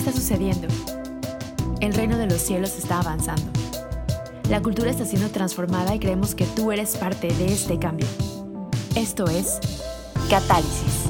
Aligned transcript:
está 0.00 0.12
sucediendo. 0.12 0.66
El 1.82 1.92
reino 1.92 2.16
de 2.16 2.26
los 2.26 2.40
cielos 2.40 2.76
está 2.78 3.00
avanzando. 3.00 3.52
La 4.48 4.62
cultura 4.62 4.90
está 4.90 5.04
siendo 5.04 5.28
transformada 5.28 5.94
y 5.94 5.98
creemos 5.98 6.34
que 6.34 6.46
tú 6.46 6.72
eres 6.72 6.96
parte 6.96 7.28
de 7.28 7.52
este 7.52 7.78
cambio. 7.78 8.06
Esto 8.96 9.26
es 9.28 9.60
Catálisis. 10.30 11.04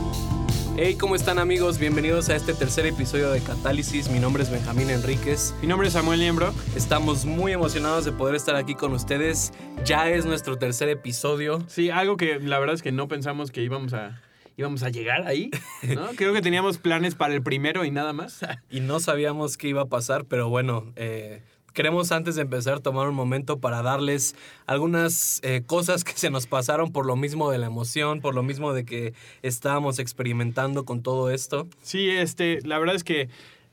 Hey, 0.77 0.97
¿cómo 0.99 1.15
están 1.15 1.39
amigos? 1.39 1.79
Bienvenidos 1.79 2.31
a 2.31 2.37
este 2.37 2.53
tercer 2.53 2.85
episodio 2.85 3.31
de 3.31 3.41
Catálisis. 3.41 4.11
Mi 4.11 4.19
nombre 4.19 4.43
es 4.43 4.51
Benjamín 4.51 4.91
Enríquez. 4.91 5.55
Mi 5.63 5.69
nombre 5.69 5.87
es 5.87 5.95
Samuel 5.95 6.19
Niembro. 6.19 6.53
Estamos 6.75 7.25
muy 7.25 7.53
emocionados 7.53 8.05
de 8.05 8.11
poder 8.11 8.35
estar 8.35 8.57
aquí 8.57 8.75
con 8.75 8.93
ustedes. 8.93 9.53
Ya 9.85 10.11
es 10.11 10.25
nuestro 10.25 10.59
tercer 10.59 10.89
episodio. 10.89 11.63
Sí, 11.69 11.91
algo 11.91 12.17
que 12.17 12.41
la 12.41 12.59
verdad 12.59 12.75
es 12.75 12.83
que 12.83 12.91
no 12.91 13.07
pensamos 13.07 13.53
que 13.53 13.63
íbamos 13.63 13.93
a, 13.93 14.21
íbamos 14.61 14.83
a 14.83 14.91
llegar 14.91 15.27
ahí. 15.27 15.51
¿no? 15.83 16.09
Creo 16.17 16.33
que 16.33 16.43
teníamos 16.43 16.79
planes 16.79 17.15
para 17.15 17.35
el 17.35 17.43
primero 17.43 17.85
y 17.85 17.91
nada 17.91 18.13
más. 18.13 18.41
Y 18.71 18.81
no 18.81 19.01
sabíamos 19.01 19.57
qué 19.57 19.69
iba 19.69 19.83
a 19.83 19.87
pasar, 19.87 20.27
pero 20.27 20.49
bueno, 20.49 20.93
eh, 20.97 21.43
queremos 21.73 22.13
antes 22.13 22.35
de 22.35 22.43
empezar 22.43 22.81
tomar 22.81 23.09
un 23.09 23.15
momento 23.15 23.59
para 23.59 23.83
darles 23.83 24.37
algunas 24.67 25.41
eh, 25.43 25.63
cosas 25.67 26.05
que 26.05 26.13
se 26.13 26.31
nos 26.31 26.47
pasaron 26.47 26.93
por 26.93 27.07
lo 27.07 27.17
mismo 27.17 27.51
de 27.51 27.59
la 27.59 27.67
emoción, 27.67 28.21
por 28.21 28.35
lo 28.35 28.43
mismo 28.43 28.73
de 28.73 28.85
que 28.85 29.15
estábamos 29.43 29.99
experimentando 29.99 30.85
con 30.85 31.03
todo 31.03 31.31
esto. 31.31 31.67
Sí, 31.83 32.11
este, 32.11 32.61
la 32.63 32.79
verdad 32.79 32.97
es 32.97 33.05
que 33.05 33.29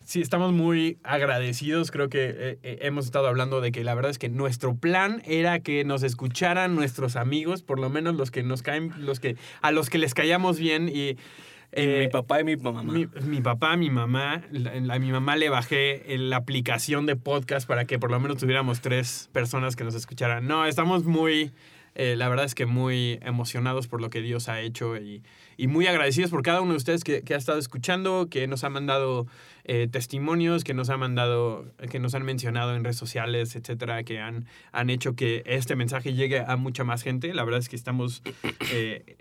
sí, 0.08 0.22
estamos 0.22 0.54
muy 0.54 0.98
agradecidos. 1.04 1.92
Creo 1.92 2.10
que 2.10 2.26
eh, 2.30 2.60
eh, 2.64 2.80
hemos 2.82 3.06
estado 3.06 3.28
hablando 3.28 3.62
de 3.62 3.72
que 3.72 3.84
la 3.84 3.94
verdad 3.94 4.10
es 4.12 4.18
que 4.18 4.30
nuestro 4.30 4.76
plan 4.76 5.22
era 5.26 5.60
que 5.60 5.84
nos 5.84 6.02
escucharan 6.04 6.76
nuestros 6.76 7.16
amigos, 7.16 7.62
por 7.62 7.80
lo 7.80 7.90
menos 7.90 8.16
los 8.16 8.32
que 8.32 8.42
nos 8.42 8.62
caen, 8.64 8.94
los 8.98 9.20
que, 9.20 9.36
a 9.62 9.72
los 9.72 9.90
que 9.90 9.98
les 9.98 10.14
caíamos 10.14 10.58
bien 10.60 10.90
y. 10.90 11.18
Mi 11.76 12.08
papá 12.08 12.40
y 12.40 12.44
mi 12.46 12.56
mamá. 12.56 12.82
Mi, 12.82 13.08
mi 13.24 13.42
papá, 13.42 13.76
mi 13.76 13.90
mamá. 13.90 14.42
la- 14.52 14.94
a 14.96 15.00
mi 15.00 15.12
mamá 15.12 15.36
le 15.36 15.50
bajé 15.50 16.02
la 16.18 16.38
aplicación 16.38 17.06
de 17.06 17.18
podcast 17.18 17.68
para 17.68 17.84
que 17.84 18.00
por 18.00 18.10
lo 18.10 18.20
menos 18.22 18.38
tuviéramos 18.38 18.80
tres 18.80 19.30
personas 19.34 19.76
que 19.76 19.84
nos 19.84 19.94
escucharan. 19.94 20.48
No, 20.48 20.66
estamos 20.66 21.04
muy, 21.04 21.52
eh, 21.96 22.16
la 22.16 22.30
verdad 22.30 22.46
es 22.46 22.56
que 22.56 22.66
muy 22.66 23.20
emocionados 23.22 23.88
por 23.88 24.02
lo 24.02 24.10
que 24.10 24.22
Dios 24.22 24.48
ha 24.48 24.62
hecho 24.62 24.96
y, 24.96 25.22
y 25.58 25.68
muy 25.68 25.88
agradecidos 25.88 26.32
por 26.32 26.42
cada 26.42 26.62
uno 26.62 26.72
de 26.72 26.78
ustedes 26.78 27.04
que, 27.04 27.22
que 27.22 27.34
ha 27.34 27.38
estado 27.38 27.60
escuchando, 27.60 28.28
que 28.32 28.48
nos 28.48 28.64
ha 28.64 28.70
mandado 28.70 29.28
eh, 29.68 29.88
testimonios, 29.92 30.64
que 30.64 30.74
nos 30.74 30.90
ha 30.90 30.98
mandado, 30.98 31.66
que 31.92 32.00
nos 32.00 32.16
han 32.16 32.24
mencionado 32.24 32.76
en 32.76 32.84
redes 32.84 32.98
sociales, 32.98 33.56
etcétera, 33.56 34.04
que 34.04 34.20
han, 34.20 34.46
han 34.72 34.90
hecho 34.90 35.16
que 35.16 35.44
este 35.46 35.76
mensaje 35.76 36.14
llegue 36.14 36.40
a 36.40 36.56
mucha 36.56 36.84
más 36.84 37.04
gente. 37.04 37.34
La 37.34 37.44
verdad 37.44 37.60
es 37.60 37.70
que 37.70 37.76
estamos, 37.76 38.24
eh, 38.72 39.18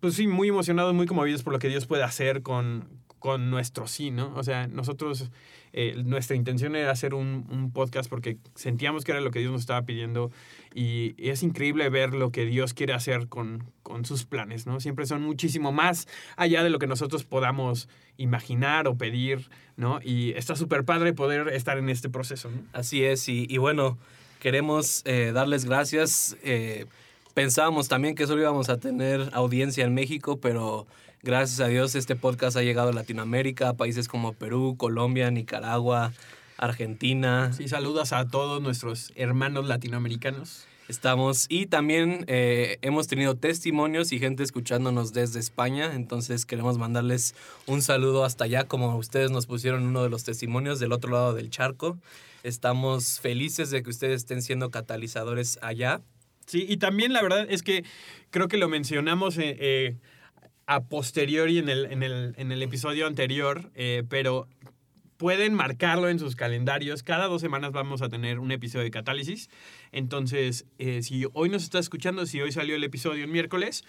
pues 0.00 0.14
sí, 0.14 0.26
muy 0.26 0.48
emocionados, 0.48 0.92
muy 0.92 1.06
conmovidos 1.06 1.42
por 1.42 1.52
lo 1.52 1.60
que 1.60 1.68
Dios 1.68 1.86
puede 1.86 2.02
hacer 2.02 2.42
con, 2.42 2.88
con 3.26 3.50
nuestro 3.50 3.88
sí, 3.88 4.12
¿no? 4.12 4.32
O 4.36 4.44
sea, 4.44 4.68
nosotros, 4.68 5.32
eh, 5.72 6.00
nuestra 6.04 6.36
intención 6.36 6.76
era 6.76 6.92
hacer 6.92 7.12
un, 7.12 7.72
podcast 7.74 8.08
porque 8.08 8.38
sentíamos 8.54 9.02
que 9.02 9.10
era 9.10 9.20
lo 9.20 9.32
que 9.32 9.40
Dios 9.40 9.50
nos 9.50 9.62
estaba 9.62 9.82
pidiendo 9.82 10.30
y, 10.72 11.16
es 11.18 11.42
increíble 11.42 11.88
ver 11.88 12.14
lo 12.14 12.30
que 12.30 12.44
Dios 12.44 12.72
quiere 12.72 12.92
hacer 12.92 13.26
con, 13.26 13.64
con 13.82 14.04
sus 14.04 14.26
planes, 14.26 14.64
¿no? 14.64 14.78
Siempre 14.78 15.06
son 15.06 15.22
muchísimo 15.22 15.72
más 15.72 16.06
allá 16.36 16.62
de 16.62 16.70
lo 16.70 16.78
que 16.78 16.86
nosotros 16.86 17.24
podamos 17.24 17.88
imaginar 18.16 18.86
o 18.86 18.96
pedir, 18.96 19.50
¿no? 19.76 19.98
Y 20.04 20.30
está 20.36 20.54
súper 20.54 20.84
padre 20.84 21.12
poder 21.12 21.48
estar 21.48 21.78
en 21.78 21.88
este 21.88 22.08
proceso, 22.08 22.48
¿no? 22.48 22.62
Así 22.72 23.02
es, 23.02 23.28
y, 23.28 23.48
y 23.50 23.58
bueno, 23.58 23.98
queremos 24.38 25.02
eh, 25.04 25.32
darles 25.34 25.64
gracias. 25.64 26.36
Eh, 26.44 26.86
pensábamos 27.34 27.88
también 27.88 28.14
que 28.14 28.28
solo 28.28 28.42
íbamos 28.42 28.68
a 28.68 28.78
tener 28.78 29.30
audiencia 29.32 29.84
en 29.84 29.94
México, 29.94 30.38
pero 30.40 30.86
gracias 31.26 31.58
a 31.58 31.66
Dios 31.66 31.96
este 31.96 32.14
podcast 32.14 32.56
ha 32.56 32.62
llegado 32.62 32.90
a 32.90 32.92
Latinoamérica, 32.92 33.70
a 33.70 33.76
países 33.76 34.06
como 34.06 34.32
Perú, 34.32 34.76
Colombia, 34.78 35.28
Nicaragua, 35.32 36.12
Argentina. 36.56 37.52
Sí, 37.52 37.66
saludos 37.66 38.12
a 38.12 38.28
todos 38.28 38.62
nuestros 38.62 39.12
hermanos 39.16 39.66
latinoamericanos. 39.66 40.68
Estamos 40.88 41.46
y 41.48 41.66
también 41.66 42.24
eh, 42.28 42.78
hemos 42.82 43.08
tenido 43.08 43.34
testimonios 43.34 44.12
y 44.12 44.20
gente 44.20 44.44
escuchándonos 44.44 45.12
desde 45.12 45.40
España, 45.40 45.96
entonces 45.96 46.46
queremos 46.46 46.78
mandarles 46.78 47.34
un 47.66 47.82
saludo 47.82 48.24
hasta 48.24 48.44
allá, 48.44 48.62
como 48.62 48.96
ustedes 48.96 49.32
nos 49.32 49.46
pusieron 49.46 49.84
uno 49.84 50.04
de 50.04 50.10
los 50.10 50.22
testimonios 50.22 50.78
del 50.78 50.92
otro 50.92 51.10
lado 51.10 51.34
del 51.34 51.50
charco. 51.50 51.98
Estamos 52.44 53.18
felices 53.18 53.70
de 53.70 53.82
que 53.82 53.90
ustedes 53.90 54.22
estén 54.22 54.42
siendo 54.42 54.70
catalizadores 54.70 55.58
allá. 55.60 56.02
Sí, 56.46 56.64
y 56.68 56.76
también 56.76 57.12
la 57.12 57.20
verdad 57.20 57.48
es 57.50 57.64
que 57.64 57.84
creo 58.30 58.46
que 58.46 58.56
lo 58.56 58.68
mencionamos 58.68 59.36
eh, 59.38 59.56
eh, 59.58 59.96
a 60.66 60.84
posteriori 60.84 61.58
en 61.58 61.68
el, 61.68 61.86
en 61.86 62.02
el, 62.02 62.34
en 62.36 62.52
el 62.52 62.62
episodio 62.62 63.06
anterior, 63.06 63.70
eh, 63.74 64.02
pero 64.08 64.48
pueden 65.16 65.54
marcarlo 65.54 66.08
en 66.08 66.18
sus 66.18 66.36
calendarios. 66.36 67.02
Cada 67.02 67.26
dos 67.26 67.40
semanas 67.40 67.72
vamos 67.72 68.02
a 68.02 68.08
tener 68.08 68.38
un 68.38 68.52
episodio 68.52 68.84
de 68.84 68.90
Catálisis. 68.90 69.48
Entonces, 69.92 70.66
eh, 70.78 71.02
si 71.02 71.24
hoy 71.32 71.48
nos 71.48 71.62
está 71.62 71.78
escuchando, 71.78 72.26
si 72.26 72.40
hoy 72.40 72.52
salió 72.52 72.76
el 72.76 72.84
episodio 72.84 73.24
el 73.24 73.30
miércoles, 73.30 73.84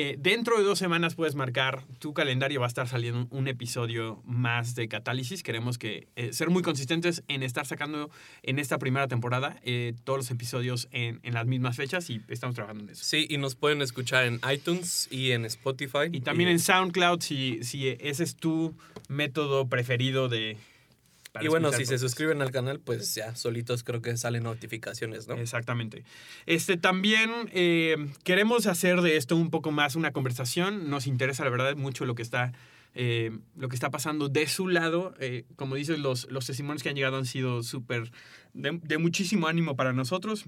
eh, 0.00 0.14
dentro 0.16 0.56
de 0.56 0.62
dos 0.62 0.78
semanas 0.78 1.16
puedes 1.16 1.34
marcar 1.34 1.82
tu 1.98 2.14
calendario, 2.14 2.60
va 2.60 2.66
a 2.66 2.68
estar 2.68 2.86
saliendo 2.86 3.26
un, 3.30 3.48
episodio 3.48 4.22
más 4.24 4.76
de 4.76 4.86
Catálisis. 4.86 5.42
Queremos 5.42 5.76
que 5.76 6.06
eh, 6.14 6.32
ser 6.32 6.50
muy 6.50 6.62
consistentes 6.62 7.24
en 7.26 7.42
estar 7.42 7.66
sacando 7.66 8.08
en 8.44 8.60
esta 8.60 8.78
primera 8.78 9.08
temporada 9.08 9.58
eh, 9.64 9.94
todos 10.04 10.20
los 10.20 10.30
episodios 10.30 10.86
en, 10.92 11.18
en 11.24 11.34
las 11.34 11.46
mismas 11.46 11.74
fechas 11.74 12.10
y 12.10 12.22
estamos 12.28 12.54
trabajando 12.54 12.84
en 12.84 12.90
eso. 12.90 13.02
Sí, 13.02 13.26
y 13.28 13.38
nos 13.38 13.56
pueden 13.56 13.82
escuchar 13.82 14.26
en 14.26 14.40
iTunes 14.48 15.08
y 15.10 15.32
en 15.32 15.44
Spotify. 15.46 16.06
Y 16.12 16.20
también 16.20 16.48
en 16.48 16.60
SoundCloud 16.60 17.20
si, 17.20 17.64
si 17.64 17.88
ese 17.88 18.22
es 18.22 18.36
tu 18.36 18.76
método 19.08 19.66
preferido 19.66 20.28
de... 20.28 20.56
para 21.38 21.46
Y 21.46 21.48
bueno, 21.48 21.72
si 21.72 21.86
se 21.86 21.98
suscriben 21.98 22.42
al 22.42 22.50
canal, 22.50 22.80
pues 22.80 23.14
ya 23.14 23.34
solitos 23.34 23.84
creo 23.84 24.02
que 24.02 24.16
salen 24.16 24.44
notificaciones, 24.44 25.28
¿no? 25.28 25.34
Exactamente. 25.34 26.04
Este, 26.46 26.76
también 26.76 27.30
eh, 27.52 27.96
queremos 28.24 28.66
hacer 28.66 29.00
de 29.00 29.16
esto 29.16 29.36
un 29.36 29.50
poco 29.50 29.70
más 29.70 29.96
una 29.96 30.12
conversación. 30.12 30.90
Nos 30.90 31.06
interesa, 31.06 31.44
la 31.44 31.50
verdad, 31.50 31.76
mucho 31.76 32.04
lo 32.04 32.14
que 32.14 32.22
está, 32.22 32.52
eh, 32.94 33.36
lo 33.56 33.68
que 33.68 33.76
está 33.76 33.90
pasando 33.90 34.28
de 34.28 34.46
su 34.46 34.68
lado. 34.68 35.14
Eh, 35.20 35.44
como 35.56 35.74
dices, 35.74 35.98
los, 35.98 36.30
los 36.30 36.46
testimonios 36.46 36.82
que 36.82 36.90
han 36.90 36.96
llegado 36.96 37.16
han 37.16 37.26
sido 37.26 37.62
súper 37.62 38.10
de, 38.54 38.78
de 38.82 38.98
muchísimo 38.98 39.46
ánimo 39.46 39.76
para 39.76 39.92
nosotros. 39.92 40.46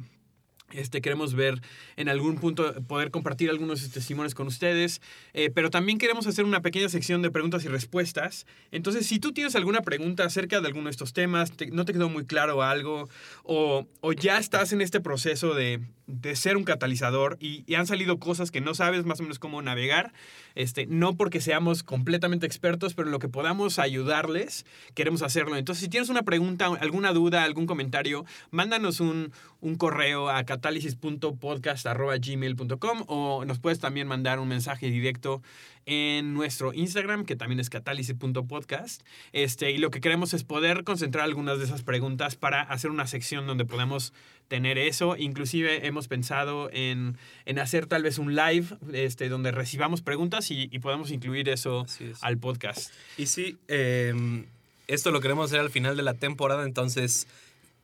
Este, 0.73 1.01
queremos 1.01 1.35
ver 1.35 1.61
en 1.97 2.09
algún 2.09 2.37
punto 2.37 2.75
poder 2.85 3.11
compartir 3.11 3.51
algunos 3.51 3.91
testimonios 3.91 4.35
con 4.35 4.47
ustedes, 4.47 5.01
eh, 5.35 5.51
pero 5.55 5.71
también 5.71 5.99
queremos 5.99 6.27
hacer 6.27 6.45
una 6.45 6.63
pequeña 6.63 6.89
sección 6.89 7.23
de 7.23 7.31
preguntas 7.31 7.65
y 7.65 7.69
respuestas. 7.69 8.47
Entonces, 8.71 9.07
si 9.07 9.19
tú 9.19 9.33
tienes 9.33 9.57
alguna 9.57 9.81
pregunta 9.81 10.25
acerca 10.25 10.61
de 10.61 10.67
alguno 10.69 10.85
de 10.85 10.91
estos 10.93 11.13
temas, 11.13 11.53
te- 11.53 11.71
no 11.71 11.85
te 11.85 11.93
quedó 11.93 12.09
muy 12.09 12.25
claro 12.25 12.63
algo, 12.63 13.09
o, 13.43 13.87
o 14.01 14.13
ya 14.13 14.39
estás 14.39 14.73
en 14.73 14.81
este 14.81 15.01
proceso 15.01 15.55
de, 15.55 15.81
de 16.07 16.37
ser 16.37 16.57
un 16.57 16.65
catalizador 16.65 17.37
y, 17.41 17.65
y 17.67 17.75
han 17.75 17.87
salido 17.87 18.19
cosas 18.19 18.51
que 18.51 18.61
no 18.61 18.75
sabes 18.75 19.05
más 19.05 19.21
o 19.21 19.23
menos 19.25 19.39
cómo 19.39 19.63
navegar, 19.63 20.13
este, 20.55 20.87
no 20.87 21.17
porque 21.17 21.41
seamos 21.41 21.83
completamente 21.83 22.47
expertos, 22.47 22.95
pero 22.95 23.09
en 23.09 23.13
lo 23.13 23.19
que 23.19 23.29
podamos 23.29 23.79
ayudarles, 23.79 24.67
queremos 24.95 25.23
hacerlo. 25.23 25.57
Entonces, 25.57 25.83
si 25.85 25.91
tienes 25.91 26.09
una 26.09 26.23
pregunta, 26.23 26.67
alguna 26.81 27.13
duda, 27.13 27.45
algún 27.45 27.67
comentario, 27.67 28.25
mándanos 28.51 29.01
un, 29.01 29.33
un 29.61 29.77
correo 29.77 30.29
a 30.31 30.45
catálisis.podcast.gmail.com 30.61 33.05
o 33.07 33.45
nos 33.47 33.59
puedes 33.59 33.79
también 33.79 34.07
mandar 34.07 34.39
un 34.39 34.49
mensaje 34.49 34.91
directo 34.91 35.41
en 35.87 36.35
nuestro 36.35 36.75
Instagram, 36.75 37.25
que 37.25 37.35
también 37.35 37.61
es 37.61 37.71
catálisis.podcast. 37.71 39.01
Este, 39.33 39.71
y 39.71 39.79
lo 39.79 39.91
que 39.91 40.03
queremos 40.03 40.35
es 40.35 40.45
poder 40.45 40.85
concentrar 40.85 41.25
algunas 41.25 41.59
de 41.59 41.65
esas 41.65 41.83
preguntas 41.83 42.37
para 42.37 42.61
hacer 42.61 42.91
una 42.91 43.07
sección 43.07 43.47
donde 43.47 43.65
podamos 43.65 44.13
tener 44.49 44.77
eso. 44.77 45.17
Inclusive 45.17 45.87
hemos 45.87 46.07
pensado 46.07 46.69
en, 46.73 47.17
en 47.47 47.59
hacer 47.59 47.87
tal 47.87 48.03
vez 48.03 48.19
un 48.19 48.35
live 48.35 48.67
este, 48.93 49.31
donde 49.31 49.53
recibamos 49.53 50.03
preguntas 50.03 50.51
y, 50.51 50.69
y 50.71 50.79
podamos 50.81 51.11
incluir 51.11 51.49
eso 51.49 51.87
es. 52.01 52.23
al 52.23 52.37
podcast. 52.37 52.93
Y 53.17 53.25
sí, 53.27 53.57
eh, 53.69 54.45
esto 54.89 55.11
lo 55.11 55.21
queremos 55.21 55.47
hacer 55.47 55.61
al 55.61 55.71
final 55.71 55.97
de 55.97 56.03
la 56.03 56.13
temporada, 56.15 56.65
entonces 56.65 57.27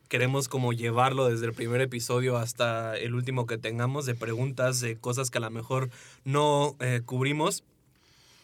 queremos 0.07 0.47
como 0.47 0.73
llevarlo 0.73 1.27
desde 1.27 1.45
el 1.45 1.53
primer 1.53 1.81
episodio 1.81 2.37
hasta 2.37 2.97
el 2.97 3.13
último 3.13 3.45
que 3.45 3.57
tengamos 3.57 4.05
de 4.05 4.15
preguntas, 4.15 4.79
de 4.79 4.95
cosas 4.95 5.29
que 5.29 5.37
a 5.37 5.41
lo 5.41 5.49
mejor 5.49 5.89
no 6.23 6.75
eh, 6.79 7.01
cubrimos. 7.05 7.63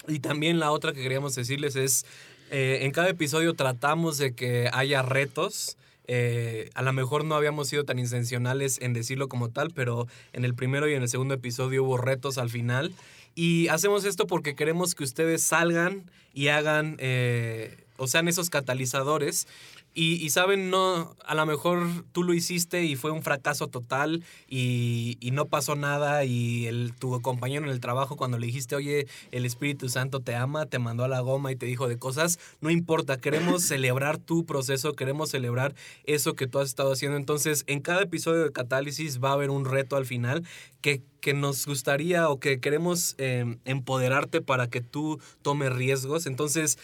Y 0.07 0.19
también 0.19 0.59
la 0.59 0.71
otra 0.71 0.93
que 0.93 1.01
queríamos 1.01 1.35
decirles 1.35 1.75
es, 1.75 2.05
eh, 2.51 2.79
en 2.81 2.91
cada 2.91 3.09
episodio 3.09 3.53
tratamos 3.53 4.17
de 4.17 4.33
que 4.33 4.69
haya 4.73 5.01
retos. 5.01 5.77
Eh, 6.05 6.69
a 6.73 6.81
lo 6.81 6.91
mejor 6.91 7.23
no 7.23 7.35
habíamos 7.35 7.69
sido 7.69 7.85
tan 7.85 7.97
intencionales 7.97 8.79
en 8.81 8.93
decirlo 8.93 9.29
como 9.29 9.49
tal, 9.49 9.71
pero 9.71 10.07
en 10.33 10.43
el 10.43 10.53
primero 10.53 10.89
y 10.89 10.93
en 10.93 11.01
el 11.01 11.09
segundo 11.09 11.33
episodio 11.33 11.83
hubo 11.83 11.97
retos 11.97 12.37
al 12.37 12.49
final. 12.49 12.93
Y 13.35 13.69
hacemos 13.69 14.05
esto 14.05 14.27
porque 14.27 14.55
queremos 14.55 14.93
que 14.95 15.03
ustedes 15.03 15.43
salgan 15.43 16.03
y 16.33 16.49
hagan, 16.49 16.97
eh, 16.99 17.77
o 17.97 18.07
sean 18.07 18.27
esos 18.27 18.49
catalizadores 18.49 19.47
Y, 19.95 20.27
saben, 20.31 20.71
no, 20.71 21.15
a 21.23 21.35
lo 21.35 21.45
mejor 21.45 21.85
tú 22.13 22.23
lo 22.23 22.33
hiciste 22.33 22.83
y 22.83 22.95
fue 22.95 23.11
un 23.11 23.21
fracaso 23.21 23.67
total 23.67 24.23
y, 24.47 25.17
y 25.19 25.29
no 25.29 25.45
pasó 25.45 25.75
nada 25.75 26.25
y 26.25 26.65
el, 26.65 26.93
tu 26.97 27.21
compañero 27.21 27.65
en 27.65 27.71
el 27.71 27.79
trabajo 27.79 28.17
cuando 28.17 28.39
le 28.39 28.47
dijiste, 28.47 28.75
oye, 28.75 29.05
el 29.31 29.45
Espíritu 29.45 29.89
Santo 29.89 30.19
te 30.19 30.33
ama, 30.33 30.65
te 30.65 30.79
mandó 30.79 31.03
a 31.03 31.07
la 31.07 31.19
goma 31.19 31.51
y 31.51 31.55
te 31.55 31.67
dijo 31.67 31.87
de 31.87 31.99
cosas, 31.99 32.39
no 32.59 32.71
importa, 32.71 33.17
queremos 33.17 33.61
celebrar 33.63 34.17
tu 34.17 34.45
proceso, 34.45 34.93
queremos 34.93 35.29
celebrar 35.29 35.75
eso 36.05 36.33
que 36.33 36.47
tú 36.47 36.57
has 36.57 36.69
estado 36.69 36.93
haciendo. 36.93 37.17
Entonces, 37.17 37.63
en 37.67 37.79
cada 37.79 38.01
episodio 38.01 38.43
de 38.43 38.51
Catálisis 38.51 39.23
va 39.23 39.29
a 39.29 39.33
haber 39.33 39.51
un 39.51 39.65
reto 39.65 39.95
al 39.95 40.07
final 40.07 40.43
que 40.81 41.03
que 41.23 41.33
nos 41.33 41.65
gustaría 41.65 42.27
o 42.27 42.37
que 42.37 42.59
queremos 42.59 43.15
em, 43.17 43.57
empoderarte 43.63 44.41
para 44.41 44.67
que 44.67 44.81
tú 44.81 45.21
tomes 45.41 45.71
riesgos. 45.71 46.25
Entonces, 46.25 46.77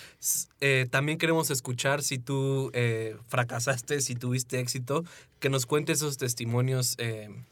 eh, 0.61 0.87
también 0.89 1.17
queremos 1.17 1.51
escuchar 1.51 2.01
si 2.01 2.19
tú 2.19 2.71
eh, 2.73 3.17
fracasaste, 3.27 3.99
si 3.99 4.15
tuviste 4.15 4.61
éxito, 4.61 5.03
que 5.41 5.49
nos 5.49 5.65
cuentes 5.65 5.97
esos 5.97 6.15
testimonios 6.15 6.95
em, 6.99 7.43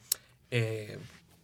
eh, 0.49 0.97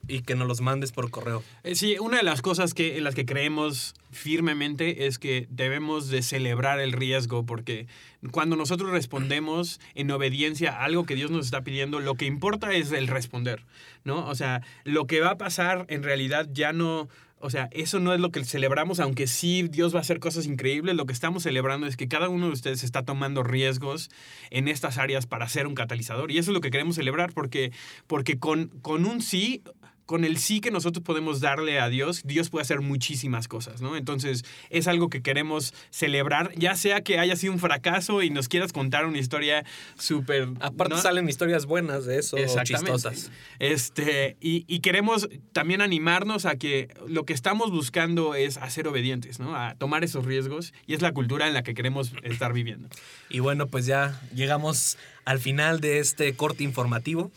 y 0.08 0.22
que 0.22 0.36
nos 0.36 0.48
los 0.48 0.62
mandes 0.62 0.92
por 0.92 1.10
correo. 1.10 1.44
Eh, 1.64 1.76
sí, 1.76 1.98
una 2.00 2.18
de 2.18 2.24
las 2.24 2.42
cosas 2.42 2.74
que, 2.74 2.98
en 2.98 3.04
las 3.04 3.16
que 3.16 3.26
creemos 3.26 3.96
firmemente 4.12 5.08
es 5.08 5.18
que 5.18 5.48
debemos 5.50 6.10
de 6.10 6.22
celebrar 6.22 6.80
el 6.80 6.92
riesgo 6.92 7.46
porque 7.46 7.88
cuando 8.32 8.56
nosotros 8.56 8.92
respondemos 8.92 9.80
en 9.96 10.12
obediencia 10.12 10.72
a 10.72 10.86
algo 10.86 11.06
que 11.06 11.16
Dios 11.16 11.32
nos 11.32 11.46
está 11.46 11.62
pidiendo, 11.62 12.00
lo 12.00 12.16
que 12.16 12.26
importa 12.26 12.74
es 12.74 12.92
el 12.92 13.08
responder, 13.08 13.64
¿no? 14.04 14.28
O 14.28 14.36
sea, 14.36 14.62
lo 14.84 15.08
que 15.08 15.22
va 15.22 15.32
a 15.32 15.38
pasar 15.38 15.86
en 15.90 16.04
realidad 16.04 16.48
ya 16.52 16.74
no... 16.74 17.10
O 17.46 17.50
sea, 17.50 17.68
eso 17.74 18.00
no 18.00 18.14
es 18.14 18.22
lo 18.22 18.32
que 18.32 18.42
celebramos, 18.46 19.02
aunque 19.02 19.28
sí 19.28 19.64
Dios 19.64 19.94
va 19.94 19.98
a 19.98 20.02
hacer 20.02 20.22
cosas 20.22 20.46
increíbles. 20.46 20.96
Lo 20.96 21.06
que 21.06 21.12
estamos 21.12 21.44
celebrando 21.44 21.88
es 21.88 21.98
que 21.98 22.08
cada 22.08 22.30
uno 22.30 22.46
de 22.46 22.54
ustedes 22.54 22.86
está 22.86 23.04
tomando 23.04 23.44
riesgos 23.44 24.10
en 24.50 24.70
estas 24.70 24.98
áreas 24.98 25.26
para 25.26 25.50
ser 25.50 25.68
un 25.68 25.76
catalizador. 25.76 26.32
Y 26.32 26.38
eso 26.38 26.52
es 26.52 26.54
lo 26.54 26.62
que 26.62 26.72
queremos 26.72 26.96
celebrar, 26.96 27.34
porque, 27.34 27.74
porque 28.08 28.40
con, 28.40 28.68
con 28.82 29.06
un 29.06 29.22
sí 29.22 29.62
con 30.06 30.26
el 30.26 30.38
sí 30.38 30.60
que 30.60 30.72
nosotros 30.72 31.04
podemos 31.04 31.40
darle 31.40 31.80
a 31.80 31.90
Dios, 31.90 32.22
Dios 32.26 32.50
puede 32.50 32.64
hacer 32.64 32.82
muchísimas 32.82 33.48
cosas, 33.48 33.82
¿no? 33.82 33.96
Entonces, 33.96 34.44
es 34.70 34.88
algo 34.88 35.10
que 35.10 35.22
queremos 35.22 35.74
celebrar, 35.90 36.52
ya 36.56 36.76
sea 36.76 37.02
que 37.02 37.20
haya 37.20 37.36
sido 37.36 37.54
un 37.54 37.60
fracaso 37.60 38.22
y 38.22 38.30
nos 38.30 38.48
quieras 38.48 38.74
contar 38.74 39.06
una 39.06 39.18
historia 39.18 39.66
súper... 39.98 40.50
Aparte 40.60 40.98
salen 40.98 41.30
historias 41.30 41.66
buenas 41.66 42.06
de 42.06 42.20
eso, 42.20 42.38
chistosas. 42.64 43.32
Este, 43.60 44.38
y, 44.42 44.66
y, 44.68 44.80
queremos 44.80 45.30
también 45.52 45.82
animarnos 45.82 46.46
a 46.46 46.56
que 46.56 46.90
lo 47.08 47.26
que 47.26 47.34
estamos 47.34 47.72
buscando 47.72 48.36
es 48.36 48.58
hacer 48.58 48.88
obedientes, 48.88 49.40
¿no? 49.40 49.56
A 49.56 49.76
tomar 49.76 50.04
esos 50.04 50.26
riesgos 50.26 50.74
y 50.86 50.94
es 50.94 51.02
la 51.02 51.14
cultura 51.14 51.48
en 51.48 51.54
la 51.54 51.64
que 51.64 51.74
queremos 51.74 52.14
estar 52.24 52.54
viviendo. 52.54 52.90
Y 53.30 53.40
bueno, 53.40 53.68
pues 53.68 53.86
ya 53.86 54.22
llegamos 54.34 54.98
al 55.26 55.40
final 55.40 55.80
de 55.80 56.00
este 56.00 56.36
corte 56.36 56.64
informativo. 56.64 57.32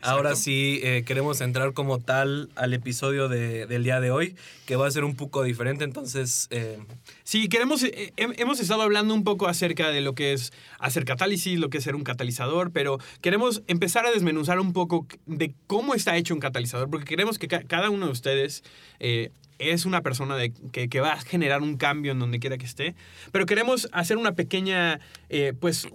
Ahora 0.00 0.36
sí 0.36 0.80
eh, 0.82 1.02
queremos 1.04 1.40
entrar 1.40 1.72
como 1.72 1.98
tal 1.98 2.50
al 2.54 2.72
episodio 2.72 3.28
de, 3.28 3.66
del 3.66 3.82
día 3.82 4.00
de 4.00 4.10
hoy, 4.10 4.36
que 4.64 4.76
va 4.76 4.86
a 4.86 4.90
ser 4.90 5.04
un 5.04 5.16
poco 5.16 5.42
diferente, 5.42 5.84
entonces... 5.84 6.46
Eh... 6.50 6.78
Sí, 7.24 7.48
queremos, 7.48 7.82
eh, 7.82 8.12
hemos 8.16 8.60
estado 8.60 8.82
hablando 8.82 9.12
un 9.12 9.24
poco 9.24 9.48
acerca 9.48 9.90
de 9.90 10.00
lo 10.00 10.14
que 10.14 10.32
es 10.32 10.52
hacer 10.78 11.04
catálisis, 11.04 11.58
lo 11.58 11.68
que 11.68 11.78
es 11.78 11.84
ser 11.84 11.94
un 11.94 12.04
catalizador, 12.04 12.70
pero 12.70 12.98
queremos 13.20 13.62
empezar 13.66 14.06
a 14.06 14.10
desmenuzar 14.10 14.60
un 14.60 14.72
poco 14.72 15.06
de 15.26 15.54
cómo 15.66 15.94
está 15.94 16.16
hecho 16.16 16.34
un 16.34 16.40
catalizador, 16.40 16.88
porque 16.88 17.06
queremos 17.06 17.38
que 17.38 17.48
cada 17.48 17.90
uno 17.90 18.06
de 18.06 18.12
ustedes 18.12 18.62
es 19.58 19.84
una 19.84 20.02
persona 20.02 20.36
de, 20.36 20.52
que, 20.52 21.00
va 21.00 21.12
a 21.12 21.20
generar 21.20 21.62
un 21.62 21.76
cambio 21.76 22.12
en 22.12 22.18
donde 22.18 22.38
quiera 22.38 22.58
que 22.58 22.66
esté. 22.66 22.94
Pero 23.32 23.46
queremos 23.46 23.88
hacer 23.92 24.16
una 24.16 24.32
pequeña, 24.32 25.00
eh, 25.28 25.52
pues, 25.58 25.88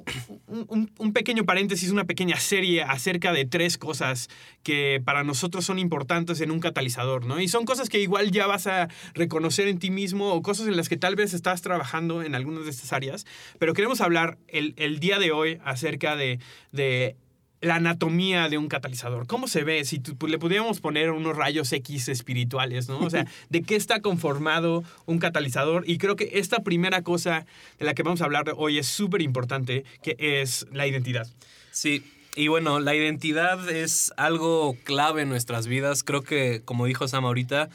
un, 0.48 1.14
pequeño 1.14 1.46
paréntesis, 1.46 1.92
una 1.92 2.06
pequeña 2.06 2.38
serie 2.38 2.84
acerca 2.84 3.32
de 3.32 3.46
tres 3.46 3.78
cosas 3.78 4.30
que 4.64 5.02
para 5.04 5.24
nosotros 5.24 5.66
son 5.66 5.80
importantes 5.80 6.42
en 6.42 6.52
un 6.52 6.60
catalizador, 6.60 7.26
¿no? 7.26 7.40
Y 7.40 7.48
son 7.48 7.66
cosas 7.66 7.90
que 7.90 8.00
igual 8.00 8.32
ya 8.32 8.48
vas 8.48 8.68
a 8.68 8.90
reconocer 9.14 9.68
en 9.68 9.80
ti 9.80 9.90
mismo 9.90 10.34
o 10.34 10.42
cosas 10.42 10.68
en 10.68 10.78
las 10.78 10.90
que 10.90 10.98
tal 10.98 11.16
vez 11.16 11.34
estás 11.34 11.62
trabajando 11.62 12.24
en 12.24 12.36
algunas 12.36 12.66
de 12.66 12.72
estas 12.72 12.94
áreas. 12.94 13.26
Pero 13.60 13.74
queremos 13.74 14.02
hablar 14.02 14.38
el, 14.48 14.74
el 14.78 15.00
día 15.00 15.20
de 15.20 15.32
hoy 15.32 15.60
acerca 15.64 16.16
de, 16.16 16.40
de 16.72 17.16
la 17.64 17.76
anatomía 17.76 18.50
de 18.50 18.58
un 18.58 18.68
catalizador. 18.68 19.26
¿Cómo 19.26 19.48
se 19.48 19.64
ve? 19.64 19.84
Si 19.86 20.02
le 20.28 20.38
pudiéramos 20.38 20.82
poner 20.82 21.12
unos 21.12 21.36
rayos 21.36 21.72
X 21.72 22.10
espirituales, 22.10 22.90
¿no? 22.90 23.00
O 23.00 23.10
sea, 23.10 23.26
¿de 23.50 23.64
qué 23.64 23.76
está 23.76 24.02
conformado 24.02 24.84
un 25.06 25.18
catalizador? 25.18 25.86
Y 25.88 25.98
creo 25.98 26.18
que 26.18 26.30
esta 26.34 26.60
primera 26.60 27.04
cosa 27.04 27.46
de 27.80 27.86
la 27.86 27.94
que 27.94 28.04
vamos 28.04 28.22
a 28.22 28.26
hablar 28.26 28.54
hoy 28.58 28.80
es 28.80 28.88
súper 28.88 29.22
importante, 29.22 29.86
que 30.02 30.16
es 30.20 30.68
la 30.74 30.88
identidad. 30.88 31.26
Sí, 31.72 32.04
y 32.36 32.50
bueno, 32.50 32.82
la 32.82 32.96
identidad 32.96 33.70
es 33.70 34.12
algo 34.18 34.76
clave 34.84 35.22
en 35.22 35.30
nuestras 35.30 35.66
vidas. 35.66 36.04
Creo 36.04 36.22
que, 36.22 36.62
como 36.66 36.86
dijo 36.86 37.08
Sam 37.08 37.26
ahorita, 37.26 37.70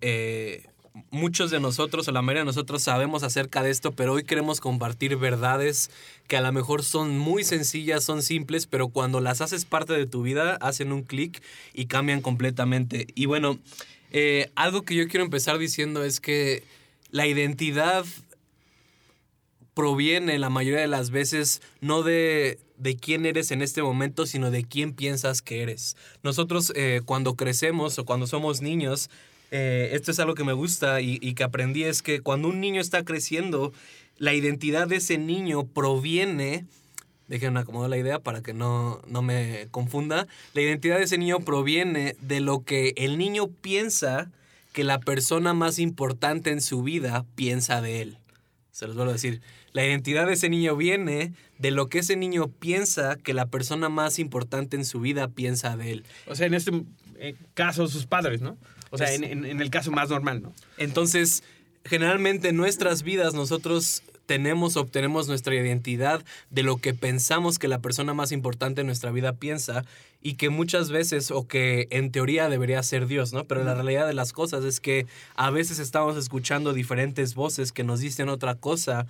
eh, 0.00 0.64
muchos 1.10 1.50
de 1.50 1.60
nosotros 1.60 2.08
o 2.08 2.12
la 2.12 2.22
mayoría 2.22 2.42
de 2.42 2.46
nosotros 2.46 2.82
sabemos 2.82 3.22
acerca 3.22 3.62
de 3.62 3.70
esto, 3.70 3.92
pero 3.92 4.12
hoy 4.14 4.24
queremos 4.24 4.60
compartir 4.60 5.16
verdades 5.16 5.90
que 6.26 6.36
a 6.36 6.40
lo 6.40 6.52
mejor 6.52 6.82
son 6.82 7.18
muy 7.18 7.44
sencillas, 7.44 8.04
son 8.04 8.22
simples, 8.22 8.66
pero 8.66 8.88
cuando 8.88 9.20
las 9.20 9.40
haces 9.40 9.64
parte 9.64 9.92
de 9.92 10.06
tu 10.06 10.22
vida, 10.22 10.56
hacen 10.60 10.92
un 10.92 11.02
clic 11.02 11.42
y 11.74 11.86
cambian 11.86 12.20
completamente. 12.20 13.06
Y 13.14 13.26
bueno, 13.26 13.58
eh, 14.10 14.50
algo 14.54 14.82
que 14.82 14.94
yo 14.94 15.08
quiero 15.08 15.24
empezar 15.24 15.58
diciendo 15.58 16.04
es 16.04 16.20
que 16.20 16.62
la 17.10 17.26
identidad 17.26 18.04
proviene 19.74 20.38
la 20.38 20.50
mayoría 20.50 20.80
de 20.80 20.88
las 20.88 21.10
veces 21.10 21.62
no 21.80 22.02
de, 22.02 22.58
de 22.78 22.96
quién 22.96 23.26
eres 23.26 23.50
en 23.50 23.62
este 23.62 23.82
momento, 23.82 24.26
sino 24.26 24.50
de 24.50 24.64
quién 24.64 24.92
piensas 24.92 25.40
que 25.40 25.62
eres. 25.62 25.96
Nosotros 26.22 26.72
eh, 26.74 27.00
cuando 27.04 27.34
crecemos 27.34 27.98
o 27.98 28.04
cuando 28.04 28.26
somos 28.26 28.60
niños, 28.60 29.08
eh, 29.50 29.90
esto 29.92 30.10
es 30.10 30.18
algo 30.18 30.34
que 30.34 30.44
me 30.44 30.52
gusta 30.52 31.00
y, 31.00 31.34
que 31.34 31.44
aprendí, 31.44 31.84
es 31.84 32.02
que 32.02 32.20
cuando 32.20 32.48
un 32.48 32.60
niño 32.60 32.80
está 32.80 33.04
creciendo, 33.04 33.72
la 34.18 34.34
identidad 34.34 34.88
de 34.88 34.96
ese 34.96 35.18
niño 35.18 35.64
proviene, 35.66 36.66
déjenme 37.28 37.60
acomodar 37.60 37.90
la 37.90 37.98
idea 37.98 38.18
para 38.18 38.42
que 38.42 38.52
no, 38.52 39.00
no 39.06 39.22
me 39.22 39.68
confunda, 39.70 40.26
la 40.54 40.62
identidad 40.62 40.98
de 40.98 41.04
ese 41.04 41.18
niño 41.18 41.40
proviene 41.40 42.16
de 42.20 42.40
lo 42.40 42.64
que 42.64 42.94
el 42.96 43.18
niño 43.18 43.48
piensa 43.48 44.30
que 44.72 44.84
la 44.84 45.00
persona 45.00 45.54
más 45.54 45.78
importante 45.78 46.50
en 46.50 46.60
su 46.60 46.82
vida 46.82 47.24
piensa 47.34 47.80
de 47.80 48.02
él. 48.02 48.18
Se 48.70 48.86
los 48.86 48.94
vuelvo 48.94 49.10
a 49.10 49.14
decir. 49.14 49.40
La 49.72 49.84
identidad 49.84 50.26
de 50.26 50.34
ese 50.34 50.48
niño 50.48 50.76
viene 50.76 51.32
de 51.58 51.70
lo 51.72 51.88
que 51.88 51.98
ese 51.98 52.16
niño 52.16 52.48
piensa 52.48 53.16
que 53.16 53.34
la 53.34 53.46
persona 53.46 53.88
más 53.88 54.18
importante 54.18 54.76
en 54.76 54.84
su 54.84 55.00
vida 55.00 55.28
piensa 55.28 55.76
de 55.76 55.92
él. 55.92 56.04
O 56.26 56.34
sea, 56.34 56.46
en 56.46 56.54
este 56.54 56.84
eh, 57.18 57.34
caso, 57.54 57.88
sus 57.88 58.06
padres, 58.06 58.40
¿no? 58.40 58.56
O 58.90 58.98
sea, 58.98 59.12
en, 59.14 59.44
el 59.44 59.70
caso 59.70 59.90
más 59.90 60.08
normal, 60.10 60.42
¿no? 60.42 60.52
Entonces, 60.76 61.42
generalmente 61.84 62.48
en 62.48 62.56
nuestras 62.56 63.02
vidas 63.02 63.34
nosotros 63.34 64.02
tenemos, 64.26 64.76
obtenemos 64.76 65.26
nuestra 65.26 65.54
identidad 65.54 66.22
de 66.50 66.62
lo 66.62 66.76
que 66.76 66.92
pensamos 66.92 67.58
que 67.58 67.66
la 67.66 67.78
persona 67.80 68.12
más 68.12 68.30
importante 68.30 68.82
en 68.82 68.86
nuestra 68.86 69.10
vida 69.10 69.32
piensa 69.32 69.84
y 70.20 70.34
que 70.34 70.50
muchas 70.50 70.90
veces, 70.90 71.30
o 71.30 71.48
que 71.48 71.88
en 71.90 72.12
teoría 72.12 72.50
debería 72.50 72.82
ser 72.82 73.06
Dios, 73.06 73.32
¿no? 73.32 73.44
Pero 73.44 73.64
la 73.64 73.74
realidad 73.74 74.06
de 74.06 74.12
las 74.12 74.34
cosas 74.34 74.64
es 74.64 74.80
que 74.80 75.06
a 75.34 75.50
veces 75.50 75.78
estamos 75.78 76.16
escuchando 76.18 76.74
diferentes 76.74 77.34
voces 77.34 77.72
que 77.72 77.84
nos 77.84 78.00
dicen 78.00 78.28
otra 78.28 78.54
cosa 78.54 79.06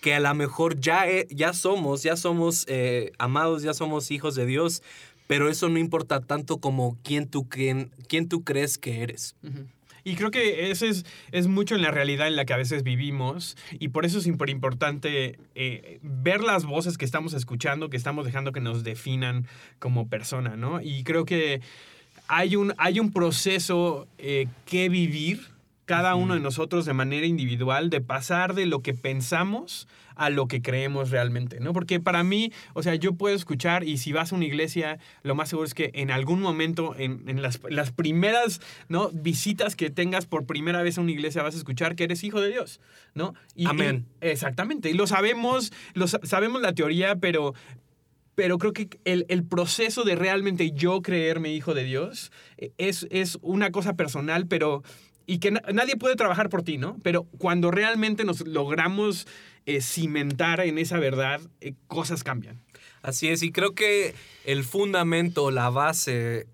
que 0.00 0.14
a 0.14 0.20
lo 0.20 0.34
mejor 0.34 0.80
ya, 0.80 1.06
ya 1.30 1.52
somos, 1.54 2.02
ya 2.02 2.16
somos 2.16 2.64
eh, 2.68 3.12
amados, 3.18 3.62
ya 3.62 3.72
somos 3.72 4.10
hijos 4.10 4.34
de 4.34 4.44
Dios, 4.44 4.82
pero 5.26 5.48
eso 5.48 5.68
no 5.68 5.78
importa 5.78 6.20
tanto 6.20 6.58
como 6.58 6.98
quién 7.02 7.28
tú, 7.28 7.48
quién, 7.48 7.90
quién 8.08 8.28
tú 8.28 8.44
crees 8.44 8.78
que 8.78 9.02
eres. 9.02 9.36
Y 10.04 10.16
creo 10.16 10.30
que 10.30 10.70
eso 10.70 10.84
es, 10.84 11.06
es 11.32 11.46
mucho 11.46 11.74
en 11.74 11.82
la 11.82 11.90
realidad 11.90 12.28
en 12.28 12.36
la 12.36 12.44
que 12.44 12.52
a 12.52 12.58
veces 12.58 12.82
vivimos 12.82 13.56
y 13.72 13.88
por 13.88 14.04
eso 14.04 14.18
es 14.18 14.24
súper 14.24 14.50
importante 14.50 15.38
eh, 15.54 15.98
ver 16.02 16.42
las 16.42 16.66
voces 16.66 16.98
que 16.98 17.06
estamos 17.06 17.32
escuchando, 17.32 17.88
que 17.88 17.96
estamos 17.96 18.26
dejando 18.26 18.52
que 18.52 18.60
nos 18.60 18.84
definan 18.84 19.46
como 19.78 20.06
persona, 20.08 20.56
¿no? 20.56 20.82
Y 20.82 21.04
creo 21.04 21.24
que 21.24 21.62
hay 22.28 22.56
un, 22.56 22.74
hay 22.76 23.00
un 23.00 23.12
proceso 23.12 24.06
eh, 24.18 24.46
que 24.66 24.90
vivir 24.90 25.53
cada 25.84 26.14
uno 26.14 26.34
de 26.34 26.40
nosotros 26.40 26.86
de 26.86 26.94
manera 26.94 27.26
individual 27.26 27.90
de 27.90 28.00
pasar 28.00 28.54
de 28.54 28.66
lo 28.66 28.80
que 28.80 28.94
pensamos 28.94 29.86
a 30.16 30.30
lo 30.30 30.46
que 30.46 30.62
creemos 30.62 31.10
realmente, 31.10 31.60
¿no? 31.60 31.72
Porque 31.72 32.00
para 32.00 32.22
mí, 32.22 32.52
o 32.72 32.82
sea, 32.82 32.94
yo 32.94 33.14
puedo 33.14 33.34
escuchar 33.34 33.84
y 33.84 33.98
si 33.98 34.12
vas 34.12 34.32
a 34.32 34.36
una 34.36 34.44
iglesia, 34.44 34.98
lo 35.22 35.34
más 35.34 35.48
seguro 35.48 35.66
es 35.66 35.74
que 35.74 35.90
en 35.94 36.10
algún 36.10 36.40
momento, 36.40 36.94
en, 36.96 37.42
las, 37.42 37.60
las, 37.68 37.90
primeras, 37.90 38.60
¿no? 38.88 39.10
Visitas 39.10 39.76
que 39.76 39.90
tengas 39.90 40.26
por 40.26 40.46
primera 40.46 40.82
vez 40.82 40.98
a 40.98 41.00
una 41.00 41.10
iglesia, 41.10 41.42
vas 41.42 41.54
a 41.54 41.58
escuchar 41.58 41.96
que 41.96 42.04
eres 42.04 42.22
hijo 42.24 42.40
de 42.40 42.50
Dios, 42.50 42.80
¿no? 43.14 43.34
Amén. 43.66 44.06
exactamente. 44.20 44.90
Y 44.90 44.94
lo 44.94 45.06
sabemos, 45.06 45.72
lo, 45.94 46.06
sabemos 46.06 46.62
la 46.62 46.74
teoría, 46.74 47.16
pero, 47.16 47.54
pero 48.34 48.58
creo 48.58 48.72
que 48.72 48.88
el, 49.04 49.26
el, 49.28 49.44
proceso 49.44 50.04
de 50.04 50.14
realmente 50.14 50.70
yo 50.70 51.02
creerme 51.02 51.52
hijo 51.52 51.74
de 51.74 51.84
Dios 51.84 52.30
eh, 52.56 52.72
es, 52.78 53.06
es 53.10 53.38
una 53.42 53.72
cosa 53.72 53.94
personal, 53.94 54.46
pero 54.46 54.82
y 55.26 55.38
que 55.38 55.50
na- 55.52 55.62
nadie 55.72 55.96
puede 55.96 56.16
trabajar 56.16 56.48
por 56.50 56.62
ti, 56.62 56.78
¿no? 56.78 56.98
Pero 57.02 57.24
cuando 57.38 57.70
realmente 57.70 58.24
nos 58.24 58.46
logramos 58.46 59.26
eh, 59.66 59.80
cimentar 59.80 60.60
en 60.60 60.78
esa 60.78 60.98
verdad, 60.98 61.40
eh, 61.60 61.74
cosas 61.86 62.22
cambian. 62.22 62.60
Así 63.02 63.28
es, 63.28 63.42
y 63.42 63.52
creo 63.52 63.74
que 63.74 64.14
el 64.44 64.64
fundamento, 64.64 65.50
la 65.50 65.70
base, 65.70 66.46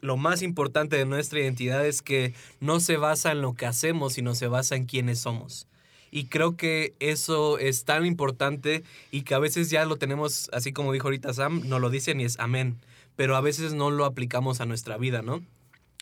lo 0.00 0.16
más 0.16 0.42
importante 0.42 0.96
de 0.96 1.04
nuestra 1.04 1.40
identidad 1.40 1.84
es 1.86 2.02
que 2.02 2.32
no 2.60 2.80
se 2.80 2.96
basa 2.96 3.32
en 3.32 3.40
lo 3.42 3.54
que 3.54 3.66
hacemos, 3.66 4.12
sino 4.14 4.34
se 4.34 4.46
basa 4.46 4.76
en 4.76 4.86
quiénes 4.86 5.18
somos. 5.20 5.66
Y 6.12 6.26
creo 6.26 6.56
que 6.56 6.94
eso 7.00 7.58
es 7.58 7.84
tan 7.84 8.06
importante 8.06 8.84
y 9.10 9.22
que 9.22 9.34
a 9.34 9.38
veces 9.40 9.68
ya 9.70 9.84
lo 9.84 9.96
tenemos, 9.96 10.48
así 10.52 10.72
como 10.72 10.92
dijo 10.92 11.08
ahorita 11.08 11.34
Sam, 11.34 11.62
no 11.66 11.78
lo 11.80 11.90
dicen 11.90 12.20
y 12.20 12.24
es 12.24 12.38
amén, 12.38 12.76
pero 13.16 13.36
a 13.36 13.40
veces 13.40 13.74
no 13.74 13.90
lo 13.90 14.04
aplicamos 14.04 14.60
a 14.60 14.66
nuestra 14.66 14.96
vida, 14.96 15.22
¿no? 15.22 15.42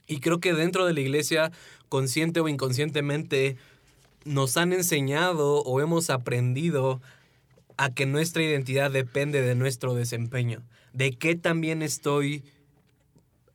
Y 0.07 0.21
creo 0.21 0.39
que 0.39 0.53
dentro 0.53 0.85
de 0.85 0.93
la 0.93 1.01
iglesia, 1.01 1.51
consciente 1.95 2.41
o 2.41 2.49
inconscientemente, 2.49 3.57
nos 4.25 4.57
han 4.57 4.73
enseñado 4.73 5.63
o 5.63 5.81
hemos 5.81 6.11
aprendido 6.11 7.01
a 7.77 7.95
que 7.95 8.05
nuestra 8.05 8.43
identidad 8.43 8.91
depende 8.91 9.43
de 9.43 9.55
nuestro 9.55 9.95
desempeño, 9.95 10.65
de 10.93 11.13
qué 11.13 11.37
también 11.37 11.83
estoy 11.83 12.43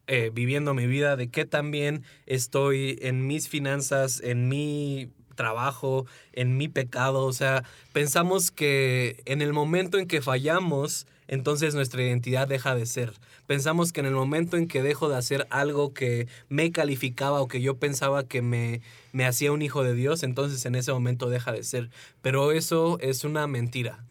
eh, 0.08 0.32
viviendo 0.34 0.74
mi 0.74 0.88
vida, 0.88 1.18
de 1.18 1.28
qué 1.28 1.44
también 1.44 2.06
estoy 2.28 2.98
en 3.02 3.28
mis 3.28 3.50
finanzas, 3.50 4.22
en 4.24 4.48
mi 4.48 5.12
trabajo, 5.36 6.06
en 6.32 6.56
mi 6.56 6.70
pecado. 6.70 7.26
O 7.26 7.34
sea, 7.34 7.66
pensamos 7.92 8.52
que 8.52 9.22
en 9.26 9.42
el 9.42 9.52
momento 9.52 9.98
en 9.98 10.08
que 10.08 10.22
fallamos, 10.22 11.08
entonces 11.30 11.76
nuestra 11.76 12.04
identidad 12.04 12.48
deja 12.48 12.76
de 12.76 12.86
ser. 12.86 13.14
Pensamos 13.48 13.94
que 13.94 14.02
en 14.02 14.08
el 14.08 14.14
momento 14.14 14.58
en 14.58 14.68
que 14.68 14.82
dejo 14.82 15.08
de 15.08 15.16
hacer 15.16 15.48
algo 15.50 15.94
que 15.94 16.28
me 16.50 16.72
calificaba 16.72 17.40
o 17.40 17.48
que 17.48 17.62
yo 17.62 17.78
pensaba 17.78 18.28
que 18.28 18.42
me, 18.42 18.82
me 19.14 19.26
hacía 19.26 19.52
un 19.54 19.62
hijo 19.62 19.84
de 19.84 19.94
Dios, 19.94 20.24
entonces 20.24 20.66
en 20.66 20.76
ese 20.76 20.92
momento 20.92 21.30
deja 21.30 21.52
de 21.54 21.64
ser. 21.64 21.90
Pero 22.22 22.52
eso 22.52 23.00
es 23.00 23.24
una 23.24 23.48
mentira. 23.48 24.04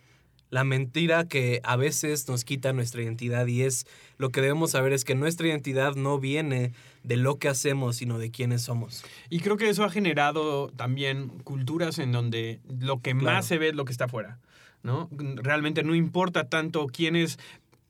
La 0.51 0.65
mentira 0.65 1.29
que 1.29 1.61
a 1.63 1.77
veces 1.77 2.27
nos 2.27 2.43
quita 2.45 2.73
nuestra 2.73 3.03
identidad 3.03 3.47
y 3.49 3.65
es 3.65 3.87
lo 4.17 4.31
que 4.31 4.41
debemos 4.41 4.71
saber 4.71 4.95
es 4.95 5.05
que 5.05 5.15
nuestra 5.15 5.47
identidad 5.47 5.95
no 5.95 6.19
viene 6.19 6.73
de 7.03 7.17
lo 7.17 7.39
que 7.39 7.49
hacemos, 7.49 7.97
sino 7.97 8.19
de 8.19 8.31
quiénes 8.31 8.63
somos. 8.63 9.05
Y 9.29 9.41
creo 9.41 9.59
que 9.59 9.69
eso 9.69 9.85
ha 9.85 9.91
generado 9.91 10.69
también 10.71 11.29
culturas 11.45 11.99
en 11.99 12.13
donde 12.13 12.61
lo 12.81 13.03
que 13.03 13.11
Claro. 13.11 13.25
más 13.37 13.45
se 13.47 13.59
ve 13.59 13.69
es 13.69 13.75
lo 13.75 13.85
que 13.85 13.93
está 13.93 14.07
afuera, 14.07 14.39
¿no? 14.89 15.09
Realmente 15.13 15.83
no 15.83 15.95
importa 15.95 16.49
tanto 16.49 16.87
quiénes 16.87 17.39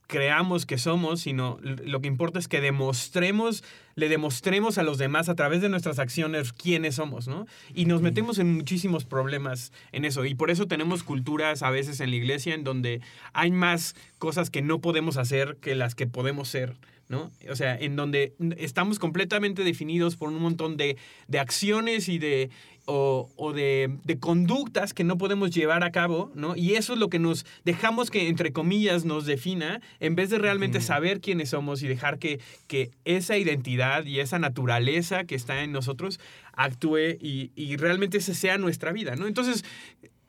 creamos 0.09 0.67
que 0.67 0.79
somos, 0.79 1.21
sino 1.21 1.59
lo 1.63 2.01
que 2.01 2.09
importa 2.09 2.41
es 2.41 2.49
que 2.49 2.61
demostremos, 2.61 3.63
le 3.95 4.09
demostremos 4.09 4.79
a 4.79 4.83
los 4.83 4.99
demás 4.99 5.29
a 5.29 5.37
través 5.37 5.61
de 5.61 5.69
nuestras 5.69 6.01
acciones 6.01 6.53
quiénes 6.53 6.97
somos, 6.97 7.29
¿no? 7.29 7.47
Y 7.73 7.85
nos 7.85 8.03
metemos 8.03 8.39
en 8.39 8.53
muchísimos 8.53 9.05
problemas 9.05 9.71
en 9.93 10.05
eso. 10.05 10.25
Y 10.25 10.35
por 10.35 10.51
eso 10.51 10.67
tenemos 10.67 11.05
culturas 11.05 11.63
a 11.63 11.71
veces 11.71 12.01
en 12.01 12.11
la 12.11 12.17
iglesia 12.17 12.55
en 12.55 12.65
donde 12.65 13.01
hay 13.33 13.53
más 13.53 13.95
cosas 14.19 14.51
que 14.51 14.63
no 14.63 14.81
podemos 14.81 15.19
hacer 15.19 15.57
que 15.61 15.77
las 15.77 15.95
que 15.95 16.09
podemos 16.09 16.49
ser. 16.49 16.75
¿no? 17.09 17.31
O 17.51 17.57
sea, 17.57 17.75
en 17.79 17.97
donde 17.97 18.35
estamos 18.59 18.99
completamente 18.99 19.65
definidos 19.65 20.17
por 20.17 20.29
un 20.29 20.43
montón 20.43 20.77
de, 20.77 20.99
de 21.27 21.39
acciones 21.39 22.09
y 22.11 22.19
de, 22.19 22.51
o, 22.91 23.29
o 23.37 23.53
de, 23.53 23.99
de 24.05 24.19
conductas 24.19 24.95
que 24.95 25.05
no 25.05 25.19
podemos 25.19 25.51
llevar 25.51 25.85
a 25.85 25.93
cabo, 25.93 26.33
¿no? 26.35 26.57
Y 26.57 26.75
eso 26.75 26.95
es 26.95 26.99
lo 26.99 27.11
que 27.11 27.19
nos 27.19 27.45
dejamos 27.67 28.11
que, 28.11 28.29
entre 28.29 28.51
comillas, 28.51 29.05
nos 29.05 29.27
defina, 29.27 29.83
en 30.01 30.15
vez 30.15 30.31
de 30.31 30.39
realmente 30.39 30.81
saber 30.81 31.21
quiénes 31.21 31.51
somos 31.51 31.83
y 31.83 31.87
dejar 31.87 32.19
que, 32.19 32.41
que 32.67 32.91
esa 33.05 33.37
identidad 33.37 34.07
y 34.07 34.21
esa 34.21 34.39
naturaleza 34.39 35.25
que 35.25 35.35
está 35.35 35.63
en 35.63 35.71
nosotros 35.71 36.19
actúe 36.55 37.19
y, 37.21 37.53
y 37.55 37.77
realmente 37.77 38.17
esa 38.17 38.33
sea 38.33 38.57
nuestra 38.57 38.91
vida, 38.91 39.17
¿no? 39.17 39.27
Entonces, 39.27 39.67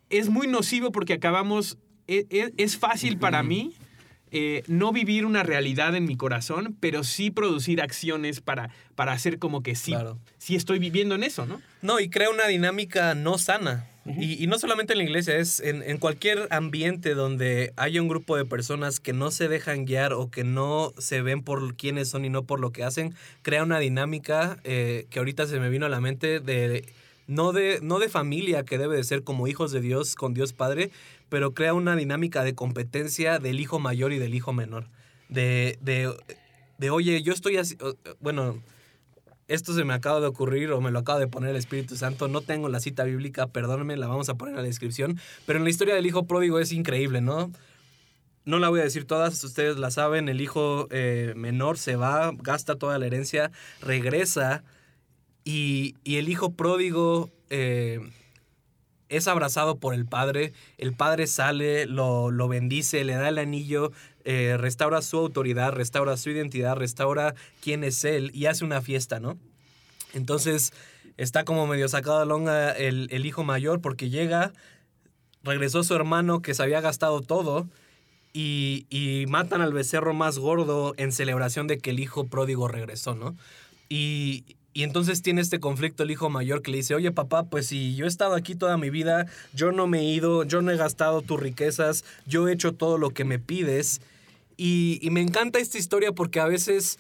es 0.09 0.27
muy 0.27 0.47
nocivo 0.47 0.91
porque 0.91 1.13
acabamos, 1.13 1.77
e- 2.07 2.25
e- 2.29 2.53
es, 2.57 2.77
fácil 2.77 3.17
para 3.19 3.41
mí 3.41 3.73
eh, 4.31 4.63
no 4.67 4.91
vivir 4.91 5.25
una 5.25 5.43
realidad 5.43 5.95
en 5.95 6.05
mi 6.05 6.15
corazón, 6.17 6.75
pero 6.79 7.03
sí 7.03 7.31
producir 7.31 7.81
acciones 7.81 8.41
para, 8.41 8.69
para 8.95 9.13
hacer 9.13 9.39
como 9.39 9.63
que 9.63 9.75
sí, 9.75 9.91
Claro. 9.91 10.17
sí 10.37 10.55
estoy 10.55 10.79
viviendo 10.79 11.15
en 11.15 11.23
eso, 11.23 11.45
¿no? 11.45 11.61
No, 11.81 11.99
y 11.99 12.09
crea 12.09 12.29
una 12.29 12.47
dinámica 12.47 13.15
no 13.15 13.37
sana. 13.37 13.85
Y, 14.17 14.43
y 14.43 14.47
no 14.47 14.57
solamente 14.57 14.93
en 14.93 14.97
la 14.99 15.03
iglesia, 15.03 15.37
es 15.37 15.59
en, 15.59 15.83
en 15.83 15.97
cualquier 15.99 16.47
ambiente 16.49 17.13
donde 17.13 17.73
haya 17.75 18.01
un 18.01 18.07
grupo 18.07 18.35
de 18.37 18.45
personas 18.45 18.99
que 18.99 19.13
no 19.13 19.29
se 19.29 19.47
dejan 19.47 19.85
guiar 19.85 20.13
o 20.13 20.31
que 20.31 20.43
no 20.43 20.93
se 20.97 21.21
ven 21.21 21.43
por 21.43 21.75
quiénes 21.75 22.09
son 22.09 22.25
y 22.25 22.29
no 22.29 22.43
por 22.43 22.59
lo 22.59 22.71
que 22.71 22.83
hacen, 22.83 23.13
crea 23.43 23.61
una 23.63 23.77
dinámica 23.77 24.57
eh, 24.63 25.05
que 25.11 25.19
ahorita 25.19 25.45
se 25.45 25.59
me 25.59 25.69
vino 25.69 25.85
a 25.85 25.89
la 25.89 26.01
mente 26.01 26.39
de 26.39 26.91
no, 27.29 27.53
de 27.53 27.79
no 27.83 27.99
de 27.99 28.09
familia 28.09 28.65
que 28.65 28.79
debe 28.79 28.95
de 28.97 29.03
ser 29.03 29.23
como 29.23 29.47
hijos 29.47 29.71
de 29.71 29.81
Dios 29.81 30.15
con 30.15 30.33
Dios 30.33 30.51
Padre, 30.51 30.89
pero 31.29 31.53
crea 31.53 31.75
una 31.75 31.95
dinámica 31.95 32.43
de 32.43 32.55
competencia 32.55 33.37
del 33.37 33.59
hijo 33.59 33.77
mayor 33.77 34.11
y 34.13 34.17
del 34.17 34.33
hijo 34.33 34.51
menor. 34.51 34.87
De, 35.29 35.77
de, 35.79 36.11
de 36.79 36.89
oye, 36.89 37.21
yo 37.21 37.31
estoy 37.31 37.57
así, 37.57 37.77
bueno, 38.19 38.59
esto 39.47 39.73
se 39.73 39.83
me 39.83 39.93
acaba 39.93 40.19
de 40.19 40.25
ocurrir 40.25 40.71
o 40.71 40.81
me 40.81 40.89
lo 40.89 40.99
acaba 40.99 41.19
de 41.19 41.27
poner 41.27 41.51
el 41.51 41.55
Espíritu 41.57 41.95
Santo. 41.95 42.27
No 42.27 42.41
tengo 42.41 42.67
la 42.67 42.79
cita 42.79 43.03
bíblica, 43.03 43.45
perdónenme, 43.45 43.95
la 43.95 44.07
vamos 44.07 44.27
a 44.29 44.33
poner 44.33 44.53
en 44.53 44.61
la 44.61 44.67
descripción. 44.67 45.19
Pero 45.45 45.59
en 45.59 45.65
la 45.65 45.69
historia 45.69 45.93
del 45.93 46.07
hijo 46.07 46.25
pródigo 46.25 46.59
es 46.59 46.71
increíble, 46.71 47.21
¿no? 47.21 47.51
No 48.43 48.57
la 48.57 48.69
voy 48.69 48.79
a 48.79 48.83
decir 48.83 49.05
todas, 49.05 49.43
ustedes 49.43 49.77
la 49.77 49.91
saben. 49.91 50.29
El 50.29 50.41
hijo 50.41 50.87
eh, 50.89 51.33
menor 51.35 51.77
se 51.77 51.95
va, 51.95 52.31
gasta 52.41 52.75
toda 52.75 52.97
la 52.97 53.05
herencia, 53.05 53.51
regresa 53.81 54.63
y, 55.43 55.95
y 56.03 56.17
el 56.17 56.29
hijo 56.29 56.51
pródigo 56.51 57.29
eh, 57.49 57.99
es 59.09 59.27
abrazado 59.27 59.77
por 59.77 59.93
el 59.93 60.05
padre. 60.05 60.53
El 60.77 60.93
padre 60.93 61.27
sale, 61.27 61.85
lo, 61.85 62.31
lo 62.31 62.47
bendice, 62.47 63.03
le 63.03 63.15
da 63.15 63.29
el 63.29 63.39
anillo, 63.39 63.91
eh, 64.23 64.55
restaura 64.57 65.01
su 65.01 65.17
autoridad, 65.17 65.73
restaura 65.73 66.15
su 66.17 66.29
identidad, 66.29 66.75
restaura 66.75 67.35
quién 67.61 67.83
es 67.83 68.03
él 68.05 68.31
y 68.33 68.45
hace 68.45 68.63
una 68.63 68.81
fiesta, 68.81 69.19
¿no? 69.19 69.37
Entonces 70.13 70.73
está 71.17 71.43
como 71.43 71.67
medio 71.67 71.89
sacado 71.89 72.23
longa 72.25 72.71
el, 72.71 73.07
el 73.11 73.25
hijo 73.25 73.43
mayor 73.43 73.81
porque 73.81 74.09
llega, 74.09 74.53
regresó 75.43 75.83
su 75.83 75.95
hermano 75.95 76.41
que 76.41 76.53
se 76.53 76.63
había 76.63 76.81
gastado 76.81 77.21
todo 77.21 77.67
y, 78.31 78.85
y 78.89 79.25
matan 79.27 79.61
al 79.61 79.73
becerro 79.73 80.13
más 80.13 80.37
gordo 80.37 80.93
en 80.97 81.11
celebración 81.11 81.67
de 81.67 81.79
que 81.79 81.89
el 81.89 81.99
hijo 81.99 82.27
pródigo 82.27 82.67
regresó, 82.67 83.15
¿no? 83.15 83.35
Y, 83.89 84.43
y 84.79 84.83
entonces 84.83 85.21
tiene 85.21 85.41
este 85.41 85.59
conflicto 85.59 86.03
el 86.03 86.11
hijo 86.11 86.29
mayor 86.29 86.61
que 86.61 86.71
le 86.71 86.77
dice, 86.77 86.95
oye 86.95 87.11
papá, 87.11 87.43
pues 87.43 87.67
si 87.67 87.97
yo 87.97 88.05
he 88.05 88.07
estado 88.07 88.33
aquí 88.33 88.55
toda 88.55 88.77
mi 88.77 88.89
vida, 88.89 89.25
yo 89.53 89.73
no 89.73 89.87
me 89.87 89.99
he 89.99 90.03
ido, 90.05 90.45
yo 90.45 90.61
no 90.61 90.71
he 90.71 90.77
gastado 90.77 91.21
tus 91.21 91.37
riquezas, 91.37 92.05
yo 92.25 92.47
he 92.47 92.53
hecho 92.53 92.71
todo 92.71 92.97
lo 92.97 93.09
que 93.09 93.25
me 93.25 93.39
pides. 93.39 93.99
Y, 94.55 94.97
y 95.01 95.09
me 95.09 95.19
encanta 95.19 95.59
esta 95.59 95.77
historia 95.77 96.13
porque 96.13 96.39
a 96.39 96.45
veces 96.45 96.97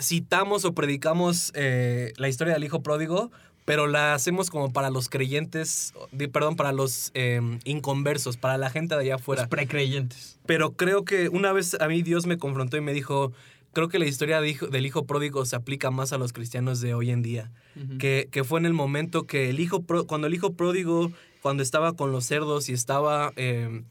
citamos 0.00 0.64
o 0.64 0.72
predicamos 0.72 1.50
eh, 1.56 2.12
la 2.16 2.28
historia 2.28 2.54
del 2.54 2.62
hijo 2.62 2.80
pródigo, 2.80 3.32
pero 3.64 3.88
la 3.88 4.14
hacemos 4.14 4.50
como 4.50 4.72
para 4.72 4.90
los 4.90 5.08
creyentes, 5.08 5.94
perdón, 6.32 6.54
para 6.54 6.70
los 6.70 7.10
eh, 7.14 7.40
inconversos, 7.64 8.36
para 8.36 8.56
la 8.56 8.70
gente 8.70 8.94
de 8.94 9.00
allá 9.00 9.14
afuera. 9.16 9.42
Los 9.42 9.48
precreyentes. 9.48 10.38
Pero 10.46 10.74
creo 10.74 11.04
que 11.04 11.28
una 11.28 11.52
vez 11.52 11.74
a 11.80 11.88
mí 11.88 12.02
Dios 12.02 12.26
me 12.26 12.38
confrontó 12.38 12.76
y 12.76 12.82
me 12.82 12.92
dijo, 12.92 13.32
creo 13.74 13.88
que 13.88 13.98
la 13.98 14.06
historia 14.06 14.40
de 14.40 14.48
hijo- 14.48 14.68
del 14.68 14.86
hijo 14.86 15.04
pródigo 15.04 15.44
se 15.44 15.56
aplica 15.56 15.90
más 15.90 16.12
a 16.12 16.18
los 16.18 16.32
cristianos 16.32 16.80
de 16.80 16.94
hoy 16.94 17.10
en 17.10 17.20
día. 17.22 17.52
Que, 17.98 18.28
que 18.30 18.44
fue 18.44 18.58
en 18.60 18.66
el 18.66 18.72
momento 18.72 19.26
que 19.26 19.50
el 19.50 19.60
hijo, 19.60 19.84
cuando 20.06 20.26
el 20.28 20.34
hijo 20.34 20.54
pródigo, 20.54 21.12
cuando 21.42 21.62
estaba 21.62 21.92
con 21.94 22.12
los 22.12 22.24
cerdos 22.24 22.68
y 22.68 22.72
estaba 22.72 23.32
eh, 23.36 23.82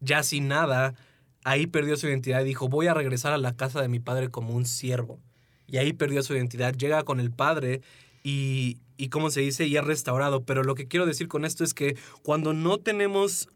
ya 0.00 0.22
sin 0.22 0.48
nada, 0.48 0.94
ahí 1.44 1.66
perdió 1.66 1.96
su 1.96 2.08
identidad 2.08 2.40
y 2.40 2.44
dijo, 2.44 2.68
voy 2.68 2.86
a 2.88 2.94
regresar 2.94 3.32
a 3.32 3.38
la 3.38 3.54
casa 3.54 3.80
de 3.80 3.88
mi 3.88 4.00
padre 4.00 4.30
como 4.30 4.54
un 4.54 4.64
siervo. 4.66 5.20
Y 5.68 5.76
ahí 5.76 5.92
perdió 5.92 6.22
su 6.22 6.34
identidad, 6.34 6.74
llega 6.74 7.02
con 7.04 7.20
el 7.20 7.30
padre 7.30 7.82
y, 8.24 8.78
y 8.96 9.08
como 9.08 9.30
se 9.30 9.40
dice, 9.42 9.66
y 9.66 9.76
es 9.76 9.84
restaurado. 9.84 10.42
Pero 10.44 10.64
lo 10.64 10.74
que 10.74 10.88
quiero 10.88 11.06
decir 11.06 11.28
con 11.28 11.44
esto 11.44 11.62
es 11.62 11.74
que 11.74 11.96
cuando 12.22 12.52
no 12.54 12.78
tenemos 12.78 13.48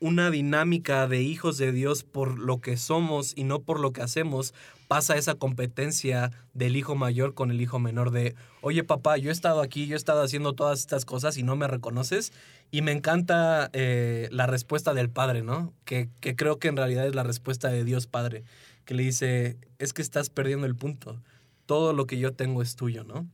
una 0.00 0.30
dinámica 0.30 1.06
de 1.08 1.22
hijos 1.22 1.58
de 1.58 1.72
Dios 1.72 2.04
por 2.04 2.38
lo 2.38 2.60
que 2.60 2.76
somos 2.76 3.32
y 3.36 3.44
no 3.44 3.60
por 3.60 3.80
lo 3.80 3.92
que 3.92 4.02
hacemos, 4.02 4.54
pasa 4.88 5.16
esa 5.16 5.34
competencia 5.34 6.32
del 6.54 6.76
hijo 6.76 6.94
mayor 6.94 7.34
con 7.34 7.50
el 7.50 7.60
hijo 7.60 7.78
menor 7.78 8.10
de, 8.10 8.34
oye 8.60 8.84
papá, 8.84 9.16
yo 9.18 9.30
he 9.30 9.32
estado 9.32 9.60
aquí, 9.60 9.86
yo 9.86 9.94
he 9.94 9.96
estado 9.96 10.22
haciendo 10.22 10.54
todas 10.54 10.80
estas 10.80 11.04
cosas 11.04 11.36
y 11.36 11.42
no 11.42 11.56
me 11.56 11.68
reconoces. 11.68 12.32
Y 12.70 12.82
me 12.82 12.92
encanta 12.92 13.70
eh, 13.72 14.28
la 14.30 14.46
respuesta 14.46 14.92
del 14.94 15.08
padre, 15.08 15.42
¿no? 15.42 15.72
Que, 15.84 16.08
que 16.20 16.36
creo 16.36 16.58
que 16.58 16.68
en 16.68 16.76
realidad 16.76 17.06
es 17.06 17.14
la 17.14 17.22
respuesta 17.22 17.68
de 17.68 17.82
Dios 17.82 18.06
Padre, 18.06 18.44
que 18.84 18.94
le 18.94 19.04
dice, 19.04 19.56
es 19.78 19.92
que 19.92 20.02
estás 20.02 20.28
perdiendo 20.28 20.66
el 20.66 20.76
punto. 20.76 21.22
Todo 21.64 21.92
lo 21.92 22.06
que 22.06 22.18
yo 22.18 22.32
tengo 22.32 22.60
es 22.60 22.76
tuyo, 22.76 23.04
¿no? 23.04 23.26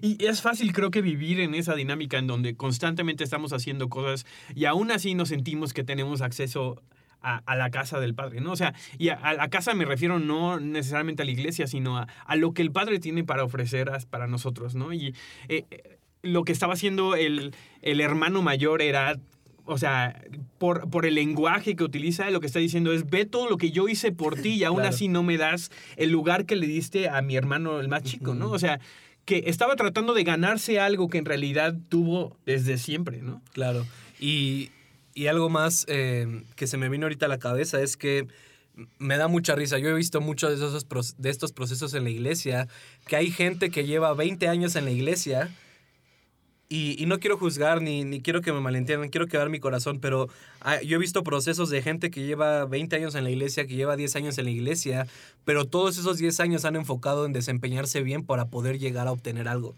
Y 0.00 0.24
es 0.24 0.42
fácil, 0.42 0.72
creo 0.72 0.90
que 0.90 1.02
vivir 1.02 1.40
en 1.40 1.54
esa 1.54 1.74
dinámica 1.74 2.18
en 2.18 2.26
donde 2.26 2.56
constantemente 2.56 3.24
estamos 3.24 3.52
haciendo 3.52 3.88
cosas 3.88 4.26
y 4.54 4.64
aún 4.64 4.90
así 4.90 5.14
nos 5.14 5.28
sentimos 5.28 5.72
que 5.72 5.84
tenemos 5.84 6.20
acceso 6.20 6.82
a, 7.20 7.38
a 7.46 7.56
la 7.56 7.70
casa 7.70 8.00
del 8.00 8.14
Padre, 8.14 8.40
¿no? 8.40 8.52
O 8.52 8.56
sea, 8.56 8.74
y 8.98 9.08
a, 9.08 9.14
a 9.14 9.34
la 9.34 9.48
casa 9.48 9.74
me 9.74 9.84
refiero 9.84 10.18
no 10.18 10.60
necesariamente 10.60 11.22
a 11.22 11.24
la 11.24 11.32
iglesia, 11.32 11.66
sino 11.66 11.98
a, 11.98 12.06
a 12.24 12.36
lo 12.36 12.52
que 12.52 12.62
el 12.62 12.70
Padre 12.70 13.00
tiene 13.00 13.24
para 13.24 13.44
ofrecer 13.44 13.90
para 14.10 14.26
nosotros, 14.26 14.74
¿no? 14.74 14.92
Y 14.92 15.14
eh, 15.48 15.64
eh, 15.70 15.98
lo 16.22 16.44
que 16.44 16.52
estaba 16.52 16.74
haciendo 16.74 17.16
el, 17.16 17.54
el 17.82 18.00
hermano 18.00 18.42
mayor 18.42 18.82
era 18.82 19.18
o 19.70 19.76
sea, 19.76 20.22
por, 20.56 20.88
por 20.88 21.04
el 21.04 21.14
lenguaje 21.16 21.76
que 21.76 21.84
utiliza, 21.84 22.30
lo 22.30 22.40
que 22.40 22.46
está 22.46 22.58
diciendo 22.58 22.90
es, 22.90 23.08
ve 23.10 23.26
todo 23.26 23.50
lo 23.50 23.58
que 23.58 23.70
yo 23.70 23.86
hice 23.86 24.12
por 24.12 24.40
ti 24.40 24.54
y 24.54 24.64
aún 24.64 24.76
Claro. 24.78 24.88
así 24.88 25.08
no 25.08 25.22
me 25.22 25.36
das 25.36 25.70
el 25.96 26.10
lugar 26.10 26.46
que 26.46 26.56
le 26.56 26.66
diste 26.66 27.10
a 27.10 27.20
mi 27.20 27.36
hermano 27.36 27.78
el 27.78 27.88
más 27.88 28.02
chico, 28.02 28.34
¿no? 28.34 28.50
O 28.50 28.58
sea, 28.58 28.80
que 29.28 29.42
estaba 29.44 29.76
tratando 29.76 30.14
de 30.14 30.24
ganarse 30.24 30.80
algo 30.80 31.10
que 31.10 31.18
en 31.18 31.26
realidad 31.26 31.74
tuvo 31.90 32.34
desde 32.46 32.78
siempre, 32.78 33.20
¿no? 33.20 33.42
Claro. 33.52 33.84
Y, 34.18 34.70
y 35.12 35.26
algo 35.26 35.50
más 35.50 35.84
eh, 35.86 36.44
que 36.56 36.66
se 36.66 36.78
me 36.78 36.88
vino 36.88 37.04
ahorita 37.04 37.26
a 37.26 37.28
la 37.28 37.38
cabeza 37.38 37.82
es 37.82 37.98
que 37.98 38.26
me 38.96 39.18
da 39.18 39.28
mucha 39.28 39.54
risa. 39.54 39.76
Yo 39.78 39.90
he 39.90 39.92
visto 39.92 40.22
muchos 40.22 40.58
de, 40.58 40.66
esos, 40.66 41.14
de 41.18 41.28
estos 41.28 41.52
procesos 41.52 41.92
en 41.92 42.04
la 42.04 42.10
iglesia, 42.10 42.68
que 43.06 43.16
hay 43.16 43.30
gente 43.30 43.68
que 43.68 43.84
lleva 43.84 44.14
20 44.14 44.48
años 44.48 44.76
en 44.76 44.86
la 44.86 44.92
iglesia. 44.92 45.50
Y, 46.70 47.02
y 47.02 47.06
no 47.06 47.18
quiero 47.18 47.38
juzgar 47.38 47.80
ni, 47.80 48.04
ni 48.04 48.20
quiero 48.20 48.42
que 48.42 48.52
me 48.52 48.60
malentiendan, 48.60 49.08
quiero 49.08 49.26
quedar 49.26 49.48
mi 49.48 49.58
corazón, 49.58 50.00
pero 50.00 50.28
ah, 50.60 50.82
yo 50.82 50.96
he 50.96 51.00
visto 51.00 51.24
procesos 51.24 51.70
de 51.70 51.80
gente 51.80 52.10
que 52.10 52.26
lleva 52.26 52.66
20 52.66 52.94
años 52.96 53.14
en 53.14 53.24
la 53.24 53.30
iglesia, 53.30 53.66
que 53.66 53.74
lleva 53.74 53.96
10 53.96 54.16
años 54.16 54.36
en 54.36 54.44
la 54.44 54.50
iglesia, 54.50 55.06
pero 55.46 55.64
todos 55.64 55.96
esos 55.96 56.18
10 56.18 56.40
años 56.40 56.66
han 56.66 56.76
enfocado 56.76 57.24
en 57.24 57.32
desempeñarse 57.32 58.02
bien 58.02 58.22
para 58.22 58.48
poder 58.48 58.78
llegar 58.78 59.08
a 59.08 59.12
obtener 59.12 59.48
algo. 59.48 59.74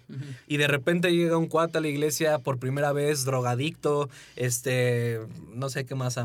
Y 0.48 0.56
de 0.56 0.66
repente 0.66 1.12
llega 1.14 1.36
un 1.36 1.46
cuate 1.46 1.78
a 1.78 1.80
la 1.80 1.86
iglesia 1.86 2.40
por 2.40 2.58
primera 2.58 2.92
vez, 2.92 3.24
drogadicto, 3.24 4.10
este, 4.34 5.20
no 5.54 5.68
sé 5.68 5.84
qué 5.84 5.94
más, 5.94 6.18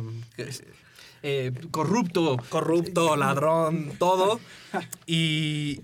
Eh, 1.22 1.52
corrupto. 1.72 2.38
corrupto, 2.50 3.16
ladrón, 3.16 3.92
todo. 4.00 4.40
Y, 5.06 5.80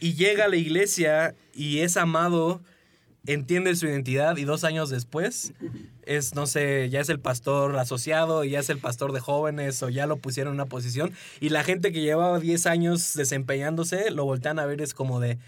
y 0.00 0.14
llega 0.14 0.46
a 0.46 0.48
la 0.48 0.56
iglesia 0.56 1.34
y 1.54 1.78
es 1.80 1.96
amado, 1.96 2.60
entiende 3.26 3.74
su 3.76 3.86
identidad 3.86 4.36
y 4.36 4.44
dos 4.44 4.64
años 4.64 4.90
después 4.90 5.52
es, 6.02 6.34
no 6.34 6.46
sé, 6.46 6.88
ya 6.90 7.00
es 7.00 7.08
el 7.08 7.20
pastor 7.20 7.76
asociado, 7.78 8.44
ya 8.44 8.60
es 8.60 8.70
el 8.70 8.78
pastor 8.78 9.12
de 9.12 9.20
jóvenes 9.20 9.82
o 9.82 9.88
ya 9.88 10.06
lo 10.06 10.16
pusieron 10.16 10.52
en 10.52 10.60
una 10.60 10.66
posición. 10.66 11.12
Y 11.40 11.50
la 11.50 11.64
gente 11.64 11.92
que 11.92 12.00
llevaba 12.00 12.38
10 12.38 12.66
años 12.66 13.14
desempeñándose 13.14 14.10
lo 14.10 14.24
voltean 14.24 14.58
a 14.58 14.66
ver, 14.66 14.80
es 14.80 14.94
como 14.94 15.20
de, 15.20 15.38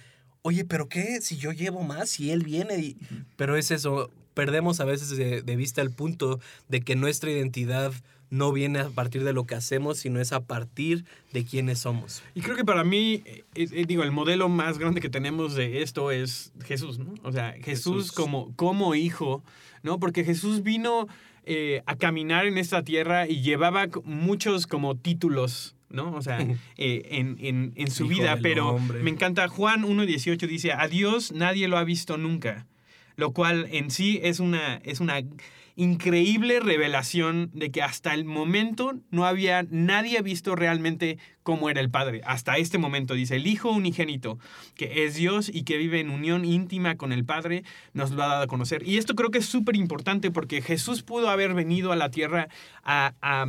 oye, 0.42 0.64
pero 0.64 0.88
¿qué? 0.88 1.20
Si 1.20 1.36
yo 1.36 1.52
llevo 1.52 1.82
más, 1.82 2.10
si 2.10 2.30
él 2.30 2.42
viene. 2.42 2.78
Y... 2.78 2.96
Pero 3.36 3.56
es 3.56 3.70
eso, 3.70 4.10
perdemos 4.34 4.80
a 4.80 4.84
veces 4.84 5.10
de, 5.10 5.42
de 5.42 5.56
vista 5.56 5.80
el 5.80 5.90
punto 5.90 6.40
de 6.68 6.80
que 6.80 6.96
nuestra 6.96 7.30
identidad 7.30 7.92
no 8.30 8.52
viene 8.52 8.80
a 8.80 8.90
partir 8.90 9.24
de 9.24 9.32
lo 9.32 9.46
que 9.46 9.54
hacemos, 9.54 9.98
sino 9.98 10.20
es 10.20 10.32
a 10.32 10.40
partir 10.40 11.04
de 11.32 11.44
quiénes 11.44 11.78
somos. 11.78 12.22
Y 12.34 12.40
creo 12.42 12.56
que 12.56 12.64
para 12.64 12.84
mí, 12.84 13.22
eh, 13.24 13.44
eh, 13.54 13.84
digo, 13.86 14.02
el 14.02 14.10
modelo 14.12 14.48
más 14.48 14.78
grande 14.78 15.00
que 15.00 15.08
tenemos 15.08 15.54
de 15.54 15.82
esto 15.82 16.10
es 16.10 16.52
Jesús, 16.64 16.98
¿no? 16.98 17.14
O 17.22 17.32
sea, 17.32 17.52
Jesús, 17.52 17.64
Jesús. 17.64 18.12
Como, 18.12 18.54
como 18.56 18.94
hijo, 18.94 19.42
¿no? 19.82 19.98
Porque 19.98 20.24
Jesús 20.24 20.62
vino 20.62 21.06
eh, 21.44 21.82
a 21.86 21.96
caminar 21.96 22.44
en 22.46 22.58
esta 22.58 22.82
tierra 22.84 23.26
y 23.26 23.40
llevaba 23.40 23.86
muchos 24.04 24.66
como 24.66 24.94
títulos, 24.96 25.74
¿no? 25.88 26.12
O 26.14 26.20
sea, 26.20 26.38
eh, 26.76 27.02
en, 27.10 27.36
en- 27.40 27.72
en 27.76 27.90
su 27.90 28.04
Hijo 28.04 28.14
vida, 28.20 28.38
pero 28.42 28.68
hombre. 28.74 29.02
me 29.02 29.08
encanta, 29.10 29.48
Juan 29.48 29.84
1.18 29.84 30.46
dice, 30.46 30.72
a 30.72 30.86
Dios 30.88 31.32
nadie 31.32 31.66
lo 31.66 31.78
ha 31.78 31.84
visto 31.84 32.18
nunca, 32.18 32.66
lo 33.16 33.32
cual 33.32 33.66
en 33.70 33.90
sí 33.90 34.20
es 34.22 34.38
una, 34.38 34.76
es 34.84 35.00
una 35.00 35.22
increíble 35.78 36.58
revelación 36.58 37.52
de 37.54 37.70
que 37.70 37.82
hasta 37.82 38.12
el 38.12 38.24
momento 38.24 38.94
no 39.10 39.26
había 39.26 39.64
nadie 39.70 40.20
visto 40.22 40.56
realmente 40.56 41.18
cómo 41.44 41.70
era 41.70 41.80
el 41.80 41.88
Padre. 41.88 42.20
Hasta 42.24 42.56
este 42.56 42.78
momento 42.78 43.14
dice, 43.14 43.36
el 43.36 43.46
Hijo 43.46 43.70
unigénito, 43.70 44.40
que 44.74 45.04
es 45.04 45.14
Dios 45.14 45.48
y 45.48 45.62
que 45.62 45.76
vive 45.76 46.00
en 46.00 46.10
unión 46.10 46.44
íntima 46.44 46.96
con 46.96 47.12
el 47.12 47.24
Padre, 47.24 47.62
nos 47.92 48.10
lo 48.10 48.24
ha 48.24 48.26
dado 48.26 48.42
a 48.42 48.48
conocer. 48.48 48.82
Y 48.88 48.98
esto 48.98 49.14
creo 49.14 49.30
que 49.30 49.38
es 49.38 49.46
súper 49.46 49.76
importante 49.76 50.32
porque 50.32 50.62
Jesús 50.62 51.04
pudo 51.04 51.30
haber 51.30 51.54
venido 51.54 51.92
a 51.92 51.96
la 51.96 52.10
tierra 52.10 52.48
a, 52.82 53.14
a, 53.22 53.46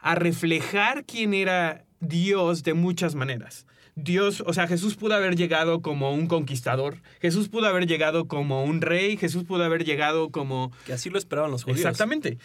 a 0.00 0.14
reflejar 0.16 1.06
quién 1.06 1.32
era 1.32 1.86
Dios 2.00 2.62
de 2.62 2.74
muchas 2.74 3.14
maneras. 3.14 3.64
Dios, 4.02 4.42
o 4.46 4.52
sea, 4.52 4.66
Jesús 4.66 4.94
pudo 4.94 5.14
haber 5.14 5.34
llegado 5.34 5.82
como 5.82 6.12
un 6.12 6.26
conquistador, 6.26 6.98
Jesús 7.20 7.48
pudo 7.48 7.66
haber 7.66 7.86
llegado 7.86 8.28
como 8.28 8.64
un 8.64 8.80
rey, 8.80 9.16
Jesús 9.16 9.44
pudo 9.44 9.64
haber 9.64 9.84
llegado 9.84 10.30
como 10.30 10.72
Que 10.86 10.92
así 10.92 11.10
lo 11.10 11.18
esperaban 11.18 11.50
los 11.50 11.64
judíos. 11.64 11.80
Exactamente. 11.80 12.38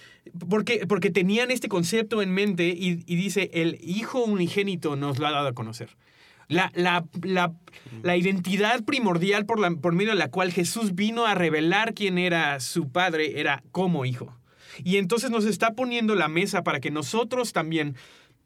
Porque, 0.49 0.85
porque 0.87 1.11
tenían 1.11 1.51
este 1.51 1.69
concepto 1.69 2.21
en 2.21 2.31
mente 2.31 2.69
y, 2.69 3.03
y 3.05 3.15
dice, 3.15 3.51
el 3.53 3.77
Hijo 3.81 4.23
unigénito 4.23 4.95
nos 4.95 5.19
lo 5.19 5.27
ha 5.27 5.31
dado 5.31 5.47
a 5.47 5.53
conocer. 5.53 5.89
La, 6.47 6.71
la, 6.75 7.05
la, 7.21 7.53
la 8.01 8.17
identidad 8.17 8.83
primordial 8.83 9.45
por, 9.45 9.59
la, 9.59 9.71
por 9.71 9.93
medio 9.93 10.11
de 10.11 10.17
la 10.17 10.29
cual 10.29 10.51
Jesús 10.51 10.95
vino 10.95 11.25
a 11.25 11.35
revelar 11.35 11.93
quién 11.93 12.17
era 12.17 12.59
su 12.59 12.89
Padre 12.89 13.39
era 13.39 13.63
como 13.71 14.05
Hijo. 14.05 14.35
Y 14.83 14.97
entonces 14.97 15.29
nos 15.29 15.45
está 15.45 15.73
poniendo 15.73 16.15
la 16.15 16.27
mesa 16.27 16.63
para 16.63 16.79
que 16.79 16.91
nosotros 16.91 17.53
también 17.53 17.95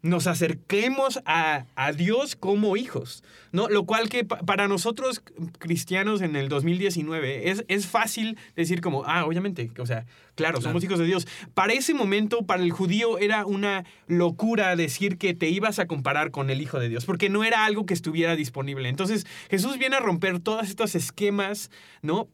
nos 0.04 0.28
acerquemos 0.28 1.20
a, 1.26 1.66
a 1.76 1.92
Dios 1.92 2.36
como 2.36 2.78
hijos, 2.78 3.24
¿no? 3.52 3.68
Lo 3.68 3.86
cual 3.86 4.10
que 4.10 4.24
pa- 4.24 4.38
para 4.40 4.68
nosotros 4.68 5.22
cristianos 5.58 6.22
en 6.22 6.36
el 6.36 6.50
2019 6.50 7.50
es, 7.50 7.66
es 7.68 7.88
fácil 7.88 8.38
decir 8.56 8.80
como, 8.82 9.04
ah, 9.06 9.26
obviamente, 9.26 9.72
o 9.80 9.86
sea, 9.86 10.06
claro, 10.36 10.62
somos 10.62 10.84
hijos 10.84 11.00
de 11.00 11.06
Dios. 11.06 11.28
Para 11.56 11.74
ese 11.74 11.94
momento, 11.94 12.44
para 12.46 12.62
el 12.64 12.72
judío 12.72 13.18
era 13.18 13.46
una 13.46 13.86
locura 14.08 14.76
decir 14.76 15.18
que 15.18 15.34
te 15.34 15.50
ibas 15.50 15.80
a 15.80 15.88
comparar 15.88 16.30
con 16.32 16.50
el 16.52 16.62
Hijo 16.62 16.80
de 16.80 16.90
Dios, 16.90 17.06
porque 17.06 17.30
no 17.30 17.44
era 17.44 17.66
algo 17.66 17.86
que 17.86 17.94
estuviera 17.96 18.36
disponible. 18.36 18.90
Entonces, 18.90 19.26
Jesús 19.50 19.78
viene 19.80 19.96
a 19.96 20.00
romper 20.00 20.40
todos 20.40 20.68
estos 20.68 20.94
esquemas, 20.96 21.72
¿no? 22.04 22.28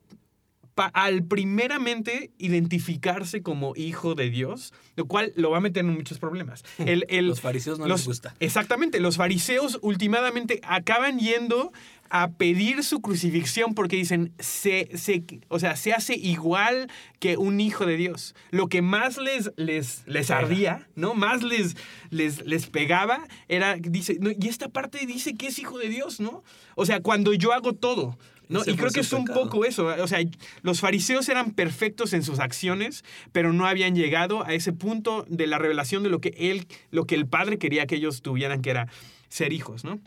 Al 0.76 1.24
primeramente 1.24 2.32
identificarse 2.38 3.42
como 3.44 3.74
hijo 3.76 4.16
de 4.16 4.30
Dios, 4.30 4.74
lo 4.96 5.06
cual 5.06 5.34
lo 5.36 5.52
va 5.52 5.58
a 5.58 5.62
meter 5.62 5.86
en 5.86 5.94
muchos 5.94 6.20
problemas. 6.20 6.64
El- 6.80 7.06
el- 7.10 7.28
Los 7.28 7.42
fariseos 7.42 7.80
no 7.80 7.88
los- 7.88 8.02
les 8.02 8.08
gusta. 8.08 8.36
Exactamente, 8.40 9.00
los 9.00 9.18
fariseos 9.18 9.80
últimamente 9.82 10.60
acaban 10.64 11.20
yendo 11.20 11.72
a 12.10 12.30
pedir 12.32 12.84
su 12.84 13.02
crucifixión 13.02 13.74
porque 13.74 13.96
dicen, 13.96 14.34
se, 14.38 14.90
se- 14.98 15.24
o 15.48 15.58
sea, 15.60 15.76
se 15.76 15.94
hace 15.94 16.16
igual 16.16 16.88
que 17.20 17.38
un 17.38 17.60
hijo 17.60 17.86
de 17.88 17.98
Dios. 17.98 18.36
Lo 18.52 18.68
que 18.68 18.84
más 18.84 19.18
les, 19.18 19.52
les, 19.58 20.04
les 20.06 20.30
ardía, 20.30 20.88
¿no? 20.96 21.16
Más 21.16 21.42
les, 21.42 21.76
les, 22.12 22.46
les 22.46 22.68
pegaba 22.68 23.26
era, 23.48 23.76
dice, 23.78 24.18
no, 24.20 24.30
y 24.30 24.48
esta 24.48 24.70
parte 24.70 25.06
dice 25.08 25.36
que 25.36 25.48
es 25.48 25.58
hijo 25.58 25.80
de 25.80 25.90
Dios, 25.90 26.20
¿no? 26.20 26.44
O 26.76 26.86
sea, 26.86 27.00
cuando 27.02 27.34
yo 27.34 27.52
hago 27.52 27.74
todo. 27.74 28.18
¿No? 28.50 28.62
Y 28.66 28.76
creo 28.76 28.92
que 28.92 29.02
es 29.02 29.14
un 29.14 29.26
pecado. 29.26 29.44
poco 29.44 29.66
eso. 29.66 29.86
O 29.86 30.08
sea, 30.08 30.20
los 30.62 30.80
fariseos 30.80 31.30
eran 31.30 31.52
perfectos 31.52 32.14
en 32.14 32.24
sus 32.24 32.40
acciones, 32.40 33.04
pero 33.32 33.54
no 33.54 33.68
habían 33.68 33.96
llegado 33.96 34.46
a 34.46 34.54
ese 34.54 34.74
punto 34.74 35.26
de 35.30 35.48
la 35.48 35.58
revelación 35.58 36.04
de 36.04 36.10
lo 36.10 36.20
que 36.20 36.34
él, 36.38 36.68
lo 36.92 37.06
que 37.06 37.16
el 37.16 37.28
padre 37.28 37.58
quería 37.58 37.86
que 37.86 37.96
ellos 37.96 38.22
tuvieran, 38.22 38.62
que 38.62 38.70
era 38.70 38.88
ser 39.30 39.54
hijos, 39.54 39.84
¿no? 39.84 40.00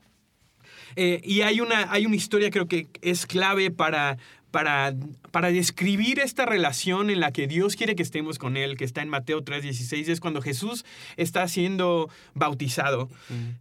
Eh, 0.95 1.21
y 1.25 1.43
hay 1.43 1.61
una, 1.61 1.93
hay 1.93 2.07
una 2.07 2.17
historia 2.17 2.51
creo 2.51 2.69
que 2.69 2.89
es 3.03 3.27
clave 3.27 3.71
para, 3.71 4.17
para, 4.57 4.95
para 5.33 5.49
describir 5.49 6.19
esta 6.19 6.47
relación 6.47 7.11
en 7.11 7.21
la 7.21 7.31
que 7.31 7.47
Dios 7.47 7.77
quiere 7.77 7.95
que 7.95 8.03
estemos 8.03 8.39
con 8.39 8.57
Él, 8.57 8.79
que 8.79 8.85
está 8.85 9.03
en 9.03 9.11
Mateo 9.11 9.45
3:16, 9.45 10.09
es 10.09 10.19
cuando 10.19 10.41
Jesús 10.41 10.87
está 11.19 11.47
siendo 11.47 12.09
bautizado. 12.33 13.11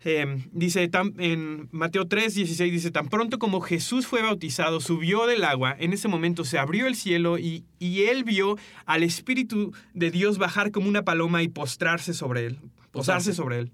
Eh, 0.05 0.41
dice 0.53 0.89
en 1.17 1.67
Mateo 1.73 2.05
3:16, 2.05 2.71
dice, 2.71 2.91
tan 2.91 3.10
pronto 3.10 3.39
como 3.39 3.60
Jesús 3.60 4.08
fue 4.08 4.21
bautizado, 4.21 4.79
subió 4.79 5.27
del 5.27 5.43
agua, 5.43 5.75
en 5.77 5.91
ese 5.91 6.08
momento 6.08 6.45
se 6.45 6.60
abrió 6.60 6.88
el 6.88 6.95
cielo 6.95 7.38
y, 7.39 7.65
y 7.77 8.03
Él 8.03 8.23
vio 8.23 8.58
al 8.86 9.03
Espíritu 9.03 9.73
de 9.93 10.12
Dios 10.12 10.38
bajar 10.38 10.71
como 10.71 10.88
una 10.88 11.03
paloma 11.03 11.43
y 11.43 11.49
postrarse 11.49 12.13
sobre 12.13 12.45
Él, 12.45 12.60
Posarse. 12.93 13.34
sobre 13.34 13.60
Él. 13.60 13.71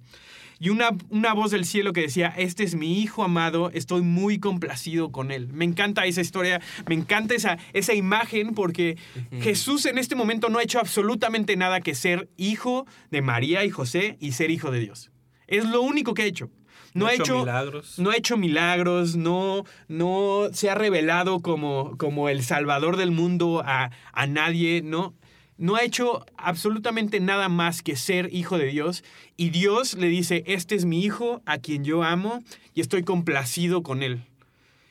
Y 0.61 0.69
una, 0.69 0.91
una 1.09 1.33
voz 1.33 1.49
del 1.49 1.65
cielo 1.65 1.91
que 1.91 2.01
decía, 2.01 2.31
este 2.37 2.63
es 2.63 2.75
mi 2.75 3.01
hijo 3.01 3.23
amado, 3.23 3.71
estoy 3.73 4.03
muy 4.03 4.37
complacido 4.37 5.11
con 5.11 5.31
él. 5.31 5.47
Me 5.51 5.65
encanta 5.65 6.05
esa 6.05 6.21
historia, 6.21 6.61
me 6.87 6.93
encanta 6.93 7.33
esa, 7.33 7.57
esa 7.73 7.95
imagen 7.95 8.53
porque 8.53 8.95
Jesús 9.41 9.87
en 9.87 9.97
este 9.97 10.15
momento 10.15 10.49
no 10.49 10.59
ha 10.59 10.63
hecho 10.63 10.77
absolutamente 10.77 11.57
nada 11.57 11.81
que 11.81 11.95
ser 11.95 12.29
hijo 12.37 12.85
de 13.09 13.23
María 13.23 13.65
y 13.65 13.71
José 13.71 14.17
y 14.19 14.33
ser 14.33 14.51
hijo 14.51 14.69
de 14.69 14.81
Dios. 14.81 15.09
Es 15.47 15.65
lo 15.65 15.81
único 15.81 16.13
que 16.13 16.21
ha 16.21 16.25
hecho. 16.25 16.51
No, 16.93 17.07
ha 17.07 17.15
hecho, 17.15 17.39
milagros. 17.39 17.97
no 17.97 18.11
ha 18.11 18.15
hecho 18.15 18.37
milagros, 18.37 19.15
no, 19.15 19.63
no 19.87 20.49
se 20.53 20.69
ha 20.69 20.75
revelado 20.75 21.39
como, 21.39 21.97
como 21.97 22.29
el 22.29 22.43
salvador 22.43 22.97
del 22.97 23.09
mundo 23.09 23.63
a, 23.65 23.89
a 24.13 24.27
nadie, 24.27 24.83
no. 24.83 25.15
No 25.61 25.75
ha 25.75 25.83
hecho 25.83 26.25
absolutamente 26.37 27.19
nada 27.19 27.47
más 27.47 27.83
que 27.83 27.95
ser 27.95 28.33
hijo 28.33 28.57
de 28.57 28.65
Dios. 28.65 29.03
Y 29.37 29.51
Dios 29.51 29.93
le 29.93 30.07
dice, 30.07 30.43
este 30.47 30.73
es 30.73 30.85
mi 30.85 31.03
hijo 31.05 31.43
a 31.45 31.59
quien 31.59 31.83
yo 31.83 32.01
amo 32.01 32.41
y 32.73 32.81
estoy 32.81 33.03
complacido 33.03 33.83
con 33.83 34.01
él. 34.01 34.23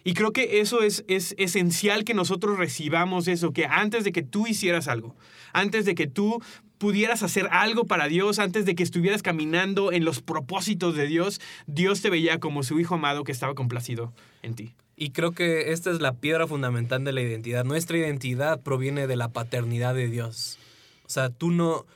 Y 0.04 0.14
creo 0.14 0.32
que 0.32 0.60
eso 0.60 0.82
es, 0.82 1.04
es 1.08 1.34
esencial 1.38 2.04
que 2.04 2.14
nosotros 2.14 2.56
recibamos 2.56 3.26
eso, 3.26 3.52
que 3.52 3.66
antes 3.66 4.04
de 4.04 4.12
que 4.12 4.22
tú 4.22 4.46
hicieras 4.46 4.86
algo, 4.86 5.16
antes 5.52 5.86
de 5.86 5.96
que 5.96 6.06
tú 6.06 6.40
pudieras 6.78 7.24
hacer 7.24 7.48
algo 7.50 7.86
para 7.86 8.06
Dios, 8.06 8.38
antes 8.38 8.64
de 8.64 8.76
que 8.76 8.84
estuvieras 8.84 9.22
caminando 9.22 9.90
en 9.90 10.04
los 10.04 10.22
propósitos 10.22 10.94
de 10.94 11.08
Dios, 11.08 11.40
Dios 11.66 12.00
te 12.00 12.10
veía 12.10 12.38
como 12.38 12.62
su 12.62 12.78
hijo 12.78 12.94
amado 12.94 13.24
que 13.24 13.32
estaba 13.32 13.56
complacido 13.56 14.14
en 14.42 14.54
ti. 14.54 14.74
Y 15.00 15.12
creo 15.12 15.32
que 15.32 15.72
esta 15.72 15.90
es 15.90 16.02
la 16.02 16.12
piedra 16.12 16.46
fundamental 16.46 17.02
de 17.04 17.12
la 17.12 17.22
identidad. 17.22 17.64
Nuestra 17.64 17.96
identidad 17.96 18.60
proviene 18.60 19.06
de 19.06 19.16
la 19.16 19.28
paternidad 19.28 19.94
de 19.94 20.08
Dios. 20.08 20.58
O 21.06 21.08
sea, 21.08 21.30
tú 21.30 21.50
no, 21.50 21.86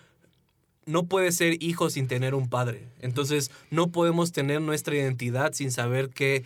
no 0.87 1.05
puedes 1.05 1.37
ser 1.37 1.63
hijo 1.63 1.91
sin 1.91 2.09
tener 2.09 2.35
un 2.35 2.49
padre. 2.49 2.89
Entonces, 3.03 3.51
no 3.71 3.89
podemos 3.89 4.33
tener 4.33 4.63
nuestra 4.63 4.97
identidad 4.97 5.53
sin 5.53 5.71
saber 5.71 6.09
que, 6.09 6.45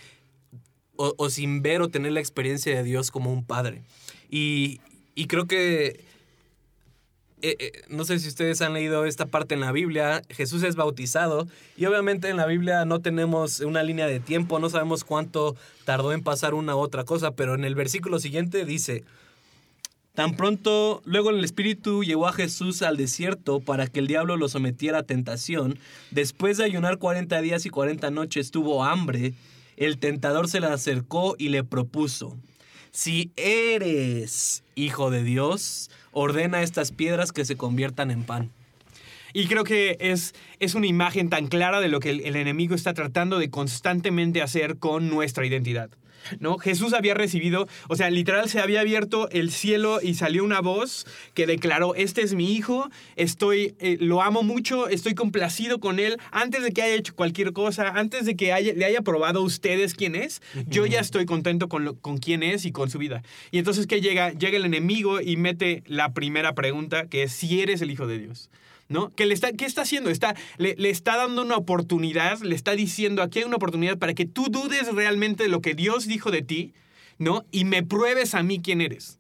o, 0.97 1.15
o 1.17 1.31
sin 1.31 1.63
ver 1.63 1.81
o 1.81 1.91
tener 1.91 2.11
la 2.11 2.19
experiencia 2.19 2.75
de 2.75 2.83
Dios 2.83 3.13
como 3.13 3.33
un 3.33 3.45
padre. 3.45 3.83
Y, 4.29 4.81
y 5.15 5.29
creo 5.29 5.47
que 5.47 6.08
eh, 7.41 7.57
eh, 7.59 7.73
no 7.89 8.05
sé 8.05 8.19
si 8.19 8.29
ustedes 8.29 8.61
han 8.63 8.73
leído 8.73 9.05
esta 9.05 9.27
parte 9.27 9.55
en 9.55 9.61
la 9.61 9.71
Biblia, 9.71 10.23
Jesús 10.29 10.65
es 10.65 10.75
bautizado 10.75 11.47
y 11.77 11.85
obviamente 11.85 12.29
en 12.29 12.37
la 12.37 12.47
Biblia 12.47 12.85
no 12.85 13.01
tenemos 13.01 13.61
una 13.61 13.83
línea 13.83 14.07
de 14.07 14.19
tiempo, 14.19 14.59
no 14.59 14.69
sabemos 14.71 15.05
cuánto 15.05 15.55
tardó 15.85 16.13
en 16.13 16.23
pasar 16.23 16.55
una 16.55 16.75
u 16.75 16.81
otra 16.81 17.05
cosa, 17.05 17.31
pero 17.33 17.55
en 17.55 17.65
el 17.65 17.77
versículo 17.77 18.19
siguiente 18.19 18.65
dice, 18.65 19.05
tan 20.15 20.35
pronto 20.35 21.01
luego 21.05 21.31
el 21.31 21.45
Espíritu 21.45 22.03
llevó 22.03 22.27
a 22.27 22.33
Jesús 22.33 22.83
al 22.83 22.97
desierto 22.97 23.61
para 23.61 23.87
que 23.87 24.01
el 24.01 24.09
diablo 24.09 24.37
lo 24.37 24.49
sometiera 24.49 24.99
a 24.99 25.03
tentación, 25.05 25.79
después 26.11 26.57
de 26.59 26.65
ayunar 26.65 26.99
40 26.99 27.41
días 27.41 27.67
y 27.67 27.71
40 27.71 28.11
noches 28.11 28.51
tuvo 28.51 28.85
hambre, 28.85 29.35
el 29.77 29.99
tentador 29.99 30.49
se 30.49 30.59
le 30.59 30.67
acercó 30.67 31.37
y 31.39 31.51
le 31.51 31.63
propuso, 31.63 32.37
si 32.91 33.33
eres 33.37 34.63
hijo 34.75 35.11
de 35.11 35.23
Dios, 35.23 35.91
ordena 36.13 36.63
estas 36.63 36.93
piedras 36.93 37.33
que 37.33 37.45
se 37.45 37.57
conviertan 37.57 38.11
en 38.11 38.25
pan. 38.25 38.51
Y 39.33 39.47
creo 39.47 39.65
que 39.65 39.97
es, 40.01 40.35
es 40.59 40.75
una 40.75 40.87
imagen 40.87 41.29
tan 41.29 41.49
clara 41.49 41.81
de 41.81 41.89
lo 41.89 42.01
que 42.01 42.11
el, 42.11 42.21
el 42.21 42.37
enemigo 42.37 42.75
está 42.75 42.95
tratando 42.95 43.39
de 43.39 43.51
constantemente 43.51 44.43
hacer 44.43 44.79
con 44.79 45.09
nuestra 45.09 45.47
identidad. 45.47 45.91
¿No? 46.41 46.59
Jesús 46.59 46.93
había 46.93 47.15
recibido, 47.15 47.67
o 47.89 47.97
sea, 47.97 48.11
literal 48.11 48.49
se 48.49 48.61
había 48.61 48.81
abierto 48.81 49.29
el 49.31 49.51
cielo 49.51 50.01
y 50.03 50.15
salió 50.15 50.45
una 50.45 50.61
voz 50.61 51.07
que 51.35 51.47
declaró, 51.47 51.95
este 51.95 52.23
es 52.23 52.35
mi 52.35 52.53
hijo, 52.55 52.91
estoy, 53.17 53.75
eh, 53.79 53.97
lo 54.01 54.23
amo 54.23 54.43
mucho, 54.43 54.89
estoy 54.89 55.15
complacido 55.15 55.81
con 55.81 55.99
él, 55.99 56.17
antes 56.31 56.63
de 56.63 56.73
que 56.73 56.83
haya 56.83 56.95
hecho 56.95 57.15
cualquier 57.15 57.53
cosa, 57.53 57.89
antes 57.89 58.25
de 58.27 58.37
que 58.37 58.53
haya- 58.53 58.73
le 58.75 58.85
haya 58.85 59.03
probado 59.03 59.41
a 59.41 59.43
ustedes 59.43 59.95
quién 59.95 60.15
es, 60.15 60.41
yo 60.67 60.87
ya 60.87 61.01
estoy 61.01 61.27
contento 61.27 61.69
con, 61.69 61.85
lo- 61.85 61.95
con 61.99 62.19
quién 62.19 62.43
es 62.43 62.65
y 62.65 62.73
con 62.73 62.91
su 62.91 62.99
vida. 62.99 63.23
Y 63.51 63.59
entonces 63.59 63.87
que 63.87 64.01
llega, 64.01 64.33
llega 64.33 64.57
el 64.57 64.65
enemigo 64.65 65.21
y 65.21 65.37
mete 65.37 65.83
la 65.87 66.13
primera 66.13 66.55
pregunta, 66.55 67.07
que 67.07 67.25
es 67.25 67.33
si 67.33 67.61
eres 67.61 67.81
el 67.83 67.91
hijo 67.91 68.07
de 68.07 68.19
Dios. 68.19 68.51
¿No? 68.89 69.15
¿Qué, 69.15 69.27
le 69.27 69.35
está, 69.35 69.53
¿Qué 69.53 69.67
está 69.67 69.83
haciendo? 69.83 70.09
Está, 70.09 70.35
le, 70.57 70.75
le 70.77 70.89
está 70.89 71.17
dando 71.17 71.43
una 71.43 71.57
oportunidad, 71.57 72.41
le 72.41 72.55
está 72.55 72.73
diciendo, 72.73 73.23
aquí 73.23 73.41
hay 73.41 73.45
una 73.45 73.57
oportunidad 73.57 73.99
para 73.99 74.15
que 74.15 74.25
tú 74.25 74.47
dudes 74.51 74.95
realmente 74.95 75.43
de 75.43 75.51
lo 75.51 75.61
que 75.61 75.75
Dios 75.75 76.07
dijo 76.07 76.31
de 76.31 76.41
ti, 76.41 76.73
¿no? 77.19 77.45
Y 77.51 77.65
me 77.65 77.83
pruebes 77.83 78.35
a 78.35 78.43
mí 78.43 78.61
quién 78.63 78.81
eres, 78.81 79.19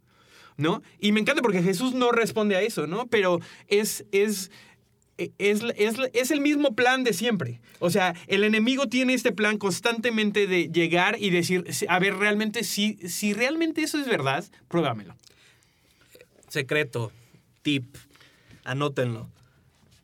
¿no? 0.56 0.82
Y 0.98 1.12
me 1.12 1.20
encanta 1.20 1.42
porque 1.42 1.62
Jesús 1.62 1.92
no 1.92 2.12
responde 2.12 2.56
a 2.56 2.62
eso, 2.62 2.86
¿no? 2.86 3.08
Pero 3.08 3.40
es, 3.66 4.06
es, 4.10 4.50
es, 5.18 5.62
es, 5.76 5.96
es 6.12 6.30
el 6.30 6.40
mismo 6.40 6.74
plan 6.74 7.04
de 7.04 7.12
siempre. 7.12 7.60
O 7.80 7.90
sea, 7.90 8.14
el 8.26 8.44
enemigo 8.44 8.88
tiene 8.88 9.14
este 9.14 9.32
plan 9.32 9.58
constantemente 9.58 10.46
de 10.46 10.68
llegar 10.68 11.16
y 11.18 11.30
decir, 11.30 11.64
a 11.88 11.98
ver, 11.98 12.16
realmente, 12.16 12.64
si, 12.64 12.94
si 13.08 13.34
realmente 13.34 13.82
eso 13.82 13.98
es 13.98 14.06
verdad, 14.06 14.44
pruébamelo. 14.68 15.16
Secreto, 16.48 17.12
tip, 17.62 17.96
anótenlo. 18.64 19.28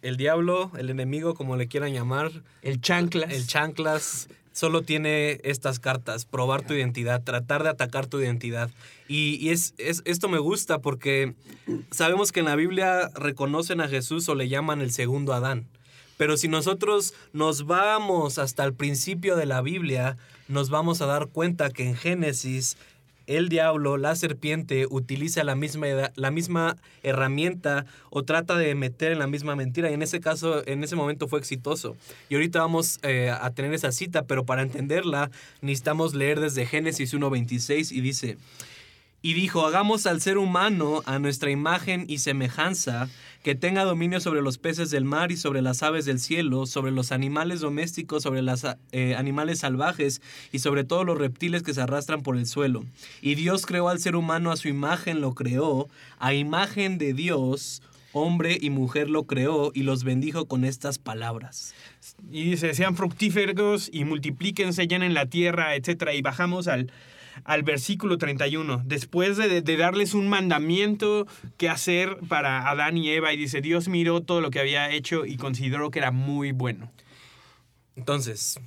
El 0.05 0.17
diablo, 0.17 0.71
el 0.79 0.91
enemigo, 0.91 1.35
como 1.35 1.57
le 1.57 1.67
quieran 1.67 1.93
llamar, 1.93 2.31
El 2.63 2.81
chanclas. 2.81 3.33
el 3.33 3.47
chanclas, 3.47 4.29
solo 4.53 4.83
tiene 4.83 5.41
estas 5.45 5.81
cartas, 5.81 6.27
probar 6.27 6.63
tu 6.67 6.75
identidad, 6.75 7.23
tratar 7.25 7.63
de 7.63 7.71
atacar 7.71 8.07
tu 8.07 8.21
identidad. 8.21 8.71
Y, 9.09 9.37
y 9.45 9.49
es, 9.51 9.75
es- 9.79 10.03
esto 10.05 10.29
me 10.29 10.39
gusta 10.39 10.79
porque 10.81 11.35
sabemos 11.91 12.33
que 12.33 12.41
en 12.41 12.47
la 12.47 12.55
Biblia 12.57 13.09
reconocen 13.15 13.81
a 13.81 13.89
Jesús 13.89 14.29
o 14.29 14.35
le 14.35 14.49
llaman 14.49 14.81
el 14.83 14.93
segundo 14.93 15.33
Adán. 15.33 15.67
Pero 16.17 16.37
si 16.37 16.47
nosotros 16.49 17.15
nos 17.33 17.67
vamos 17.67 18.39
hasta 18.39 18.63
el 18.65 18.75
principio 18.75 19.35
de 19.37 19.47
la 19.47 19.63
Biblia, 19.63 20.17
nos 20.49 20.71
vamos 20.71 21.01
a 21.01 21.07
dar 21.07 21.27
cuenta 21.29 21.71
que 21.71 21.89
en 21.89 21.97
Génesis 21.97 22.77
el 23.27 23.49
diablo, 23.49 23.97
la 23.97 24.15
serpiente, 24.17 24.87
utiliza 24.89 25.45
la 25.45 25.55
misma, 25.55 25.87
la 26.15 26.31
misma 26.31 26.77
herramienta 27.03 27.87
o 28.11 28.23
trata 28.23 28.57
de 28.57 28.75
meter 28.75 29.13
en 29.13 29.19
la 29.19 29.27
misma 29.27 29.57
mentira. 29.57 29.91
Y 29.91 29.95
en 29.95 30.03
ese 30.03 30.21
caso, 30.21 30.67
en 30.67 30.85
ese 30.85 30.97
momento 30.97 31.29
fue 31.29 31.39
exitoso. 31.39 31.97
Y 32.29 32.35
ahorita 32.35 32.61
vamos 32.61 32.99
eh, 33.03 33.31
a 33.31 33.51
tener 33.51 33.73
esa 33.75 33.93
cita, 33.93 34.23
pero 34.25 34.45
para 34.45 34.63
entenderla 34.63 35.31
necesitamos 35.61 36.15
leer 36.15 36.41
desde 36.41 36.67
Génesis 36.67 37.15
1.26 37.15 37.93
y 37.93 38.01
dice, 38.01 38.37
y 39.25 39.33
dijo, 39.33 39.67
hagamos 39.67 40.07
al 40.07 40.21
ser 40.21 40.37
humano 40.37 41.03
a 41.07 41.19
nuestra 41.19 41.51
imagen 41.51 42.05
y 42.09 42.19
semejanza, 42.19 43.09
que 43.43 43.55
tenga 43.55 43.83
dominio 43.85 44.21
sobre 44.21 44.43
los 44.43 44.59
peces 44.59 44.91
del 44.91 45.07
mar 45.07 45.33
y 45.33 45.39
sobre 45.39 45.63
las 45.63 45.83
aves 45.83 46.05
del 46.05 46.21
cielo, 46.21 46.67
sobre 46.67 46.93
los 46.93 47.11
animales 47.11 47.61
domésticos, 47.61 48.23
sobre 48.23 48.43
los 48.43 48.67
animales 49.17 49.61
salvajes 49.61 50.21
y 50.53 50.59
sobre 50.59 50.85
todos 50.85 51.07
los 51.07 51.17
reptiles 51.17 51.63
que 51.63 51.73
se 51.73 51.81
arrastran 51.81 52.21
por 52.21 52.37
el 52.37 52.45
suelo. 52.45 52.85
Y 53.23 53.35
Dios 53.35 53.65
creó 53.65 53.89
al 53.89 53.99
ser 53.99 54.15
humano 54.15 54.53
a 54.53 54.59
su 54.59 54.69
imagen, 54.69 55.23
lo 55.23 55.35
creó, 55.35 55.89
a 56.19 56.35
imagen 56.35 56.99
de 56.99 57.15
Dios, 57.15 57.81
hombre 58.13 58.59
y 58.61 58.69
mujer 58.69 59.09
lo 59.09 59.25
creó 59.25 59.73
y 59.73 59.85
los 59.85 60.05
bendijo 60.05 60.45
con 60.45 60.67
estas 60.67 60.99
palabras. 60.99 61.75
Y 62.31 62.51
dice, 62.51 62.75
sean 62.75 62.95
fructíferos 62.95 63.89
y 63.91 64.05
multiplíquense, 64.05 64.87
llenen 64.87 65.15
la 65.15 65.25
tierra, 65.25 65.75
etc. 65.77 66.11
Y 66.15 66.21
bajamos 66.21 66.69
al, 66.69 66.93
al 67.43 67.63
versículo 67.63 68.19
31. 68.19 68.83
Después 68.85 69.37
de, 69.37 69.61
de 69.61 69.77
darles 69.77 70.15
un 70.15 70.29
mandamiento 70.29 71.27
que 71.57 71.69
hacer 71.69 72.19
para 72.29 72.69
Adán 72.71 72.97
y 72.97 73.11
Eva, 73.11 73.33
y 73.33 73.37
dice, 73.37 73.61
Dios 73.61 73.89
miró 73.89 74.21
todo 74.21 74.41
lo 74.41 74.51
que 74.51 74.61
había 74.61 74.91
hecho 74.91 75.27
y 75.27 75.37
consideró 75.37 75.91
que 75.91 75.99
era 75.99 76.11
muy 76.13 76.53
bueno. 76.53 76.93
Entonces, 77.97 78.61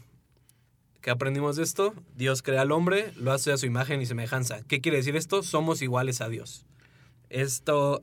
¿qué 1.01 1.09
aprendimos 1.09 1.55
de 1.55 1.63
esto? 1.63 1.93
Dios 2.15 2.41
crea 2.41 2.61
al 2.61 2.71
hombre, 2.71 3.11
lo 3.17 3.31
hace 3.31 3.51
a 3.51 3.57
su 3.57 3.65
imagen 3.65 4.01
y 4.01 4.05
semejanza. 4.05 4.61
¿Qué 4.67 4.81
quiere 4.81 4.97
decir 4.97 5.15
esto? 5.15 5.43
Somos 5.43 5.81
iguales 5.81 6.21
a 6.21 6.29
Dios. 6.29 6.65
Esto, 7.29 7.99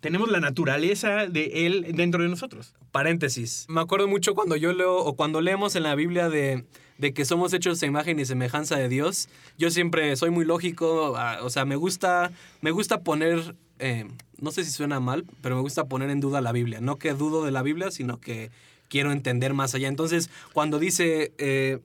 Tenemos 0.00 0.30
la 0.30 0.40
naturaleza 0.40 1.26
de 1.26 1.66
Él 1.66 1.86
dentro 1.94 2.22
de 2.22 2.28
nosotros. 2.28 2.74
paréntesis. 2.92 3.66
Me 3.68 3.80
acuerdo 3.80 4.08
mucho 4.08 4.34
cuando 4.34 4.56
yo 4.56 4.72
leo 4.72 4.96
o 4.96 5.16
cuando 5.16 5.40
leemos 5.40 5.76
en 5.76 5.82
la 5.82 5.94
Biblia 5.94 6.28
de, 6.30 6.64
de 6.98 7.14
que 7.14 7.24
somos 7.24 7.52
hechos 7.52 7.82
a 7.82 7.86
imagen 7.86 8.18
y 8.20 8.24
semejanza 8.24 8.76
de 8.76 8.88
Dios. 8.88 9.28
Yo 9.56 9.70
siempre 9.70 10.14
soy 10.16 10.30
muy 10.30 10.44
lógico, 10.44 11.16
o 11.42 11.50
sea, 11.50 11.64
me 11.64 11.76
gusta, 11.76 12.32
me 12.60 12.70
gusta 12.70 13.02
poner, 13.02 13.54
eh, 13.78 14.06
no 14.40 14.50
sé 14.50 14.64
si 14.64 14.70
suena 14.70 15.00
mal, 15.00 15.24
pero 15.40 15.56
me 15.56 15.62
gusta 15.62 15.86
poner 15.86 16.10
en 16.10 16.20
duda 16.20 16.40
la 16.40 16.52
Biblia. 16.52 16.80
No 16.80 16.96
que 16.96 17.14
dudo 17.14 17.44
de 17.44 17.52
la 17.52 17.62
Biblia, 17.62 17.90
sino 17.90 18.20
que 18.20 18.50
quiero 18.88 19.12
entender 19.12 19.54
más 19.54 19.74
allá. 19.74 19.88
Entonces, 19.88 20.28
cuando 20.52 20.78
dice, 20.78 21.32
eh, 21.38 21.78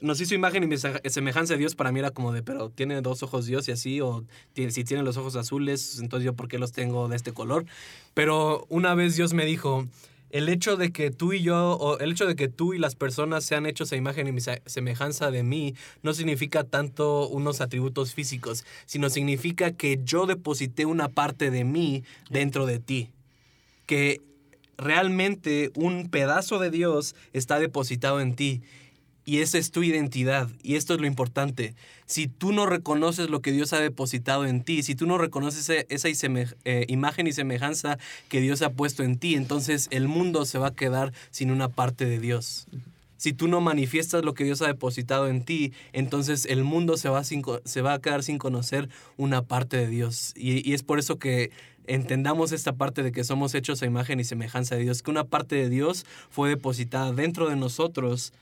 nos 0.00 0.20
hizo 0.20 0.34
imagen 0.34 0.70
y 0.70 1.10
semejanza 1.10 1.54
de 1.54 1.58
Dios, 1.58 1.74
para 1.74 1.92
mí 1.92 2.00
era 2.00 2.10
como 2.10 2.32
de, 2.32 2.42
pero 2.42 2.70
tiene 2.70 3.00
dos 3.00 3.22
ojos 3.22 3.46
Dios 3.46 3.68
y 3.68 3.72
así, 3.72 4.00
o 4.00 4.24
si 4.54 4.84
tiene 4.84 5.02
los 5.02 5.16
ojos 5.16 5.36
azules, 5.36 5.98
entonces 6.00 6.24
yo 6.24 6.34
por 6.34 6.48
qué 6.48 6.58
los 6.58 6.72
tengo 6.72 7.08
de 7.08 7.16
este 7.16 7.32
color. 7.32 7.66
Pero 8.14 8.66
una 8.68 8.94
vez 8.94 9.16
Dios 9.16 9.32
me 9.32 9.46
dijo, 9.46 9.86
el 10.30 10.48
hecho 10.48 10.76
de 10.76 10.90
que 10.92 11.10
tú 11.10 11.32
y 11.32 11.42
yo, 11.42 11.72
o 11.76 11.98
el 11.98 12.12
hecho 12.12 12.26
de 12.26 12.36
que 12.36 12.48
tú 12.48 12.74
y 12.74 12.78
las 12.78 12.94
personas 12.94 13.44
sean 13.44 13.66
hechos 13.66 13.92
a 13.92 13.96
imagen 13.96 14.36
y 14.36 14.40
semejanza 14.66 15.30
de 15.30 15.42
mí, 15.42 15.74
no 16.02 16.14
significa 16.14 16.64
tanto 16.64 17.28
unos 17.28 17.60
atributos 17.60 18.14
físicos, 18.14 18.64
sino 18.86 19.10
significa 19.10 19.72
que 19.72 20.00
yo 20.04 20.26
deposité 20.26 20.86
una 20.86 21.08
parte 21.08 21.50
de 21.50 21.64
mí 21.64 22.04
dentro 22.30 22.66
de 22.66 22.78
ti. 22.78 23.10
Que 23.86 24.20
realmente 24.78 25.70
un 25.74 26.08
pedazo 26.10 26.58
de 26.58 26.70
Dios 26.70 27.14
está 27.32 27.58
depositado 27.58 28.20
en 28.20 28.34
ti. 28.34 28.62
Y 29.28 29.40
esa 29.40 29.58
es 29.58 29.72
tu 29.72 29.82
identidad. 29.82 30.48
Y 30.62 30.76
esto 30.76 30.94
es 30.94 31.00
lo 31.00 31.06
importante. 31.08 31.74
Si 32.06 32.28
tú 32.28 32.52
no 32.52 32.64
reconoces 32.64 33.28
lo 33.28 33.42
que 33.42 33.50
Dios 33.50 33.72
ha 33.72 33.80
depositado 33.80 34.46
en 34.46 34.62
ti, 34.62 34.84
si 34.84 34.94
tú 34.94 35.04
no 35.06 35.18
reconoces 35.18 35.68
esa 35.88 36.08
eh, 36.64 36.84
imagen 36.86 37.26
y 37.26 37.32
semejanza 37.32 37.98
que 38.28 38.40
Dios 38.40 38.62
ha 38.62 38.70
puesto 38.70 39.02
en 39.02 39.18
ti, 39.18 39.34
entonces 39.34 39.88
el 39.90 40.06
mundo 40.06 40.44
se 40.44 40.58
va 40.58 40.68
a 40.68 40.74
quedar 40.74 41.12
sin 41.32 41.50
una 41.50 41.68
parte 41.68 42.06
de 42.06 42.20
Dios. 42.20 42.68
Si 43.16 43.32
tú 43.32 43.48
no 43.48 43.60
manifiestas 43.60 44.24
lo 44.24 44.32
que 44.34 44.44
Dios 44.44 44.62
ha 44.62 44.68
depositado 44.68 45.26
en 45.26 45.44
ti, 45.44 45.72
entonces 45.92 46.46
el 46.46 46.62
mundo 46.62 46.96
se 46.96 47.08
va 47.08 47.92
a 47.92 48.00
quedar 48.00 48.22
sin 48.22 48.38
conocer 48.38 48.88
una 49.16 49.42
parte 49.42 49.76
de 49.76 49.88
Dios. 49.88 50.34
Y, 50.36 50.68
y 50.68 50.72
es 50.72 50.84
por 50.84 51.00
eso 51.00 51.18
que 51.18 51.50
entendamos 51.88 52.52
esta 52.52 52.74
parte 52.74 53.02
de 53.02 53.10
que 53.10 53.24
somos 53.24 53.56
hechos 53.56 53.82
a 53.82 53.86
imagen 53.86 54.20
y 54.20 54.24
semejanza 54.24 54.76
de 54.76 54.82
Dios, 54.82 55.02
que 55.02 55.10
una 55.10 55.24
parte 55.24 55.56
de 55.56 55.68
Dios 55.68 56.06
fue 56.30 56.48
depositada 56.48 57.12
dentro 57.12 57.48
de 57.48 57.56
nosotros 57.56 58.32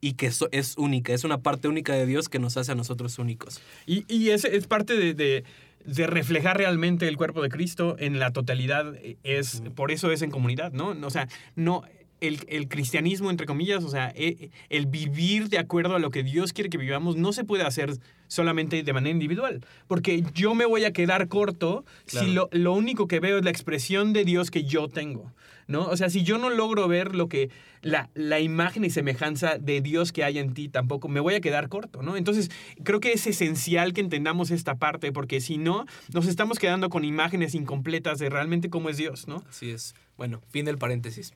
y 0.00 0.12
que 0.14 0.26
eso 0.26 0.48
es 0.52 0.76
única, 0.78 1.12
es 1.12 1.24
una 1.24 1.38
parte 1.38 1.68
única 1.68 1.92
de 1.94 2.06
Dios 2.06 2.28
que 2.28 2.38
nos 2.38 2.56
hace 2.56 2.72
a 2.72 2.74
nosotros 2.74 3.18
únicos. 3.18 3.60
Y, 3.86 4.04
y 4.12 4.30
ese 4.30 4.56
es 4.56 4.66
parte 4.66 4.94
de, 4.96 5.14
de- 5.14 5.44
de 5.84 6.06
reflejar 6.06 6.58
realmente 6.58 7.08
el 7.08 7.16
cuerpo 7.16 7.40
de 7.40 7.48
Cristo 7.48 7.96
en 7.98 8.18
la 8.18 8.32
totalidad. 8.32 8.94
Es, 9.22 9.62
Por 9.74 9.90
eso 9.90 10.10
es 10.12 10.20
en 10.22 10.30
comunidad, 10.30 10.72
¿no? 10.72 10.88
O 11.06 11.10
sea, 11.10 11.28
no, 11.56 11.82
el, 12.20 12.40
el, 12.48 12.68
cristianismo, 12.68 13.30
entre 13.30 13.46
comillas, 13.46 13.84
o 13.84 13.88
sea, 13.88 14.12
e, 14.14 14.50
el, 14.70 14.86
vivir 14.86 15.48
de 15.48 15.58
acuerdo 15.58 15.96
a 15.96 15.98
lo 15.98 16.10
que 16.10 16.22
Dios 16.22 16.52
quiere 16.52 16.70
que 16.70 16.78
vivamos, 16.78 17.16
no 17.16 17.32
se 17.32 17.44
puede 17.44 17.64
hacer 17.64 17.98
solamente 18.26 18.82
de 18.82 18.92
manera 18.92 19.12
individual. 19.12 19.64
Porque 19.86 20.24
yo 20.34 20.54
me 20.54 20.66
voy 20.66 20.84
a 20.84 20.92
quedar 20.92 21.28
corto 21.28 21.84
si 22.06 22.26
lo, 22.26 22.48
lo, 22.52 22.72
único 22.72 23.08
que 23.08 23.20
veo 23.20 23.38
es 23.38 23.44
la 23.44 23.50
expresión 23.50 24.12
de 24.12 24.24
Dios 24.24 24.50
que 24.50 24.64
yo 24.64 24.88
tengo. 24.88 25.32
¿no? 25.68 25.86
O 25.86 25.96
sea, 25.96 26.08
si 26.08 26.24
yo 26.24 26.38
no 26.38 26.50
logro 26.50 26.88
ver 26.88 27.14
lo 27.14 27.28
que 27.28 27.50
la, 27.82 28.10
la, 28.14 28.40
imagen 28.40 28.84
y 28.84 28.90
semejanza 28.90 29.58
de 29.58 29.80
Dios 29.82 30.12
que 30.12 30.24
hay 30.24 30.38
en 30.38 30.54
ti, 30.54 30.68
tampoco 30.68 31.08
me 31.08 31.20
voy 31.20 31.34
a 31.34 31.40
quedar 31.40 31.68
corto, 31.68 32.02
¿no? 32.02 32.16
Entonces, 32.16 32.50
creo 32.82 33.00
que 33.00 33.12
es 33.12 33.26
esencial 33.26 33.92
que 33.92 34.00
entendamos 34.00 34.50
esta 34.50 34.76
parte, 34.76 35.12
porque 35.12 35.40
si 35.40 35.58
no, 35.58 35.84
nos 36.12 36.26
estamos 36.26 36.58
quedando 36.58 36.88
con 36.88 37.04
imágenes 37.04 37.54
incompletas 37.54 38.18
de 38.18 38.30
realmente 38.30 38.70
cómo 38.70 38.88
es 38.88 38.96
Dios, 38.96 39.28
¿no? 39.28 39.44
Así 39.48 39.70
es. 39.70 39.94
Bueno, 40.16 40.40
fin 40.48 40.64
del 40.64 40.78
paréntesis. 40.78 41.34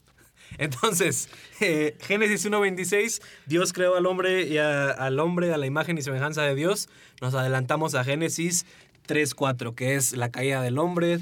Entonces, 0.58 1.28
eh, 1.60 1.96
Génesis 2.00 2.46
1.26, 2.46 3.22
Dios 3.46 3.72
creó 3.72 3.96
al 3.96 4.06
hombre 4.06 4.46
y 4.46 4.58
al 4.58 5.18
hombre 5.20 5.52
a 5.52 5.58
la 5.58 5.66
imagen 5.66 5.98
y 5.98 6.02
semejanza 6.02 6.42
de 6.42 6.54
Dios. 6.54 6.88
Nos 7.20 7.34
adelantamos 7.34 7.94
a 7.94 8.04
Génesis 8.04 8.66
3.4, 9.08 9.74
que 9.74 9.96
es 9.96 10.16
la 10.16 10.30
caída 10.30 10.62
del 10.62 10.78
hombre. 10.78 11.20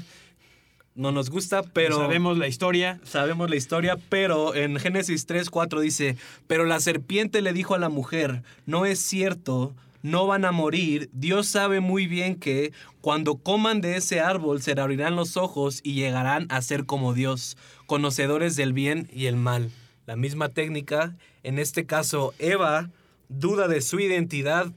No 0.93 1.11
nos 1.11 1.29
gusta, 1.29 1.63
pero... 1.63 1.95
Sabemos 1.95 2.37
la 2.37 2.47
historia. 2.47 2.99
Sabemos 3.03 3.49
la 3.49 3.55
historia, 3.55 3.97
pero 4.09 4.53
en 4.55 4.77
Génesis 4.77 5.27
3.4 5.27 5.79
dice, 5.79 6.17
pero 6.47 6.65
la 6.65 6.79
serpiente 6.79 7.41
le 7.41 7.53
dijo 7.53 7.75
a 7.75 7.79
la 7.79 7.89
mujer, 7.89 8.43
no 8.65 8.85
es 8.85 8.99
cierto 8.99 9.73
no 10.03 10.27
van 10.27 10.45
a 10.45 10.51
morir, 10.51 11.09
Dios 11.13 11.47
sabe 11.47 11.79
muy 11.79 12.07
bien 12.07 12.35
que 12.35 12.73
cuando 13.01 13.37
coman 13.37 13.81
de 13.81 13.97
ese 13.97 14.19
árbol 14.19 14.61
se 14.61 14.79
abrirán 14.79 15.15
los 15.15 15.37
ojos 15.37 15.81
y 15.83 15.93
llegarán 15.93 16.47
a 16.49 16.61
ser 16.61 16.85
como 16.85 17.13
Dios, 17.13 17.57
conocedores 17.85 18.55
del 18.55 18.73
bien 18.73 19.09
y 19.13 19.27
el 19.27 19.35
mal. 19.35 19.71
La 20.05 20.15
misma 20.15 20.49
técnica, 20.49 21.15
en 21.43 21.59
este 21.59 21.85
caso 21.85 22.33
Eva 22.39 22.89
duda 23.29 23.67
de 23.67 23.81
su 23.81 23.99
identidad 23.99 24.71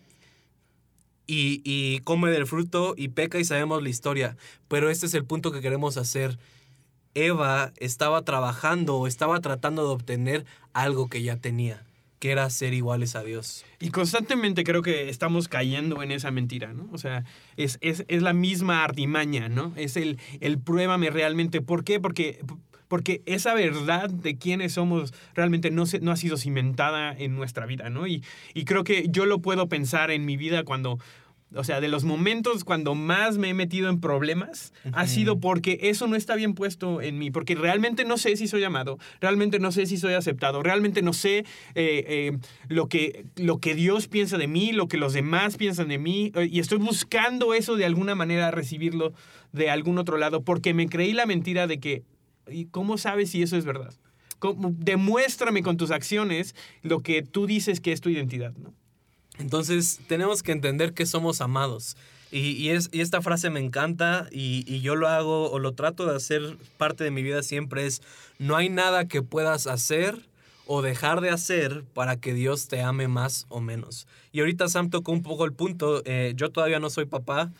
y, 1.26 1.62
y 1.64 2.00
come 2.00 2.30
del 2.30 2.46
fruto 2.46 2.94
y 2.96 3.08
peca 3.08 3.38
y 3.38 3.44
sabemos 3.44 3.82
la 3.82 3.88
historia, 3.88 4.36
pero 4.68 4.90
este 4.90 5.06
es 5.06 5.14
el 5.14 5.24
punto 5.24 5.52
que 5.52 5.60
queremos 5.60 5.96
hacer. 5.96 6.38
Eva 7.14 7.72
estaba 7.76 8.22
trabajando 8.22 8.96
o 8.96 9.06
estaba 9.06 9.40
tratando 9.40 9.86
de 9.86 9.94
obtener 9.94 10.44
algo 10.72 11.08
que 11.08 11.22
ya 11.22 11.36
tenía 11.36 11.84
que 12.24 12.30
era 12.30 12.48
ser 12.48 12.72
iguales 12.72 13.16
a 13.16 13.22
Dios. 13.22 13.66
Y 13.80 13.90
constantemente 13.90 14.64
creo 14.64 14.80
que 14.80 15.10
estamos 15.10 15.46
cayendo 15.46 16.02
en 16.02 16.10
esa 16.10 16.30
mentira, 16.30 16.72
¿no? 16.72 16.88
O 16.90 16.96
sea, 16.96 17.22
es, 17.58 17.76
es, 17.82 18.06
es 18.08 18.22
la 18.22 18.32
misma 18.32 18.82
artimaña, 18.82 19.50
¿no? 19.50 19.74
Es 19.76 19.98
el, 19.98 20.18
el 20.40 20.58
pruébame 20.58 21.10
realmente. 21.10 21.60
¿Por 21.60 21.84
qué? 21.84 22.00
Porque, 22.00 22.38
porque 22.88 23.20
esa 23.26 23.52
verdad 23.52 24.08
de 24.08 24.38
quiénes 24.38 24.72
somos 24.72 25.12
realmente 25.34 25.70
no, 25.70 25.84
se, 25.84 26.00
no 26.00 26.12
ha 26.12 26.16
sido 26.16 26.38
cimentada 26.38 27.12
en 27.12 27.36
nuestra 27.36 27.66
vida, 27.66 27.90
¿no? 27.90 28.06
Y, 28.06 28.24
y 28.54 28.64
creo 28.64 28.84
que 28.84 29.04
yo 29.10 29.26
lo 29.26 29.40
puedo 29.40 29.68
pensar 29.68 30.10
en 30.10 30.24
mi 30.24 30.38
vida 30.38 30.64
cuando 30.64 30.98
o 31.54 31.64
sea, 31.64 31.80
de 31.80 31.88
los 31.88 32.04
momentos 32.04 32.64
cuando 32.64 32.94
más 32.94 33.38
me 33.38 33.50
he 33.50 33.54
metido 33.54 33.88
en 33.88 34.00
problemas, 34.00 34.72
ha 34.92 35.06
sido 35.06 35.40
porque 35.40 35.78
eso 35.82 36.06
no 36.06 36.16
está 36.16 36.34
bien 36.34 36.54
puesto 36.54 37.00
en 37.00 37.18
mí, 37.18 37.30
porque 37.30 37.54
realmente 37.54 38.04
no 38.04 38.18
sé 38.18 38.36
si 38.36 38.46
soy 38.46 38.64
amado, 38.64 38.98
realmente 39.20 39.58
no 39.58 39.72
sé 39.72 39.86
si 39.86 39.96
soy 39.96 40.14
aceptado, 40.14 40.62
realmente 40.62 41.02
no 41.02 41.12
sé 41.12 41.38
eh, 41.38 41.44
eh, 41.74 42.38
lo, 42.68 42.88
que, 42.88 43.26
lo 43.36 43.58
que 43.58 43.74
Dios 43.74 44.08
piensa 44.08 44.38
de 44.38 44.48
mí, 44.48 44.72
lo 44.72 44.88
que 44.88 44.96
los 44.96 45.12
demás 45.12 45.56
piensan 45.56 45.88
de 45.88 45.98
mí, 45.98 46.32
eh, 46.34 46.48
y 46.50 46.60
estoy 46.60 46.78
buscando 46.78 47.54
eso 47.54 47.76
de 47.76 47.84
alguna 47.84 48.14
manera, 48.14 48.50
recibirlo 48.50 49.12
de 49.52 49.70
algún 49.70 49.98
otro 49.98 50.16
lado, 50.18 50.42
porque 50.42 50.74
me 50.74 50.88
creí 50.88 51.12
la 51.12 51.26
mentira 51.26 51.66
de 51.66 51.78
que, 51.78 52.02
¿y 52.48 52.66
cómo 52.66 52.98
sabes 52.98 53.30
si 53.30 53.42
eso 53.42 53.56
es 53.56 53.64
verdad? 53.64 53.94
Demuéstrame 54.70 55.62
con 55.62 55.76
tus 55.76 55.90
acciones 55.90 56.54
lo 56.82 57.02
que 57.02 57.22
tú 57.22 57.46
dices 57.46 57.80
que 57.80 57.92
es 57.92 58.00
tu 58.00 58.10
identidad, 58.10 58.52
¿no? 58.56 58.74
Entonces 59.38 60.00
tenemos 60.06 60.42
que 60.42 60.52
entender 60.52 60.94
que 60.94 61.06
somos 61.06 61.40
amados. 61.40 61.96
Y, 62.30 62.68
y 62.68 63.00
esta 63.00 63.22
frase 63.22 63.48
me 63.50 63.60
encanta 63.60 64.28
y, 64.32 64.64
y, 64.66 64.80
yo 64.80 64.96
lo 64.96 65.06
hago 65.06 65.52
o 65.52 65.60
lo 65.60 65.74
trato 65.74 66.04
de 66.04 66.16
hacer 66.16 66.56
parte 66.78 67.04
de 67.04 67.12
mi 67.12 67.22
vida 67.22 67.44
siempre 67.44 67.86
es, 67.86 68.02
no 68.40 68.56
hay 68.56 68.70
nada 68.70 69.06
que 69.06 69.22
puedas 69.22 69.68
hacer 69.68 70.26
o 70.66 70.82
dejar 70.82 71.20
de 71.20 71.30
hacer 71.30 71.84
para 71.94 72.16
que 72.16 72.34
Dios 72.34 72.68
te 72.68 72.82
ame 72.82 73.08
más 73.08 73.46
o 73.50 73.60
menos. 73.60 74.06
Y 74.32 74.40
ahorita 74.40 74.68
Sam 74.68 74.90
tocó 74.90 75.12
un 75.12 75.22
poco 75.22 75.44
el 75.44 75.52
punto, 75.52 76.02
eh, 76.06 76.32
yo 76.36 76.50
todavía 76.50 76.80
no 76.80 76.90
soy 76.90 77.04
papá, 77.04 77.52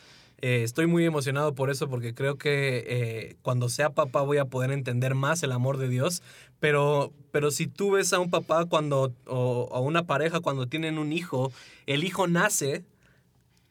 eh, 0.47 0.63
estoy 0.63 0.87
muy 0.87 1.07
emocionado 1.07 1.55
por 1.55 1.71
eso 1.71 1.89
porque 1.89 2.13
creo 2.13 2.37
que 2.37 2.85
eh, 2.87 3.37
cuando 3.41 3.71
sea 3.71 3.95
papá 3.95 4.21
voy 4.21 4.37
a 4.37 4.45
poder 4.45 4.73
entender 4.73 5.15
más 5.15 5.43
el 5.43 5.53
amor 5.53 5.79
de 5.79 5.89
Dios. 5.89 6.23
Pero, 6.61 7.15
pero 7.31 7.51
si 7.51 7.67
tú 7.67 7.93
ves 7.93 8.13
a 8.13 8.19
un 8.19 8.29
papá 8.29 8.67
cuando, 8.67 9.15
o 9.27 9.71
a 9.73 9.81
una 9.81 10.03
pareja 10.03 10.41
cuando 10.41 10.67
tienen 10.67 10.99
un 10.99 11.15
hijo, 11.15 11.51
el 11.87 12.05
hijo 12.05 12.27
nace, 12.27 12.85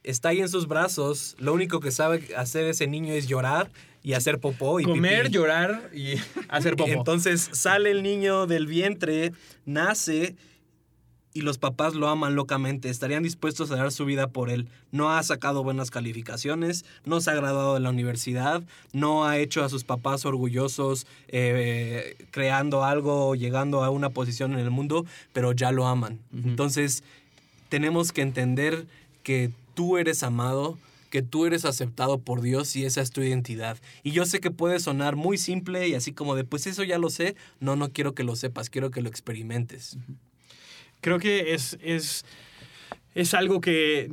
está 0.01 0.29
ahí 0.29 0.39
en 0.39 0.49
sus 0.49 0.67
brazos, 0.67 1.35
lo 1.37 1.53
único 1.53 1.79
que 1.79 1.91
sabe 1.91 2.27
hacer 2.35 2.65
ese 2.65 2.87
niño 2.87 3.13
es 3.13 3.27
llorar 3.27 3.69
y 4.01 4.13
hacer 4.13 4.39
popó 4.39 4.79
y 4.79 4.85
comer, 4.85 5.29
llorar 5.29 5.91
y 5.93 6.15
hacer 6.49 6.75
popó. 6.75 6.89
Entonces 6.89 7.51
sale 7.51 7.91
el 7.91 8.01
niño 8.01 8.47
del 8.47 8.65
vientre, 8.65 9.31
nace 9.67 10.35
y 11.33 11.41
los 11.41 11.57
papás 11.57 11.95
lo 11.95 12.07
aman 12.07 12.35
locamente, 12.35 12.89
estarían 12.89 13.23
dispuestos 13.23 13.71
a 13.71 13.75
dar 13.75 13.91
su 13.91 14.05
vida 14.05 14.27
por 14.27 14.49
él. 14.49 14.67
No 14.91 15.11
ha 15.11 15.23
sacado 15.23 15.63
buenas 15.63 15.89
calificaciones, 15.89 16.85
no 17.05 17.21
se 17.21 17.31
ha 17.31 17.35
graduado 17.35 17.73
de 17.73 17.79
la 17.79 17.89
universidad, 17.89 18.61
no 18.91 19.25
ha 19.25 19.37
hecho 19.37 19.63
a 19.63 19.69
sus 19.69 19.83
papás 19.83 20.25
orgullosos 20.25 21.07
eh, 21.29 22.15
creando 22.31 22.83
algo 22.83 23.29
o 23.29 23.35
llegando 23.35 23.83
a 23.83 23.89
una 23.89 24.09
posición 24.09 24.53
en 24.53 24.59
el 24.59 24.69
mundo, 24.69 25.05
pero 25.33 25.53
ya 25.53 25.71
lo 25.71 25.87
aman. 25.87 26.19
Entonces, 26.31 27.03
tenemos 27.69 28.11
que 28.11 28.21
entender 28.21 28.85
que 29.23 29.51
tú 29.73 29.97
eres 29.97 30.21
amado, 30.21 30.77
que 31.09 31.23
tú 31.23 31.45
eres 31.47 31.65
aceptado 31.65 32.19
por 32.19 32.41
Dios 32.41 32.75
y 32.75 32.85
esa 32.85 33.01
es 33.01 33.09
tu 33.09 33.21
identidad. 33.21 33.77
Y 34.03 34.11
yo 34.11 34.25
sé 34.25 34.39
que 34.39 34.51
puede 34.51 34.79
sonar 34.79 35.15
muy 35.15 35.39
simple 35.39 35.87
y 35.87 35.95
así 35.95 36.11
como 36.11 36.35
de, 36.35 36.43
pues 36.43 36.67
eso 36.67 36.83
ya 36.83 36.99
lo 36.99 37.09
sé. 37.09 37.35
No, 37.59 37.75
no 37.75 37.89
quiero 37.89 38.13
que 38.13 38.23
lo 38.23 38.35
sepas, 38.35 38.69
quiero 38.69 38.91
que 38.91 39.01
lo 39.01 39.09
experimentes 39.09 39.97
creo 41.03 41.19
que 41.19 41.53
es, 41.53 41.77
es, 41.83 42.25
es 43.13 43.33
algo 43.35 43.61
que 43.61 44.11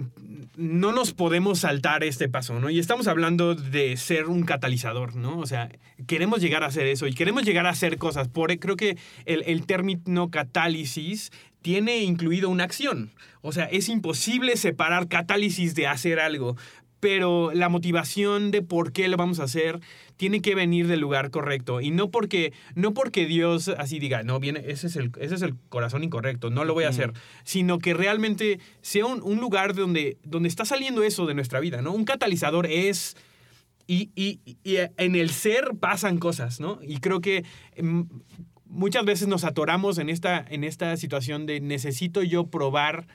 no 0.56 0.92
nos 0.92 1.14
podemos 1.14 1.60
saltar 1.60 2.04
este 2.04 2.28
paso, 2.28 2.60
¿no? 2.60 2.68
Y 2.68 2.78
estamos 2.78 3.06
hablando 3.08 3.54
de 3.54 3.96
ser 3.96 4.26
un 4.26 4.42
catalizador, 4.42 5.16
¿no? 5.16 5.38
O 5.38 5.46
sea, 5.46 5.70
queremos 6.06 6.42
llegar 6.42 6.62
a 6.64 6.66
hacer 6.66 6.86
eso 6.86 7.06
y 7.06 7.14
queremos 7.14 7.44
llegar 7.44 7.66
a 7.66 7.70
hacer 7.70 7.96
cosas. 7.96 8.28
Por, 8.28 8.58
creo 8.58 8.76
que 8.76 8.98
el, 9.24 9.42
el 9.46 9.64
término 9.64 10.30
catálisis 10.30 11.30
tiene 11.62 11.98
incluido 11.98 12.50
una 12.50 12.64
acción. 12.64 13.10
O 13.40 13.52
sea, 13.52 13.64
es 13.64 13.88
imposible 13.88 14.56
separar 14.56 15.08
catálisis 15.08 15.74
de 15.74 15.86
hacer 15.86 16.20
algo 16.20 16.56
pero 17.00 17.50
la 17.52 17.68
motivación 17.68 18.50
de 18.50 18.62
por 18.62 18.92
qué 18.92 19.08
lo 19.08 19.16
vamos 19.16 19.40
a 19.40 19.44
hacer 19.44 19.80
tiene 20.16 20.42
que 20.42 20.54
venir 20.54 20.86
del 20.86 21.00
lugar 21.00 21.30
correcto 21.30 21.80
y 21.80 21.90
no 21.90 22.10
porque 22.10 22.52
no 22.74 22.92
porque 22.92 23.26
Dios 23.26 23.68
así 23.68 23.98
diga, 23.98 24.22
no, 24.22 24.38
viene, 24.38 24.62
ese 24.66 24.86
es 24.86 24.96
el, 24.96 25.10
ese 25.18 25.34
es 25.34 25.42
el 25.42 25.56
corazón 25.70 26.04
incorrecto, 26.04 26.50
no 26.50 26.64
lo 26.64 26.74
voy 26.74 26.84
a 26.84 26.90
hacer, 26.90 27.12
sino 27.42 27.78
que 27.78 27.94
realmente 27.94 28.60
sea 28.82 29.06
un, 29.06 29.40
lugar 29.40 29.74
donde, 29.74 30.18
donde 30.22 30.48
está 30.48 30.66
saliendo 30.66 31.02
eso 31.02 31.24
de 31.26 31.34
nuestra 31.34 31.60
vida, 31.60 31.80
¿no? 31.82 31.92
Un 31.92 32.04
catalizador 32.04 32.66
es... 32.66 33.16
Y, 33.86 34.10
y, 34.14 34.38
y 34.62 34.76
en 34.98 35.16
el 35.16 35.30
ser 35.30 35.72
pasan 35.80 36.18
cosas, 36.18 36.60
¿no? 36.60 36.78
Y 36.80 36.98
creo 36.98 37.20
que 37.20 37.44
mm, 37.82 38.02
muchas 38.66 39.04
veces 39.04 39.26
nos 39.26 39.42
atoramos 39.42 39.98
en 39.98 40.08
esta, 40.08 40.44
en 40.48 40.62
esta 40.62 40.96
situación 40.96 41.44
de 41.46 41.60
necesito 41.60 42.22
yo 42.22 42.46
probar 42.46 43.08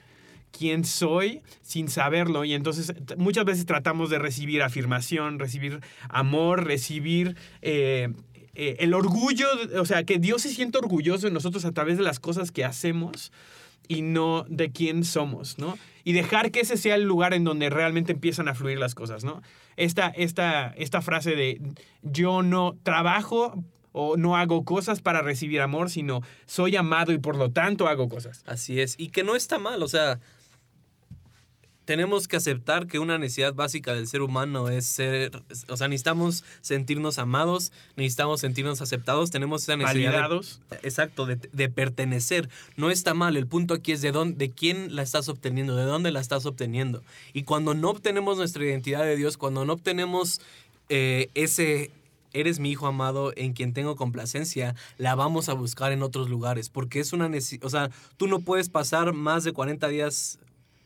quién 0.57 0.85
soy 0.85 1.41
sin 1.61 1.89
saberlo 1.89 2.45
y 2.45 2.53
entonces 2.53 2.93
muchas 3.17 3.45
veces 3.45 3.65
tratamos 3.65 4.09
de 4.09 4.19
recibir 4.19 4.61
afirmación, 4.63 5.39
recibir 5.39 5.81
amor, 6.09 6.65
recibir 6.65 7.35
eh, 7.61 8.09
eh, 8.55 8.77
el 8.79 8.93
orgullo, 8.93 9.47
o 9.79 9.85
sea, 9.85 10.03
que 10.03 10.17
Dios 10.17 10.43
se 10.43 10.49
siente 10.49 10.77
orgulloso 10.77 11.27
de 11.27 11.33
nosotros 11.33 11.65
a 11.65 11.71
través 11.71 11.97
de 11.97 12.03
las 12.03 12.19
cosas 12.19 12.51
que 12.51 12.63
hacemos 12.63 13.31
y 13.87 14.01
no 14.01 14.45
de 14.49 14.71
quién 14.71 15.03
somos, 15.03 15.57
¿no? 15.59 15.77
Y 16.03 16.13
dejar 16.13 16.51
que 16.51 16.61
ese 16.61 16.77
sea 16.77 16.95
el 16.95 17.03
lugar 17.03 17.33
en 17.33 17.43
donde 17.43 17.69
realmente 17.69 18.13
empiezan 18.13 18.47
a 18.47 18.55
fluir 18.55 18.79
las 18.79 18.95
cosas, 18.95 19.23
¿no? 19.23 19.41
Esta, 19.75 20.07
esta, 20.07 20.73
esta 20.77 21.01
frase 21.01 21.35
de 21.35 21.61
yo 22.01 22.43
no 22.43 22.77
trabajo 22.83 23.53
o 23.91 24.17
no 24.17 24.35
hago 24.35 24.65
cosas 24.65 25.01
para 25.01 25.21
recibir 25.21 25.61
amor, 25.61 25.89
sino 25.89 26.21
soy 26.45 26.75
amado 26.75 27.11
y 27.11 27.17
por 27.17 27.35
lo 27.35 27.51
tanto 27.51 27.87
hago 27.87 28.09
cosas. 28.09 28.43
Así 28.45 28.79
es, 28.79 28.95
y 28.97 29.09
que 29.09 29.23
no 29.23 29.35
está 29.35 29.57
mal, 29.59 29.83
o 29.83 29.87
sea, 29.87 30.19
tenemos 31.85 32.27
que 32.27 32.35
aceptar 32.35 32.87
que 32.87 32.99
una 32.99 33.17
necesidad 33.17 33.53
básica 33.53 33.93
del 33.93 34.07
ser 34.07 34.21
humano 34.21 34.69
es 34.69 34.85
ser, 34.85 35.43
o 35.69 35.77
sea, 35.77 35.87
necesitamos 35.87 36.43
sentirnos 36.61 37.19
amados, 37.19 37.71
necesitamos 37.95 38.41
sentirnos 38.41 38.81
aceptados, 38.81 39.31
tenemos 39.31 39.63
esa 39.63 39.77
necesidad. 39.77 40.11
Validados. 40.11 40.61
De, 40.69 40.77
exacto, 40.77 41.25
de, 41.25 41.35
de, 41.35 41.69
pertenecer. 41.69 42.49
No 42.75 42.89
está 42.89 43.13
mal, 43.13 43.37
el 43.37 43.47
punto 43.47 43.75
aquí 43.75 43.91
es 43.91 44.01
de, 44.01 44.11
dónde, 44.11 44.37
de 44.37 44.51
quién 44.51 44.95
la 44.95 45.03
estás 45.03 45.29
obteniendo, 45.29 45.75
de 45.75 45.83
dónde 45.83 46.11
la 46.11 46.19
estás 46.19 46.45
obteniendo. 46.45 47.03
Y 47.33 47.43
cuando 47.43 47.73
no 47.75 47.91
obtenemos 47.91 48.37
nuestra 48.37 48.65
identidad 48.65 49.03
de 49.03 49.15
Dios, 49.15 49.37
cuando 49.37 49.63
no 49.63 49.73
obtenemos 49.73 50.41
eh, 50.89 51.29
ese 51.35 51.91
eres 52.33 52.59
mi 52.59 52.69
hijo 52.69 52.85
amado 52.85 53.31
en 53.37 53.53
quien 53.53 53.73
tengo 53.73 53.95
complacencia, 53.95 54.75
la 54.97 55.15
vamos 55.15 55.47
a 55.47 55.53
buscar 55.53 55.93
en 55.93 56.03
otros 56.03 56.29
lugares, 56.29 56.67
porque 56.67 56.99
es 56.99 57.13
una 57.13 57.29
necesidad, 57.29 57.65
o 57.65 57.69
sea, 57.69 57.91
tú 58.17 58.27
no 58.27 58.39
puedes 58.41 58.67
pasar 58.67 59.13
más 59.13 59.45
de 59.45 59.53
40 59.53 59.87
días 59.87 60.37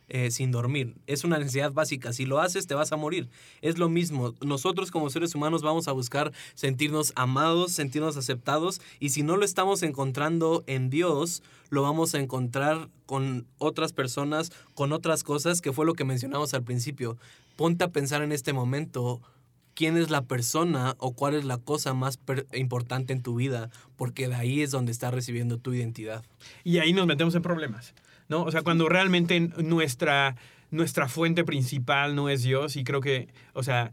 eh, 0.10 0.32
sin 0.32 0.52
dormir. 0.52 0.95
Es 1.08 1.24
una 1.24 1.38
necesidad 1.38 1.72
básica. 1.72 2.13
Si 2.13 2.26
lo 2.26 2.39
haces, 2.39 2.67
te 2.67 2.76
vas 2.76 2.91
a 2.91 2.98
morir. 2.98 3.30
Es 3.62 3.78
lo 3.78 3.89
mismo. 3.89 4.34
Nosotros 4.41 4.91
como 4.91 5.10
seres 5.10 5.36
humanos 5.36 5.62
vamos 5.62 5.88
a 5.88 5.91
buscar 5.91 6.32
sentirnos 6.56 7.13
amados, 7.15 7.72
sentirnos 7.72 8.17
aceptados. 8.17 8.82
Y 9.00 9.10
si 9.10 9.24
no 9.24 9.38
lo 9.38 9.45
estamos 9.45 9.84
encontrando 9.84 10.63
en 10.67 10.89
Dios, 10.89 11.43
lo 11.69 11.84
vamos 11.84 12.15
a 12.15 12.19
encontrar 12.19 12.89
con 13.06 13.48
otras 13.58 13.93
personas, 13.93 14.52
con 14.74 14.91
otras 14.91 15.24
cosas, 15.24 15.62
que 15.62 15.74
fue 15.74 15.86
lo 15.86 15.93
que 15.93 16.06
mencionamos 16.06 16.54
al 16.54 16.63
principio. 16.63 17.17
Ponte 17.56 17.84
a 17.84 17.91
pensar 17.91 18.22
en 18.22 18.32
este 18.32 18.54
momento 18.54 19.22
quién 19.80 19.95
es 19.95 20.10
la 20.10 20.24
persona 20.24 20.95
o 21.00 21.13
cuál 21.13 21.36
es 21.36 21.45
la 21.45 21.58
cosa 21.58 21.93
más 21.93 22.19
importante 22.54 23.13
en 23.13 23.22
tu 23.22 23.36
vida, 23.36 23.69
porque 23.95 24.28
de 24.28 24.36
ahí 24.36 24.62
es 24.62 24.72
donde 24.72 24.91
estás 24.91 25.13
recibiendo 25.13 25.58
tu 25.58 25.74
identidad. 25.74 26.26
Y 26.65 26.80
ahí 26.80 26.91
nos 26.91 27.08
metemos 27.08 27.34
en 27.36 27.41
problemas, 27.41 27.93
¿no? 28.29 28.43
O 28.43 28.51
sea, 28.51 28.61
cuando 28.61 28.87
realmente 28.87 29.39
nuestra, 29.57 30.37
nuestra 30.71 31.09
fuente 31.09 31.43
principal 31.43 32.15
no 32.15 32.29
es 32.29 32.43
Dios 32.43 32.75
y 32.77 32.83
creo 32.83 33.01
que, 33.01 33.27
o 33.53 33.63
sea, 33.63 33.91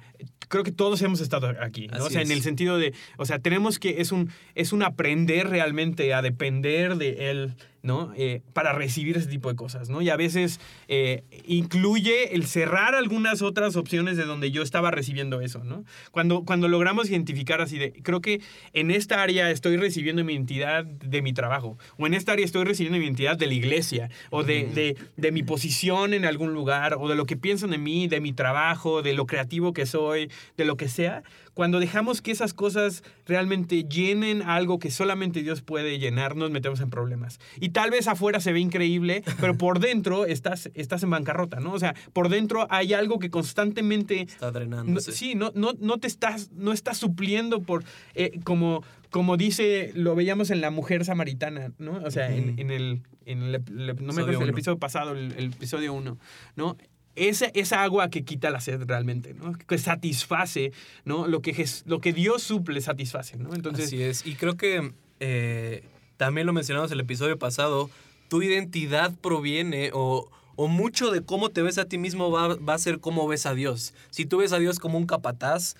creo 0.48 0.62
que 0.62 0.72
todos 0.72 1.02
hemos 1.02 1.20
estado 1.20 1.52
aquí, 1.60 1.88
¿no? 1.88 2.04
o 2.04 2.10
sea, 2.10 2.22
en 2.22 2.30
el 2.30 2.42
sentido 2.42 2.78
de, 2.78 2.94
o 3.16 3.24
sea, 3.24 3.38
tenemos 3.40 3.78
que, 3.78 4.00
es 4.00 4.12
un, 4.12 4.30
es 4.54 4.72
un 4.72 4.82
aprender 4.82 5.48
realmente 5.48 6.14
a 6.14 6.22
depender 6.22 6.96
de 6.96 7.30
Él 7.30 7.56
¿no? 7.86 8.12
Eh, 8.16 8.42
para 8.52 8.72
recibir 8.72 9.16
ese 9.16 9.28
tipo 9.28 9.48
de 9.48 9.56
cosas, 9.56 9.88
¿no? 9.88 10.02
Y 10.02 10.10
a 10.10 10.16
veces 10.16 10.60
eh, 10.88 11.22
incluye 11.46 12.34
el 12.34 12.46
cerrar 12.46 12.94
algunas 12.94 13.40
otras 13.40 13.76
opciones 13.76 14.16
de 14.16 14.24
donde 14.24 14.50
yo 14.50 14.62
estaba 14.62 14.90
recibiendo 14.90 15.40
eso, 15.40 15.64
¿no? 15.64 15.84
Cuando, 16.10 16.44
cuando 16.44 16.68
logramos 16.68 17.08
identificar 17.08 17.60
así 17.60 17.78
de, 17.78 17.92
creo 17.92 18.20
que 18.20 18.42
en 18.72 18.90
esta 18.90 19.22
área 19.22 19.50
estoy 19.50 19.76
recibiendo 19.76 20.24
mi 20.24 20.34
identidad 20.34 20.84
de 20.84 21.22
mi 21.22 21.32
trabajo, 21.32 21.78
o 21.96 22.06
en 22.06 22.14
esta 22.14 22.32
área 22.32 22.44
estoy 22.44 22.64
recibiendo 22.64 22.98
mi 22.98 23.04
identidad 23.04 23.38
de 23.38 23.46
la 23.46 23.54
iglesia, 23.54 24.10
o 24.30 24.42
de, 24.42 24.64
de, 24.64 24.96
de 25.16 25.32
mi 25.32 25.42
posición 25.42 26.12
en 26.12 26.24
algún 26.24 26.52
lugar, 26.52 26.96
o 26.98 27.08
de 27.08 27.14
lo 27.14 27.24
que 27.24 27.36
piensan 27.36 27.70
de 27.70 27.78
mí, 27.78 28.08
de 28.08 28.20
mi 28.20 28.32
trabajo, 28.32 29.00
de 29.02 29.14
lo 29.14 29.26
creativo 29.26 29.72
que 29.72 29.86
soy, 29.86 30.30
de 30.56 30.64
lo 30.64 30.76
que 30.76 30.88
sea, 30.88 31.22
cuando 31.56 31.80
dejamos 31.80 32.20
que 32.20 32.32
esas 32.32 32.52
cosas 32.52 33.02
realmente 33.24 33.84
llenen 33.84 34.42
algo 34.42 34.78
que 34.78 34.90
solamente 34.90 35.42
Dios 35.42 35.62
puede 35.62 35.98
llenar, 35.98 36.36
nos 36.36 36.50
metemos 36.50 36.80
en 36.80 36.90
problemas. 36.90 37.40
Y 37.58 37.70
tal 37.70 37.90
vez 37.90 38.08
afuera 38.08 38.40
se 38.40 38.52
ve 38.52 38.60
increíble, 38.60 39.24
pero 39.40 39.56
por 39.56 39.80
dentro 39.80 40.26
estás, 40.26 40.68
estás 40.74 41.02
en 41.02 41.08
bancarrota, 41.08 41.58
¿no? 41.58 41.72
O 41.72 41.78
sea, 41.78 41.94
por 42.12 42.28
dentro 42.28 42.66
hay 42.68 42.92
algo 42.92 43.18
que 43.18 43.30
constantemente... 43.30 44.20
Está 44.20 44.50
drenando. 44.50 45.00
sí, 45.00 45.34
no, 45.34 45.50
no, 45.54 45.72
no 45.80 45.96
te 45.96 46.08
estás, 46.08 46.50
no 46.52 46.74
estás 46.74 46.98
supliendo 46.98 47.62
por, 47.62 47.84
eh, 48.14 48.38
como, 48.44 48.84
como 49.08 49.38
dice, 49.38 49.92
lo 49.94 50.14
veíamos 50.14 50.50
en 50.50 50.60
La 50.60 50.70
Mujer 50.70 51.06
Samaritana, 51.06 51.72
¿no? 51.78 52.02
O 52.04 52.10
sea, 52.10 52.36
en, 52.36 52.70
el, 52.70 53.00
en 53.24 53.40
el, 53.40 53.62
no 54.02 54.12
me 54.12 54.20
acuerdo, 54.20 54.42
el 54.42 54.50
episodio 54.50 54.78
pasado, 54.78 55.12
el, 55.12 55.32
el 55.38 55.46
episodio 55.46 55.94
1, 55.94 56.18
¿no? 56.56 56.76
Esa, 57.16 57.46
esa 57.46 57.82
agua 57.82 58.10
que 58.10 58.24
quita 58.24 58.50
la 58.50 58.60
sed 58.60 58.82
realmente, 58.86 59.34
¿no? 59.34 59.54
Que 59.54 59.78
satisface, 59.78 60.72
¿no? 61.04 61.26
Lo 61.26 61.42
que, 61.42 61.68
lo 61.86 62.00
que 62.00 62.12
Dios 62.12 62.42
suple 62.42 62.80
satisface, 62.80 63.36
¿no? 63.36 63.54
Entonces, 63.54 63.86
Así 63.86 64.02
es. 64.02 64.26
Y 64.26 64.34
creo 64.34 64.56
que 64.56 64.92
eh, 65.20 65.82
también 66.16 66.46
lo 66.46 66.52
mencionamos 66.52 66.90
en 66.90 66.98
el 66.98 67.04
episodio 67.04 67.38
pasado, 67.38 67.90
tu 68.28 68.42
identidad 68.42 69.14
proviene 69.20 69.90
o, 69.94 70.30
o 70.56 70.68
mucho 70.68 71.10
de 71.10 71.22
cómo 71.22 71.50
te 71.50 71.62
ves 71.62 71.78
a 71.78 71.86
ti 71.86 71.98
mismo 71.98 72.30
va, 72.30 72.56
va 72.56 72.74
a 72.74 72.78
ser 72.78 73.00
cómo 73.00 73.26
ves 73.26 73.46
a 73.46 73.54
Dios. 73.54 73.94
Si 74.10 74.26
tú 74.26 74.38
ves 74.38 74.52
a 74.52 74.58
Dios 74.58 74.78
como 74.78 74.98
un 74.98 75.06
capataz, 75.06 75.74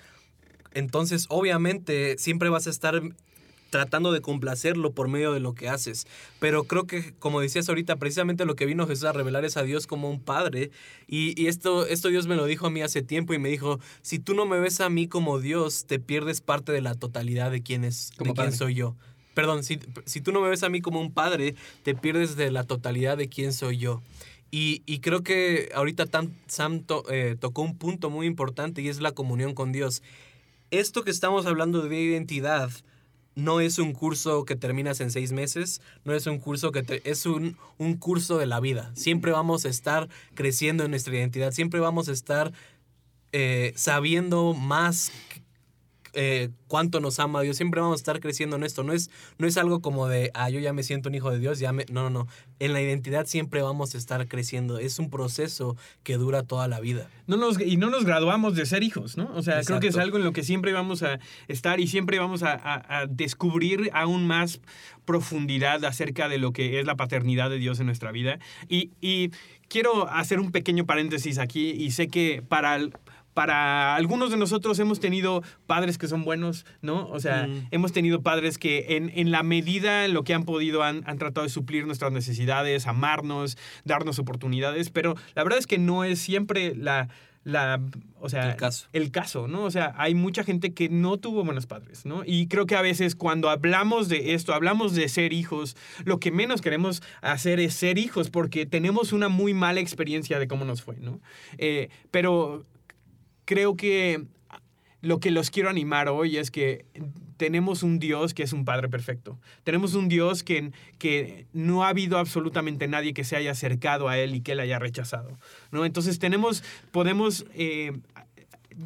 entonces 0.73 1.27
obviamente 1.29 2.17
siempre 2.17 2.49
vas 2.49 2.67
a 2.67 2.69
estar 2.71 3.01
tratando 3.69 4.11
de 4.11 4.21
complacerlo 4.21 4.91
por 4.91 5.07
medio 5.07 5.33
de 5.33 5.39
lo 5.39 5.53
que 5.53 5.69
haces. 5.69 6.07
Pero 6.39 6.63
creo 6.65 6.85
que, 6.85 7.13
como 7.19 7.41
decías 7.41 7.69
ahorita, 7.69 7.97
precisamente 7.97 8.45
lo 8.45 8.55
que 8.55 8.65
vino 8.65 8.87
Jesús 8.87 9.05
a 9.05 9.13
revelar 9.13 9.45
es 9.45 9.57
a 9.57 9.63
Dios 9.63 9.87
como 9.87 10.09
un 10.09 10.19
padre. 10.19 10.71
Y, 11.07 11.47
esto, 11.47 11.85
esto 11.85 12.09
Dios 12.09 12.27
me 12.27 12.35
lo 12.35 12.45
dijo 12.45 12.67
a 12.67 12.69
mí 12.69 12.81
hace 12.81 13.01
tiempo 13.01 13.33
y 13.33 13.39
me 13.39 13.49
dijo, 13.49 13.79
si 14.01 14.19
tú 14.19 14.33
no 14.33 14.45
me 14.45 14.59
ves 14.59 14.81
a 14.81 14.89
mí 14.89 15.07
como 15.07 15.39
Dios, 15.39 15.85
te 15.85 15.99
pierdes 15.99 16.41
parte 16.41 16.71
de 16.71 16.81
la 16.81 16.95
totalidad 16.95 17.51
de 17.51 17.61
quién, 17.61 17.83
es, 17.83 18.11
de 18.17 18.33
quién 18.33 18.53
soy 18.53 18.75
yo. 18.75 18.95
Perdón, 19.33 19.63
si, 19.63 19.79
si, 20.05 20.19
tú 20.21 20.31
no 20.31 20.41
me 20.41 20.49
ves 20.49 20.63
a 20.63 20.69
mí 20.69 20.81
como 20.81 20.99
un 20.99 21.11
padre, 21.11 21.53
te 21.83 21.93
pierdes 21.93 22.35
de 22.35 22.49
la 22.49 22.63
totalidad 22.63 23.17
de 23.17 23.29
quién 23.29 23.53
soy 23.53 23.77
yo. 23.77 24.01
Y, 24.49 24.81
y 24.85 24.99
creo 24.99 25.23
que 25.23 25.69
ahorita 25.75 26.05
Sam 26.47 26.85
eh, 27.09 27.35
tocó 27.39 27.61
un 27.61 27.77
punto 27.77 28.09
muy 28.09 28.25
importante 28.25 28.81
y 28.81 28.89
es 28.89 29.01
la 29.01 29.11
comunión 29.11 29.53
con 29.53 29.71
Dios. 29.71 30.01
Esto 30.71 31.03
que 31.03 31.11
estamos 31.11 31.45
hablando 31.45 31.81
de 31.81 32.01
identidad, 32.01 32.71
no 33.37 33.59
es 33.59 33.77
un 33.77 33.93
curso 33.93 34.45
que 34.45 34.55
terminas 34.55 34.99
en 34.99 35.11
seis 35.11 35.31
meses, 35.31 35.79
no 36.03 36.15
es 36.15 36.25
un 36.25 36.39
curso 36.39 36.71
que 36.71 37.03
es 37.05 37.27
un, 37.27 37.55
un 37.77 37.95
curso 37.95 38.39
de 38.39 38.47
la 38.47 38.59
vida. 38.59 38.91
Siempre 38.95 39.31
vamos 39.31 39.63
a 39.65 39.69
estar 39.69 40.09
creciendo 40.33 40.83
en 40.83 40.89
nuestra 40.89 41.15
identidad, 41.15 41.51
siempre 41.51 41.79
vamos 41.79 42.09
a 42.09 42.13
estar 42.13 42.51
eh, 43.33 43.73
sabiendo 43.75 44.55
más 44.55 45.11
eh, 46.19 46.49
cuánto 46.65 46.99
nos 46.99 47.19
ama 47.19 47.41
Dios. 47.41 47.57
Siempre 47.57 47.79
vamos 47.79 47.99
a 47.99 48.01
estar 48.01 48.19
creciendo 48.19 48.55
en 48.55 48.63
esto. 48.63 48.83
No 48.83 48.91
es, 48.91 49.11
no 49.37 49.45
es 49.45 49.55
algo 49.55 49.81
como 49.81 50.07
de, 50.07 50.31
ah, 50.33 50.49
yo 50.49 50.59
ya 50.59 50.73
me 50.73 50.81
siento 50.81 51.09
un 51.09 51.15
hijo 51.15 51.29
de 51.29 51.37
Dios, 51.37 51.59
ya 51.59 51.71
me... 51.73 51.85
No, 51.91 52.01
no, 52.01 52.09
no. 52.09 52.27
En 52.57 52.73
la 52.73 52.81
identidad 52.81 53.27
siempre 53.27 53.61
vamos 53.61 53.93
a 53.93 53.99
estar 53.99 54.27
creciendo. 54.27 54.79
Es 54.79 54.97
un 54.97 55.11
proceso 55.11 55.77
que 56.01 56.17
dura 56.17 56.41
toda 56.41 56.67
la 56.67 56.79
vida. 56.79 57.07
No 57.27 57.37
nos, 57.37 57.61
y 57.61 57.77
no 57.77 57.91
nos 57.91 58.03
graduamos 58.03 58.55
de 58.55 58.65
ser 58.65 58.81
hijos, 58.81 59.15
¿no? 59.15 59.29
O 59.35 59.43
sea, 59.43 59.61
creo 59.61 59.79
que 59.79 59.89
es 59.89 59.97
algo 59.97 60.17
en 60.17 60.23
lo 60.23 60.33
que 60.33 60.43
siempre 60.43 60.73
vamos 60.73 61.03
a 61.03 61.19
estar 61.47 61.79
y 61.79 61.85
siempre 61.85 62.17
vamos 62.17 62.41
a, 62.41 62.57
a, 62.63 63.05
descubrir 63.05 63.91
aún 63.93 64.25
más 64.25 64.59
profundidad 65.05 65.85
acerca 65.85 66.27
de 66.29 66.39
lo 66.39 66.51
que 66.51 66.79
es 66.79 66.87
la 66.87 66.95
paternidad 66.95 67.51
de 67.51 67.59
Dios 67.59 67.79
en 67.79 67.85
nuestra 67.85 68.11
vida. 68.11 68.39
Y, 68.67 68.89
y 69.01 69.29
quiero 69.67 70.09
hacer 70.09 70.39
un 70.39 70.51
pequeño 70.51 70.87
paréntesis 70.87 71.37
aquí 71.37 71.71
y 71.71 71.91
sé 71.91 72.07
que 72.07 72.41
para 72.41 72.79
para 73.37 73.93
algunos 73.93 74.31
de 74.31 74.37
nosotros 74.37 74.79
hemos 74.79 74.99
tenido 74.99 75.43
padres 75.67 75.99
que 75.99 76.07
son 76.07 76.23
buenos, 76.23 76.65
¿no? 76.81 77.07
O 77.09 77.19
sea, 77.19 77.45
mm. 77.45 77.67
hemos 77.69 77.91
tenido 77.91 78.23
padres 78.23 78.57
que 78.57 78.97
en, 78.97 79.11
en, 79.13 79.29
la 79.29 79.43
medida 79.43 80.05
en 80.05 80.15
lo 80.15 80.23
que 80.23 80.33
han 80.33 80.43
podido 80.43 80.81
han, 80.81 81.03
han, 81.05 81.19
tratado 81.19 81.45
de 81.45 81.51
suplir 81.51 81.85
nuestras 81.85 82.11
necesidades, 82.11 82.87
amarnos, 82.87 83.55
darnos 83.85 84.17
oportunidades, 84.17 84.89
pero 84.89 85.13
la 85.35 85.43
verdad 85.43 85.59
es 85.59 85.67
que 85.67 85.77
no 85.77 86.03
es 86.03 86.17
siempre 86.17 86.73
la... 86.75 87.09
La, 87.43 87.79
o 88.19 88.27
sea, 88.27 88.49
el 88.49 88.57
caso. 88.57 88.87
el 88.91 89.09
caso, 89.09 89.47
¿no? 89.47 89.63
O 89.63 89.71
sea, 89.71 89.93
hay 89.95 90.13
mucha 90.15 90.43
gente 90.43 90.73
que 90.73 90.89
no 90.89 91.15
tuvo 91.15 91.45
buenos 91.45 91.65
padres, 91.65 92.05
¿no? 92.05 92.23
Y 92.25 92.47
creo 92.47 92.65
que 92.65 92.75
a 92.75 92.81
veces 92.81 93.15
cuando 93.15 93.49
hablamos 93.49 94.09
de 94.09 94.33
esto, 94.33 94.53
hablamos 94.53 94.95
de 94.95 95.07
ser 95.07 95.31
hijos, 95.31 95.77
lo 96.03 96.19
que 96.19 96.29
menos 96.29 96.61
queremos 96.61 97.01
hacer 97.21 97.61
es 97.61 97.73
ser 97.73 97.99
hijos 97.99 98.29
porque 98.29 98.65
tenemos 98.65 99.13
una 99.13 99.29
muy 99.29 99.53
mala 99.53 99.79
experiencia 99.79 100.39
de 100.39 100.47
cómo 100.49 100.65
nos 100.65 100.81
fue, 100.81 100.97
¿no? 100.97 101.21
Eh, 101.57 101.87
pero 102.11 102.65
creo 103.47 103.77
que 103.77 104.25
lo 105.01 105.19
que 105.19 105.31
los 105.31 105.49
quiero 105.49 105.69
animar 105.69 106.09
hoy 106.09 106.37
es 106.37 106.51
que 106.51 106.85
tenemos 107.37 107.81
un 107.81 107.97
Dios 107.97 108.33
que 108.33 108.43
es 108.43 108.51
un 108.51 108.65
Padre 108.65 108.89
perfecto. 108.89 109.39
Tenemos 109.63 109.93
un 109.93 110.09
Dios 110.09 110.43
que, 110.43 110.71
que 110.97 111.45
no 111.53 111.83
ha 111.83 111.89
habido 111.89 112.17
absolutamente 112.17 112.87
nadie 112.87 113.13
que 113.13 113.23
se 113.23 113.35
haya 113.35 113.51
acercado 113.51 114.09
a 114.09 114.17
Él 114.17 114.35
y 114.35 114.41
que 114.41 114.51
Él 114.51 114.59
haya 114.59 114.79
rechazado. 114.79 115.39
¿no? 115.71 115.85
Entonces 115.85 116.19
tenemos, 116.19 116.63
podemos 116.91 117.45
eh, 117.53 117.93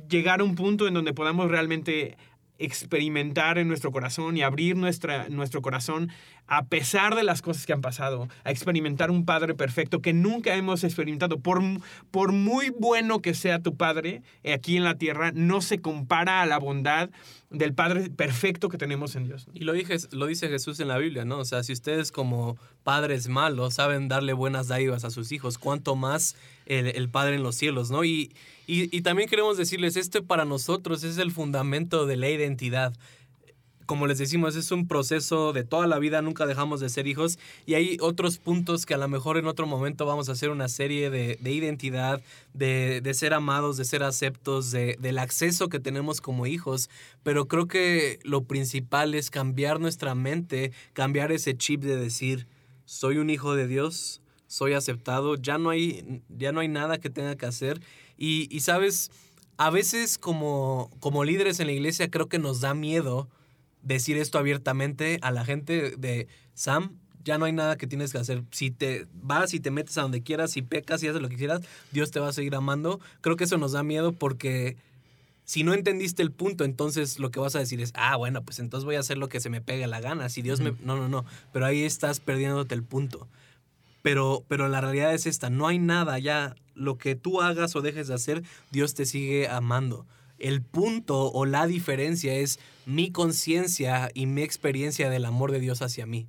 llegar 0.09 0.41
a 0.41 0.43
un 0.43 0.55
punto 0.55 0.87
en 0.87 0.93
donde 0.93 1.13
podamos 1.13 1.49
realmente 1.49 2.17
experimentar 2.61 3.57
en 3.57 3.67
nuestro 3.67 3.91
corazón 3.91 4.37
y 4.37 4.41
abrir 4.41 4.77
nuestro 4.77 5.61
corazón 5.61 6.11
a 6.47 6.65
pesar 6.65 7.15
de 7.15 7.23
las 7.23 7.41
cosas 7.41 7.65
que 7.65 7.73
han 7.73 7.81
pasado, 7.81 8.27
a 8.43 8.51
experimentar 8.51 9.09
un 9.09 9.25
Padre 9.25 9.55
perfecto 9.55 10.01
que 10.01 10.11
nunca 10.11 10.55
hemos 10.55 10.83
experimentado. 10.83 11.39
Por, 11.39 11.61
por 12.11 12.33
muy 12.33 12.71
bueno 12.77 13.21
que 13.21 13.33
sea 13.33 13.59
tu 13.59 13.77
Padre 13.77 14.21
eh, 14.43 14.53
aquí 14.53 14.75
en 14.75 14.83
la 14.83 14.97
tierra, 14.97 15.31
no 15.33 15.61
se 15.61 15.79
compara 15.79 16.41
a 16.41 16.45
la 16.45 16.59
bondad 16.59 17.09
del 17.49 17.73
Padre 17.73 18.09
perfecto 18.09 18.69
que 18.69 18.77
tenemos 18.77 19.15
en 19.15 19.25
Dios. 19.25 19.47
Y 19.53 19.61
lo, 19.61 19.73
dije, 19.73 19.95
lo 20.11 20.25
dice 20.25 20.49
Jesús 20.49 20.79
en 20.79 20.87
la 20.87 20.97
Biblia, 20.97 21.25
¿no? 21.25 21.39
O 21.39 21.45
sea, 21.45 21.63
si 21.63 21.73
ustedes 21.73 22.11
como 22.11 22.57
padres 22.83 23.27
malos 23.27 23.75
saben 23.75 24.07
darle 24.07 24.33
buenas 24.33 24.67
dádivas 24.67 25.03
a 25.05 25.09
sus 25.09 25.31
hijos, 25.31 25.57
cuánto 25.57 25.95
más 25.95 26.35
el, 26.79 27.09
Padre 27.09 27.35
en 27.35 27.43
los 27.43 27.55
cielos, 27.55 27.91
¿no? 27.91 28.03
Y, 28.03 28.31
y, 28.67 29.01
también 29.01 29.27
queremos 29.27 29.57
decirles, 29.57 29.97
este 29.97 30.21
para 30.21 30.45
nosotros 30.45 31.03
es 31.03 31.17
el 31.17 31.31
fundamento 31.31 32.05
de 32.05 32.15
la 32.15 32.29
identidad 32.29 32.93
como 33.91 34.07
les 34.07 34.19
decimos, 34.19 34.55
es 34.55 34.71
un 34.71 34.87
proceso 34.87 35.51
de 35.51 35.65
toda 35.65 35.85
la 35.85 35.99
vida, 35.99 36.21
nunca 36.21 36.45
dejamos 36.45 36.79
de 36.79 36.87
ser 36.87 37.07
hijos 37.07 37.37
y 37.65 37.73
hay 37.73 37.97
otros 37.99 38.37
puntos 38.37 38.85
que 38.85 38.93
a 38.93 38.97
lo 38.97 39.09
mejor 39.09 39.37
en 39.37 39.47
otro 39.47 39.67
momento 39.67 40.05
vamos 40.05 40.29
a 40.29 40.31
hacer 40.31 40.49
una 40.49 40.69
serie 40.69 41.09
de, 41.09 41.37
identidad, 41.43 42.21
de, 42.53 43.01
ser 43.13 43.33
amados, 43.33 43.75
de 43.75 43.83
ser 43.83 44.03
aceptos, 44.03 44.71
de, 44.71 44.95
del 45.01 45.17
acceso 45.17 45.67
que 45.67 45.81
tenemos 45.81 46.21
como 46.21 46.47
hijos, 46.47 46.89
pero 47.23 47.49
creo 47.49 47.67
que 47.67 48.19
lo 48.23 48.43
principal 48.45 49.13
es 49.13 49.29
cambiar 49.29 49.81
nuestra 49.81 50.15
mente, 50.15 50.71
cambiar 50.93 51.33
ese 51.33 51.57
chip 51.57 51.81
de 51.81 51.97
decir, 51.97 52.47
soy 52.85 53.17
un 53.17 53.29
hijo 53.29 53.55
de 53.55 53.67
Dios, 53.67 54.20
soy 54.51 54.73
aceptado, 54.73 55.35
ya 55.35 55.57
no 55.57 55.69
hay, 55.69 56.21
ya 56.27 56.51
no 56.51 56.59
hay 56.59 56.67
nada 56.67 56.99
que 56.99 57.09
tenga 57.09 57.37
que 57.37 57.45
hacer 57.45 57.81
y, 58.17 58.53
y 58.53 58.59
sabes, 58.59 59.11
a 59.55 59.69
veces 59.69 60.17
como, 60.17 60.91
como 60.99 61.23
líderes 61.23 61.61
en 61.61 61.67
la 61.67 61.73
iglesia 61.73 62.11
creo 62.11 62.27
que 62.27 62.37
nos 62.37 62.59
da 62.59 62.73
miedo 62.73 63.29
decir 63.81 64.17
esto 64.17 64.37
abiertamente 64.37 65.19
a 65.21 65.31
la 65.31 65.45
gente 65.45 65.95
de 65.97 66.27
Sam, 66.53 66.97
ya 67.23 67.37
no 67.37 67.45
hay 67.45 67.53
nada 67.53 67.77
que 67.77 67.87
tienes 67.87 68.11
que 68.11 68.17
hacer. 68.17 68.43
Si 68.51 68.71
te 68.71 69.07
vas 69.13 69.53
y 69.53 69.61
te 69.61 69.71
metes 69.71 69.97
a 69.97 70.01
donde 70.01 70.21
quieras, 70.21 70.51
si 70.51 70.61
pecas 70.61 71.01
y 71.01 71.07
haces 71.07 71.21
lo 71.21 71.29
que 71.29 71.37
quieras, 71.37 71.61
Dios 71.93 72.11
te 72.11 72.19
va 72.19 72.27
a 72.27 72.33
seguir 72.33 72.55
amando. 72.55 72.99
Creo 73.21 73.37
que 73.37 73.45
eso 73.45 73.57
nos 73.57 73.71
da 73.71 73.83
miedo 73.83 74.11
porque 74.11 74.75
si 75.45 75.63
no 75.63 75.73
entendiste 75.73 76.23
el 76.23 76.31
punto, 76.31 76.65
entonces 76.65 77.19
lo 77.19 77.31
que 77.31 77.39
vas 77.39 77.55
a 77.55 77.59
decir 77.59 77.79
es, 77.79 77.91
ah, 77.95 78.17
bueno, 78.17 78.43
pues 78.43 78.59
entonces 78.59 78.83
voy 78.83 78.95
a 78.95 78.99
hacer 78.99 79.17
lo 79.17 79.29
que 79.29 79.39
se 79.39 79.49
me 79.49 79.61
pegue 79.61 79.87
la 79.87 80.01
gana. 80.01 80.27
Si 80.27 80.41
Dios 80.41 80.59
me... 80.59 80.73
No, 80.83 80.97
no, 80.97 81.07
no. 81.07 81.23
Pero 81.53 81.65
ahí 81.65 81.83
estás 81.83 82.19
perdiéndote 82.19 82.75
el 82.75 82.83
punto. 82.83 83.27
Pero, 84.01 84.43
pero 84.47 84.67
la 84.67 84.81
realidad 84.81 85.13
es 85.13 85.25
esta, 85.25 85.49
no 85.49 85.67
hay 85.67 85.79
nada 85.79 86.17
ya. 86.19 86.55
Lo 86.73 86.97
que 86.97 87.15
tú 87.15 87.41
hagas 87.41 87.75
o 87.75 87.81
dejes 87.81 88.07
de 88.07 88.15
hacer, 88.15 88.43
Dios 88.71 88.93
te 88.93 89.05
sigue 89.05 89.47
amando. 89.47 90.05
El 90.39 90.63
punto 90.63 91.31
o 91.31 91.45
la 91.45 91.67
diferencia 91.67 92.33
es 92.33 92.59
mi 92.85 93.11
conciencia 93.11 94.09
y 94.13 94.25
mi 94.25 94.41
experiencia 94.41 95.09
del 95.09 95.25
amor 95.25 95.51
de 95.51 95.59
Dios 95.59 95.81
hacia 95.83 96.07
mí. 96.07 96.27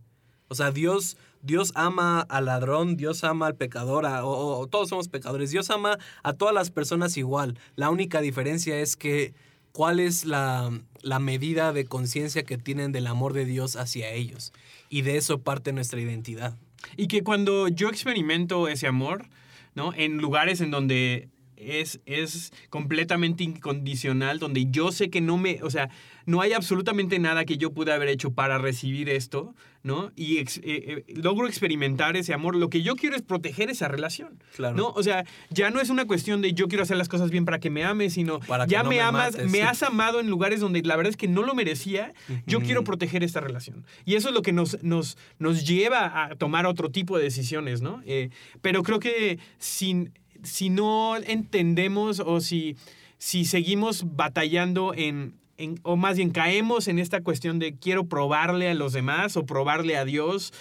O 0.49 0.55
sea, 0.55 0.71
Dios, 0.71 1.17
Dios 1.41 1.73
ama 1.75 2.21
al 2.21 2.45
ladrón, 2.45 2.99
Dios 2.99 3.25
ama 3.25 3.47
al 3.47 3.55
pecador, 3.55 4.05
o, 4.23 4.67
todos 4.67 4.91
somos 4.91 5.09
pecadores. 5.09 5.51
Dios 5.51 5.71
ama 5.71 5.99
a 6.23 6.35
todas 6.35 6.55
las 6.55 6.71
personas 6.71 7.17
igual. 7.17 7.59
La 7.75 7.89
única 7.89 8.21
diferencia 8.21 8.79
es 8.79 8.97
que 8.97 9.33
cuál 9.73 9.99
es 9.99 10.27
la, 10.27 10.71
la 11.01 11.21
medida 11.21 11.73
de 11.73 11.87
conciencia 11.87 12.43
que 12.43 12.59
tienen 12.59 12.93
del 12.93 13.07
amor 13.07 13.33
de 13.33 13.47
Dios 13.47 13.77
hacia 13.77 14.11
ellos. 14.11 14.53
Y 14.91 15.01
de 15.01 15.17
eso 15.17 15.39
parte 15.39 15.73
nuestra 15.73 16.03
identidad. 16.03 16.55
Y 16.97 17.09
que 17.09 17.23
cuando 17.23 17.69
yo 17.69 17.89
experimento 17.89 18.69
ese 18.69 18.87
amor, 18.87 19.29
¿no? 19.75 19.93
En 19.95 20.19
lugares 20.19 20.61
en 20.61 20.71
donde 20.71 21.29
es, 21.57 22.01
es 22.07 22.53
completamente 22.71 23.45
incondicional, 23.45 24.39
donde 24.39 24.67
yo 24.71 24.93
sé 24.93 25.11
que 25.11 25.21
no 25.21 25.39
me, 25.39 25.63
o 25.63 25.71
sea, 25.71 25.91
no 26.27 26.41
hay 26.41 26.53
absolutamente 26.53 27.19
nada 27.19 27.45
que 27.45 27.59
yo 27.59 27.73
pueda 27.73 27.95
haber 27.95 28.09
hecho 28.09 28.33
para 28.33 28.59
recibir 28.59 29.09
esto, 29.09 29.55
¿no? 29.83 30.13
Y 30.15 30.39
eh, 30.39 30.47
eh, 30.63 31.05
logro 31.15 31.47
experimentar 31.47 32.17
ese 32.17 32.35
amor. 32.35 32.57
Lo 32.57 32.71
que 32.71 32.83
yo 32.83 32.97
quiero 32.97 33.17
es 33.17 33.23
proteger 33.23 33.71
esa 33.71 33.89
relación, 33.89 34.43
claro. 34.57 34.77
¿no? 34.77 34.89
O 34.91 35.03
sea, 35.03 35.25
ya 35.51 35.71
no 35.71 35.81
es 35.81 35.91
una 35.91 36.07
cuestión 36.07 36.43
de 36.43 36.53
yo 36.53 36.69
quiero 36.69 36.85
hacer 36.85 36.97
las 36.97 37.09
cosas 37.09 37.31
bien 37.31 37.45
para 37.45 37.59
que 37.59 37.71
me 37.71 37.85
ames, 37.85 38.15
sino 38.15 38.41
ya 38.69 38.85
me, 38.85 39.01
amas, 39.01 39.37
me 39.49 39.63
has 39.63 39.83
amado 39.83 40.21
en 40.21 40.29
lugares 40.29 40.61
donde 40.61 40.83
la 40.83 40.97
verdad 40.97 41.11
es 41.11 41.17
que 41.17 41.29
no 41.29 41.43
lo 41.43 41.55
merecía. 41.55 42.13
Yo 42.47 42.61
quiero 42.61 42.85
proteger 42.85 43.25
esta 43.25 43.41
relación. 43.41 43.85
Y 44.05 44.15
eso 44.15 44.29
es 44.29 44.35
lo 44.35 44.43
que 44.43 44.53
nos, 44.53 44.83
nos, 44.83 45.17
nos 45.39 45.67
lleva 45.67 46.25
a 46.25 46.37
tomar 46.37 46.67
otro 46.67 46.91
tipo 46.91 47.19
de 47.19 47.25
decisiones, 47.25 47.83
¿no? 47.83 48.03
Eh, 48.07 48.31
pero 48.61 48.83
creo 48.83 49.01
que 49.01 49.39
sin 49.59 50.13
si 50.43 50.71
no 50.71 51.17
entendemos 51.17 52.21
o 52.21 52.41
si, 52.41 52.77
si 53.19 53.45
seguimos 53.45 54.17
batallando 54.17 54.93
en, 54.95 55.35
en, 55.57 55.81
o 55.83 55.97
más 55.97 56.17
bien 56.17 56.31
caemos 56.31 56.89
en 56.89 56.99
esta 56.99 57.23
cuestión 57.23 57.59
de 57.59 57.75
quiero 57.75 58.07
probarle 58.07 58.71
a 58.71 58.75
los 58.75 58.93
demás 58.93 59.37
o 59.37 59.47
probarle 59.47 59.97
a 59.97 60.05
Dios, 60.05 60.53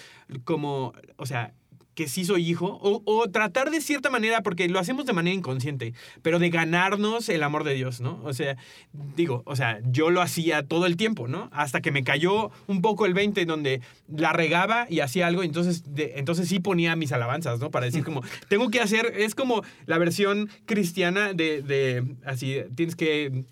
como, 0.44 0.92
o 1.16 1.26
sea, 1.26 1.52
que 1.94 2.08
sí 2.08 2.24
soy 2.24 2.48
hijo, 2.48 2.78
o, 2.82 3.28
tratar 3.30 3.70
de 3.70 3.80
cierta 3.80 4.08
manera, 4.08 4.42
porque 4.42 4.68
lo 4.68 4.78
hacemos 4.78 5.04
de 5.04 5.12
manera 5.12 5.36
inconsciente, 5.36 5.92
pero 6.22 6.38
de 6.38 6.48
ganarnos 6.48 7.28
el 7.28 7.42
amor 7.42 7.64
de 7.64 7.74
Dios, 7.74 8.00
¿no? 8.00 8.20
O 8.24 8.32
sea, 8.32 8.56
digo, 8.92 9.42
o 9.44 9.56
sea, 9.56 9.80
yo 9.84 10.10
lo 10.10 10.22
hacía 10.22 10.62
todo 10.62 10.86
el 10.86 10.96
tiempo, 10.96 11.28
¿no? 11.28 11.50
Hasta 11.52 11.80
que 11.80 11.92
me 11.92 12.02
cayó 12.02 12.50
un 12.66 12.80
poco 12.80 13.04
el 13.04 13.14
20 13.14 13.44
donde 13.44 13.82
la 14.08 14.32
regaba 14.32 14.86
y 14.88 15.00
hacía 15.00 15.26
algo, 15.26 15.42
entonces, 15.42 15.84
entonces 15.96 16.48
sí 16.48 16.60
ponía 16.60 16.96
mis 16.96 17.12
alabanzas, 17.12 17.60
¿no? 17.60 17.70
Para 17.70 17.86
decir 17.86 18.04
como, 18.04 18.22
tengo 18.48 18.70
que 18.70 18.80
hacer, 18.80 19.12
es 19.16 19.34
como 19.34 19.62
la 19.84 19.98
versión 19.98 20.48
cristiana 20.64 21.34
de, 21.34 21.62
de 21.62 22.04
así, 22.24 22.56
tienes 22.74 22.96
que 22.96 23.44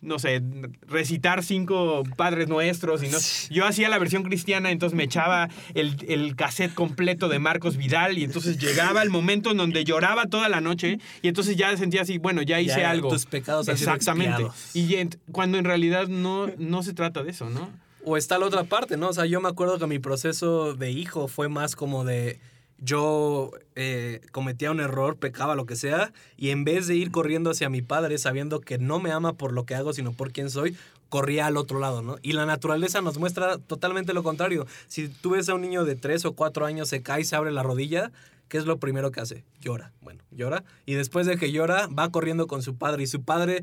no 0.00 0.18
sé, 0.18 0.42
recitar 0.86 1.42
cinco 1.42 2.04
padres 2.16 2.48
nuestros. 2.48 3.02
Y 3.02 3.08
no, 3.08 3.18
yo 3.50 3.66
hacía 3.66 3.88
la 3.88 3.98
versión 3.98 4.22
cristiana, 4.22 4.70
entonces 4.70 4.96
me 4.96 5.04
echaba 5.04 5.48
el, 5.74 5.96
el 6.08 6.36
cassette 6.36 6.74
completo 6.74 7.28
de 7.28 7.38
Marcos 7.38 7.76
Vidal 7.76 8.18
y 8.18 8.24
entonces 8.24 8.58
llegaba 8.58 9.02
el 9.02 9.10
momento 9.10 9.50
en 9.50 9.56
donde 9.56 9.84
lloraba 9.84 10.26
toda 10.26 10.48
la 10.48 10.60
noche 10.60 10.98
y 11.22 11.28
entonces 11.28 11.56
ya 11.56 11.76
sentía 11.76 12.02
así, 12.02 12.18
bueno, 12.18 12.42
ya 12.42 12.60
hice 12.60 12.84
algo. 12.84 13.10
Tus 13.10 13.26
pecados 13.26 13.68
Exactamente. 13.68 14.46
Y 14.74 14.96
cuando 15.32 15.58
en 15.58 15.64
realidad 15.64 16.08
no, 16.08 16.48
no 16.58 16.82
se 16.82 16.92
trata 16.92 17.22
de 17.22 17.30
eso, 17.30 17.50
¿no? 17.50 17.70
O 18.04 18.16
está 18.16 18.38
la 18.38 18.46
otra 18.46 18.64
parte, 18.64 18.96
¿no? 18.96 19.08
O 19.08 19.12
sea, 19.12 19.26
yo 19.26 19.40
me 19.40 19.48
acuerdo 19.48 19.78
que 19.78 19.86
mi 19.86 19.98
proceso 19.98 20.74
de 20.74 20.92
hijo 20.92 21.26
fue 21.26 21.48
más 21.48 21.74
como 21.74 22.04
de 22.04 22.38
yo 22.78 23.52
eh, 23.74 24.20
cometía 24.32 24.70
un 24.70 24.80
error, 24.80 25.16
pecaba, 25.16 25.54
lo 25.54 25.66
que 25.66 25.76
sea, 25.76 26.12
y 26.36 26.50
en 26.50 26.64
vez 26.64 26.86
de 26.86 26.96
ir 26.96 27.10
corriendo 27.10 27.50
hacia 27.50 27.70
mi 27.70 27.82
padre 27.82 28.18
sabiendo 28.18 28.60
que 28.60 28.78
no 28.78 28.98
me 29.00 29.12
ama 29.12 29.34
por 29.34 29.52
lo 29.52 29.64
que 29.64 29.74
hago, 29.74 29.92
sino 29.92 30.12
por 30.12 30.32
quién 30.32 30.50
soy, 30.50 30.76
corría 31.08 31.46
al 31.46 31.56
otro 31.56 31.78
lado, 31.78 32.02
¿no? 32.02 32.16
Y 32.22 32.32
la 32.32 32.46
naturaleza 32.46 33.00
nos 33.00 33.18
muestra 33.18 33.58
totalmente 33.58 34.12
lo 34.12 34.22
contrario. 34.22 34.66
Si 34.88 35.08
tú 35.08 35.30
ves 35.30 35.48
a 35.48 35.54
un 35.54 35.62
niño 35.62 35.84
de 35.84 35.94
3 35.94 36.24
o 36.26 36.32
4 36.32 36.66
años, 36.66 36.88
se 36.88 37.02
cae 37.02 37.22
y 37.22 37.24
se 37.24 37.36
abre 37.36 37.52
la 37.52 37.62
rodilla, 37.62 38.12
¿qué 38.48 38.58
es 38.58 38.66
lo 38.66 38.78
primero 38.78 39.10
que 39.10 39.20
hace? 39.20 39.44
Llora. 39.60 39.92
Bueno, 40.02 40.22
llora. 40.30 40.64
Y 40.84 40.94
después 40.94 41.26
de 41.26 41.38
que 41.38 41.52
llora, 41.52 41.86
va 41.86 42.10
corriendo 42.10 42.46
con 42.46 42.62
su 42.62 42.76
padre. 42.76 43.04
Y 43.04 43.06
su 43.06 43.22
padre 43.22 43.62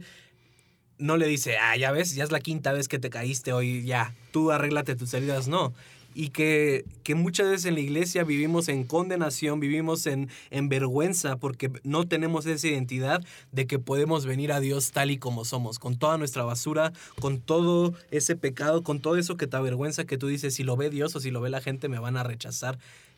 no 0.97 1.18
le 1.18 1.28
dice, 1.28 1.57
ah, 1.57 1.76
ya 1.76 1.91
ves, 1.91 2.16
ya 2.16 2.24
es 2.24 2.32
la 2.32 2.39
quinta 2.39 2.72
vez 2.72 2.88
que 2.88 2.97
te 2.97 3.09
caíste 3.09 3.51
hoy, 3.51 3.84
ya, 3.84 4.14
tú 4.32 4.51
arréglate 4.51 4.95
tus 4.95 5.14
heridas. 5.14 5.47
No 5.47 5.74
y 6.14 6.30
que, 6.30 6.86
que, 7.03 7.16
muchas 7.16 7.49
veces 7.49 7.66
en 7.66 7.76
la 7.76 7.80
iglesia 7.80 8.24
vivimos 8.24 8.68
en 8.70 8.84
condenación, 8.84 9.59
vivimos 9.59 10.05
en, 10.05 10.30
en 10.51 10.70
vergüenza 10.70 11.38
porque 11.38 11.72
no 11.84 12.05
tenemos 12.07 12.45
esa 12.45 12.68
identidad 12.68 13.24
de 13.51 13.68
que 13.68 13.80
podemos 13.80 14.26
venir 14.26 14.51
a 14.51 14.59
Dios 14.59 14.91
tal 14.91 15.11
y 15.11 15.18
como 15.18 15.45
somos, 15.45 15.80
con 15.80 15.97
toda 15.97 16.18
nuestra 16.18 16.43
basura, 16.43 16.93
con 17.20 17.39
todo 17.39 17.93
ese 18.11 18.36
pecado, 18.36 18.84
con 18.84 18.99
todo 18.99 19.18
eso 19.18 19.38
que 19.38 19.47
te 19.47 19.57
avergüenza, 19.57 20.05
que 20.05 20.18
tú 20.18 20.28
dices, 20.28 20.55
si 20.55 20.64
lo 20.64 20.78
ve 20.78 20.89
Dios 20.89 21.16
o 21.16 21.20
si 21.20 21.32
lo 21.32 21.41
ve 21.41 21.49
la 21.49 21.61
gente 21.61 21.89
me 21.89 21.99
van 21.99 22.18
a 22.18 22.24
rechazar. 22.24 22.78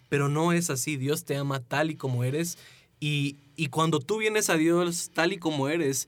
Pero 0.09 0.29
no 0.29 0.53
es 0.53 0.69
así, 0.69 0.97
Dios 0.97 1.25
te 1.25 1.35
ama 1.35 1.59
tal 1.59 1.89
y 1.89 1.95
como 1.95 2.23
eres 2.23 2.57
y, 2.99 3.37
y 3.55 3.67
cuando 3.67 3.99
tú 3.99 4.17
vienes 4.17 4.49
a 4.49 4.55
Dios 4.55 5.11
tal 5.13 5.33
y 5.33 5.37
como 5.37 5.67
eres, 5.67 6.07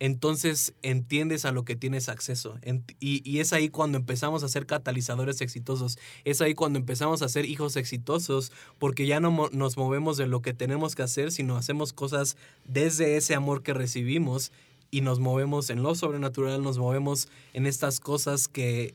entonces 0.00 0.74
entiendes 0.82 1.44
a 1.44 1.52
lo 1.52 1.64
que 1.64 1.76
tienes 1.76 2.08
acceso. 2.08 2.58
Y, 3.00 3.38
es 3.38 3.52
ahí 3.52 3.68
cuando 3.68 3.96
empezamos 3.98 4.42
a 4.42 4.48
ser 4.48 4.66
catalizadores 4.66 5.40
exitosos. 5.40 5.98
Es 6.24 6.40
ahí 6.40 6.54
cuando 6.54 6.78
empezamos 6.78 7.22
a 7.22 7.28
ser 7.28 7.44
hijos 7.44 7.76
exitosos, 7.76 8.52
porque 8.78 9.06
ya 9.06 9.20
no 9.20 9.48
nos 9.52 9.76
movemos 9.76 10.16
de 10.16 10.26
lo 10.26 10.42
que 10.42 10.52
tenemos 10.52 10.94
que 10.94 11.02
hacer, 11.02 11.30
sino 11.30 11.56
hacemos 11.56 11.92
cosas 11.92 12.36
desde 12.64 13.16
ese 13.16 13.34
amor 13.34 13.62
que 13.62 13.72
recibimos 13.72 14.52
y 14.90 15.00
nos 15.00 15.20
movemos 15.20 15.70
en 15.70 15.82
lo 15.82 15.94
sobrenatural, 15.94 16.62
nos 16.62 16.78
movemos 16.78 17.28
en 17.52 17.66
estas 17.66 18.00
cosas 18.00 18.48
que, 18.48 18.94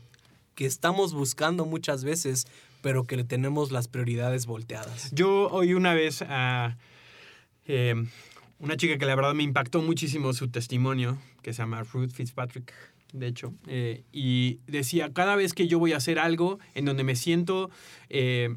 que 0.56 0.66
estamos 0.66 1.14
buscando 1.14 1.66
muchas 1.66 2.04
veces, 2.04 2.48
pero 2.82 3.04
que 3.04 3.18
le 3.18 3.24
tenemos 3.24 3.72
las 3.72 3.88
prioridades 3.88 4.46
volteadas. 4.46 5.12
Yo 5.12 5.50
oí 5.50 5.74
una 5.74 5.94
vez 5.94 6.22
a... 6.22 6.78
Eh, 7.68 7.96
una 8.60 8.78
chica 8.78 8.98
que 8.98 9.06
la 9.06 9.16
verdad 9.16 9.34
me 9.34 9.44
impactó 9.44 9.82
muchísimo 9.82 10.34
su 10.34 10.50
testimonio, 10.50 11.18
que 11.42 11.54
se 11.54 11.62
llama 11.62 11.84
Ruth 11.84 12.12
Fitzpatrick, 12.12 12.74
de 13.14 13.28
hecho, 13.28 13.54
eh, 13.68 14.04
y 14.12 14.60
decía, 14.68 15.12
cada 15.12 15.36
vez 15.36 15.54
que 15.54 15.68
yo 15.68 15.80
voy 15.80 15.94
a 15.94 15.98
hacer 15.98 16.20
algo 16.20 16.60
en 16.76 16.86
donde 16.86 17.04
me 17.04 17.16
siento, 17.16 17.72
eh, 18.10 18.56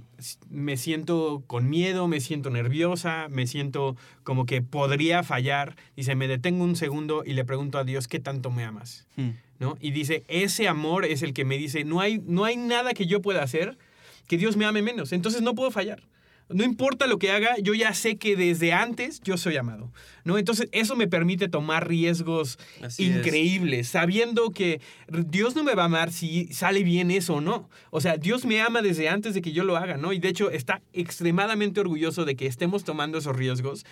me 0.50 0.76
siento 0.76 1.42
con 1.46 1.70
miedo, 1.70 2.06
me 2.06 2.20
siento 2.20 2.50
nerviosa, 2.50 3.28
me 3.30 3.46
siento 3.46 3.96
como 4.24 4.44
que 4.44 4.60
podría 4.60 5.22
fallar, 5.22 5.76
dice, 5.96 6.16
me 6.16 6.28
detengo 6.28 6.64
un 6.64 6.76
segundo 6.76 7.22
y 7.24 7.32
le 7.32 7.46
pregunto 7.46 7.78
a 7.78 7.84
Dios, 7.84 8.08
¿qué 8.08 8.20
tanto 8.20 8.50
me 8.50 8.64
amas? 8.64 9.06
Hmm. 9.16 9.30
¿No? 9.58 9.78
Y 9.80 9.92
dice, 9.92 10.24
ese 10.28 10.68
amor 10.68 11.06
es 11.06 11.22
el 11.22 11.32
que 11.32 11.44
me 11.44 11.56
dice, 11.56 11.84
no 11.84 12.00
hay, 12.00 12.20
no 12.26 12.44
hay 12.44 12.56
nada 12.56 12.92
que 12.92 13.06
yo 13.06 13.22
pueda 13.22 13.42
hacer 13.42 13.78
que 14.26 14.36
Dios 14.36 14.56
me 14.56 14.66
ame 14.66 14.82
menos, 14.82 15.12
entonces 15.12 15.40
no 15.40 15.54
puedo 15.54 15.70
fallar. 15.70 16.02
No 16.48 16.64
importa 16.64 17.06
lo 17.06 17.18
que 17.18 17.30
haga, 17.30 17.56
yo 17.62 17.74
ya 17.74 17.94
sé 17.94 18.16
que 18.16 18.36
desde 18.36 18.72
antes 18.72 19.20
yo 19.22 19.36
soy 19.36 19.56
amado, 19.56 19.90
¿no? 20.24 20.38
Entonces 20.38 20.68
eso 20.72 20.96
me 20.96 21.08
permite 21.08 21.48
tomar 21.48 21.88
riesgos 21.88 22.58
Así 22.82 23.04
es. 23.04 23.16
increíbles, 23.16 23.88
sabiendo 23.88 24.50
que 24.50 24.80
Dios 25.08 25.56
no 25.56 25.64
me 25.64 25.74
va 25.74 25.82
a 25.82 25.86
amar 25.86 26.12
si 26.12 26.52
sale 26.52 26.82
bien 26.82 27.10
eso 27.10 27.36
o 27.36 27.40
no. 27.40 27.70
O 27.90 28.00
sea, 28.00 28.16
Dios 28.18 28.44
me 28.44 28.60
ama 28.60 28.82
desde 28.82 29.08
antes 29.08 29.34
de 29.34 29.42
que 29.42 29.52
yo 29.52 29.64
lo 29.64 29.76
haga, 29.76 29.96
¿no? 29.96 30.12
Y 30.12 30.18
de 30.18 30.28
hecho 30.28 30.50
está 30.50 30.82
extremadamente 30.92 31.80
orgulloso 31.80 32.24
de 32.24 32.36
que 32.36 32.46
estemos 32.46 32.84
tomando 32.84 33.18
esos 33.18 33.36
riesgos, 33.36 33.84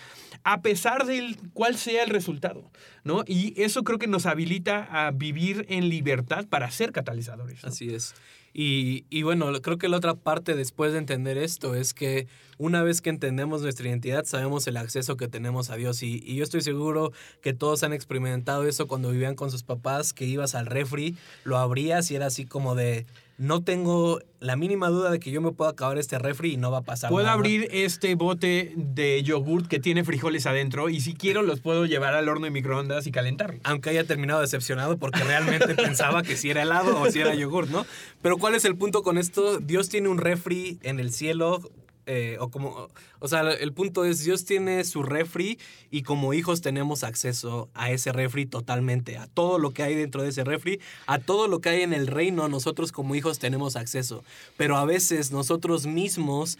a 0.43 0.61
pesar 0.61 1.05
del 1.05 1.37
cuál 1.53 1.77
sea 1.77 2.03
el 2.03 2.09
resultado, 2.09 2.71
¿no? 3.03 3.23
Y 3.27 3.59
eso 3.61 3.83
creo 3.83 3.97
que 3.97 4.07
nos 4.07 4.25
habilita 4.25 4.87
a 4.91 5.11
vivir 5.11 5.65
en 5.69 5.89
libertad 5.89 6.45
para 6.47 6.69
ser 6.71 6.91
catalizadores. 6.91 7.63
¿no? 7.63 7.69
Así 7.69 7.93
es. 7.93 8.13
Y, 8.53 9.05
y 9.09 9.23
bueno, 9.23 9.51
creo 9.61 9.77
que 9.77 9.87
la 9.87 9.97
otra 9.97 10.15
parte 10.15 10.55
después 10.55 10.91
de 10.91 10.97
entender 10.97 11.37
esto 11.37 11.75
es 11.75 11.93
que 11.93 12.27
una 12.57 12.83
vez 12.83 13.01
que 13.01 13.09
entendemos 13.09 13.61
nuestra 13.61 13.87
identidad, 13.87 14.25
sabemos 14.25 14.67
el 14.67 14.77
acceso 14.77 15.17
que 15.17 15.27
tenemos 15.27 15.69
a 15.69 15.75
Dios. 15.75 16.03
Y, 16.03 16.21
y 16.25 16.35
yo 16.35 16.43
estoy 16.43 16.61
seguro 16.61 17.11
que 17.41 17.53
todos 17.53 17.83
han 17.83 17.93
experimentado 17.93 18.67
eso 18.67 18.87
cuando 18.87 19.11
vivían 19.11 19.35
con 19.35 19.51
sus 19.51 19.63
papás, 19.63 20.13
que 20.13 20.25
ibas 20.25 20.53
al 20.53 20.65
refri, 20.65 21.15
lo 21.43 21.57
abrías 21.57 22.11
y 22.11 22.15
era 22.15 22.27
así 22.27 22.45
como 22.45 22.75
de, 22.75 23.05
no 23.37 23.63
tengo 23.63 24.19
la 24.39 24.55
mínima 24.55 24.89
duda 24.89 25.09
de 25.11 25.19
que 25.19 25.31
yo 25.31 25.41
me 25.41 25.51
puedo 25.51 25.69
acabar 25.69 25.97
este 25.97 26.17
refri 26.19 26.53
y 26.53 26.57
no 26.57 26.71
va 26.71 26.79
a 26.79 26.81
pasar 26.83 27.09
Puedo 27.11 27.25
nada. 27.25 27.35
abrir 27.37 27.67
este 27.71 28.15
bote 28.15 28.73
de 28.75 29.21
yogurt 29.23 29.67
que 29.67 29.79
tiene 29.79 30.03
frijoles 30.03 30.45
adentro 30.45 30.89
y 30.89 30.99
si 31.01 31.13
quiero 31.13 31.41
los 31.43 31.59
puedo 31.59 31.85
llevar 31.85 32.13
al 32.15 32.27
horno 32.29 32.45
de 32.45 32.51
microondas 32.51 33.05
y 33.07 33.11
calentar. 33.11 33.55
aunque 33.63 33.89
haya 33.91 34.03
terminado 34.03 34.41
decepcionado 34.41 34.97
porque 34.97 35.23
realmente 35.23 35.75
pensaba 35.75 36.23
que 36.23 36.35
si 36.37 36.49
era 36.49 36.63
helado 36.63 36.99
o 37.01 37.09
si 37.11 37.19
era 37.19 37.33
yogur, 37.35 37.69
¿no? 37.69 37.85
Pero 38.21 38.37
¿cuál 38.37 38.55
es 38.55 38.65
el 38.65 38.75
punto 38.75 39.03
con 39.03 39.17
esto? 39.17 39.59
Dios 39.59 39.89
tiene 39.89 40.09
un 40.09 40.17
refri 40.17 40.79
en 40.81 40.99
el 40.99 41.11
cielo. 41.11 41.61
Eh, 42.05 42.37
o 42.39 42.49
como 42.49 42.89
o 43.19 43.27
sea 43.27 43.41
el 43.51 43.73
punto 43.73 44.05
es 44.05 44.23
Dios 44.23 44.45
tiene 44.45 44.83
su 44.83 45.03
refri 45.03 45.59
y 45.91 46.01
como 46.01 46.33
hijos 46.33 46.61
tenemos 46.61 47.03
acceso 47.03 47.69
a 47.73 47.91
ese 47.91 48.11
refri 48.11 48.45
totalmente 48.45 49.17
a 49.17 49.27
todo 49.27 49.59
lo 49.59 49.71
que 49.71 49.83
hay 49.83 49.95
dentro 49.95 50.23
de 50.23 50.29
ese 50.29 50.43
refri 50.43 50.79
a 51.05 51.19
todo 51.19 51.47
lo 51.47 51.61
que 51.61 51.69
hay 51.69 51.81
en 51.81 51.93
el 51.93 52.07
reino 52.07 52.47
nosotros 52.49 52.91
como 52.91 53.15
hijos 53.15 53.39
tenemos 53.39 53.75
acceso 53.75 54.23
pero 54.57 54.77
a 54.77 54.85
veces 54.85 55.31
nosotros 55.31 55.85
mismos 55.85 56.57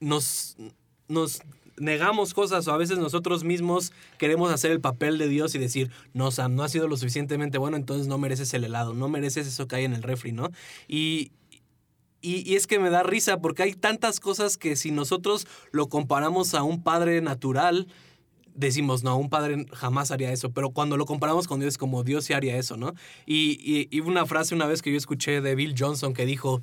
nos, 0.00 0.56
nos 1.08 1.42
negamos 1.76 2.34
cosas 2.34 2.68
o 2.68 2.72
a 2.72 2.76
veces 2.76 2.98
nosotros 2.98 3.44
mismos 3.44 3.92
queremos 4.18 4.52
hacer 4.52 4.70
el 4.70 4.80
papel 4.80 5.18
de 5.18 5.28
Dios 5.28 5.54
y 5.54 5.58
decir, 5.58 5.90
no, 6.12 6.30
Sam, 6.30 6.54
no 6.54 6.62
has 6.62 6.72
sido 6.72 6.88
lo 6.88 6.96
suficientemente 6.96 7.58
bueno, 7.58 7.76
entonces 7.76 8.06
no 8.06 8.18
mereces 8.18 8.54
el 8.54 8.64
helado, 8.64 8.94
no 8.94 9.08
mereces 9.08 9.46
eso 9.46 9.66
que 9.66 9.76
hay 9.76 9.84
en 9.84 9.94
el 9.94 10.02
refri, 10.02 10.32
¿no? 10.32 10.50
Y, 10.88 11.32
y, 12.24 12.42
y 12.50 12.56
es 12.56 12.66
que 12.66 12.78
me 12.78 12.90
da 12.90 13.02
risa 13.02 13.38
porque 13.40 13.62
hay 13.62 13.74
tantas 13.74 14.18
cosas 14.18 14.56
que 14.56 14.76
si 14.76 14.90
nosotros 14.90 15.46
lo 15.72 15.88
comparamos 15.88 16.54
a 16.54 16.62
un 16.62 16.82
padre 16.82 17.20
natural, 17.20 17.88
decimos, 18.54 19.02
no, 19.02 19.16
un 19.16 19.28
padre 19.28 19.66
jamás 19.72 20.10
haría 20.10 20.32
eso, 20.32 20.50
pero 20.52 20.70
cuando 20.70 20.96
lo 20.96 21.06
comparamos 21.06 21.46
con 21.46 21.60
Dios, 21.60 21.76
como 21.76 22.04
Dios 22.04 22.24
sí 22.24 22.32
haría 22.32 22.56
eso, 22.56 22.76
¿no? 22.76 22.94
Y, 23.26 23.58
y, 23.60 23.88
y 23.90 24.00
una 24.00 24.26
frase 24.26 24.54
una 24.54 24.66
vez 24.66 24.80
que 24.80 24.90
yo 24.90 24.96
escuché 24.96 25.40
de 25.40 25.54
Bill 25.54 25.74
Johnson 25.76 26.14
que 26.14 26.24
dijo, 26.24 26.60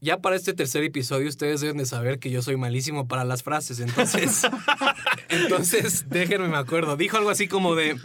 ya 0.00 0.18
para 0.18 0.36
este 0.36 0.54
tercer 0.54 0.82
episodio 0.84 1.28
ustedes 1.28 1.60
deben 1.60 1.76
de 1.76 1.86
saber 1.86 2.18
que 2.18 2.30
yo 2.30 2.40
soy 2.42 2.56
malísimo 2.56 3.06
para 3.06 3.24
las 3.24 3.42
frases, 3.42 3.80
entonces, 3.80 4.42
entonces 5.28 6.08
déjenme 6.08 6.48
me 6.48 6.56
acuerdo. 6.56 6.96
Dijo 6.96 7.16
algo 7.16 7.30
así 7.30 7.48
como 7.48 7.74
de, 7.74 7.98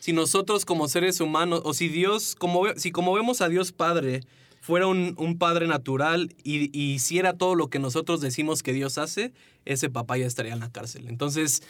si 0.00 0.12
nosotros 0.12 0.64
como 0.64 0.88
seres 0.88 1.20
humanos, 1.20 1.62
o 1.64 1.72
si 1.72 1.88
Dios, 1.88 2.34
como, 2.36 2.74
si 2.76 2.90
como 2.90 3.14
vemos 3.14 3.40
a 3.40 3.48
Dios 3.48 3.72
Padre, 3.72 4.20
fuera 4.62 4.86
un, 4.86 5.16
un 5.18 5.38
padre 5.38 5.66
natural 5.66 6.34
y, 6.44 6.70
hiciera 6.78 7.36
todo 7.36 7.56
lo 7.56 7.68
que 7.68 7.80
nosotros 7.80 8.20
decimos 8.20 8.62
que 8.62 8.72
Dios 8.72 8.96
hace, 8.96 9.32
ese 9.64 9.90
papá 9.90 10.16
ya 10.16 10.26
estaría 10.26 10.52
en 10.52 10.60
la 10.60 10.70
cárcel. 10.70 11.08
Entonces, 11.08 11.64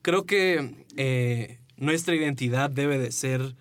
creo 0.00 0.26
que 0.26 0.76
eh, 0.96 1.58
nuestra 1.76 2.14
identidad 2.14 2.70
debe 2.70 2.98
de 2.98 3.10
ser 3.10 3.56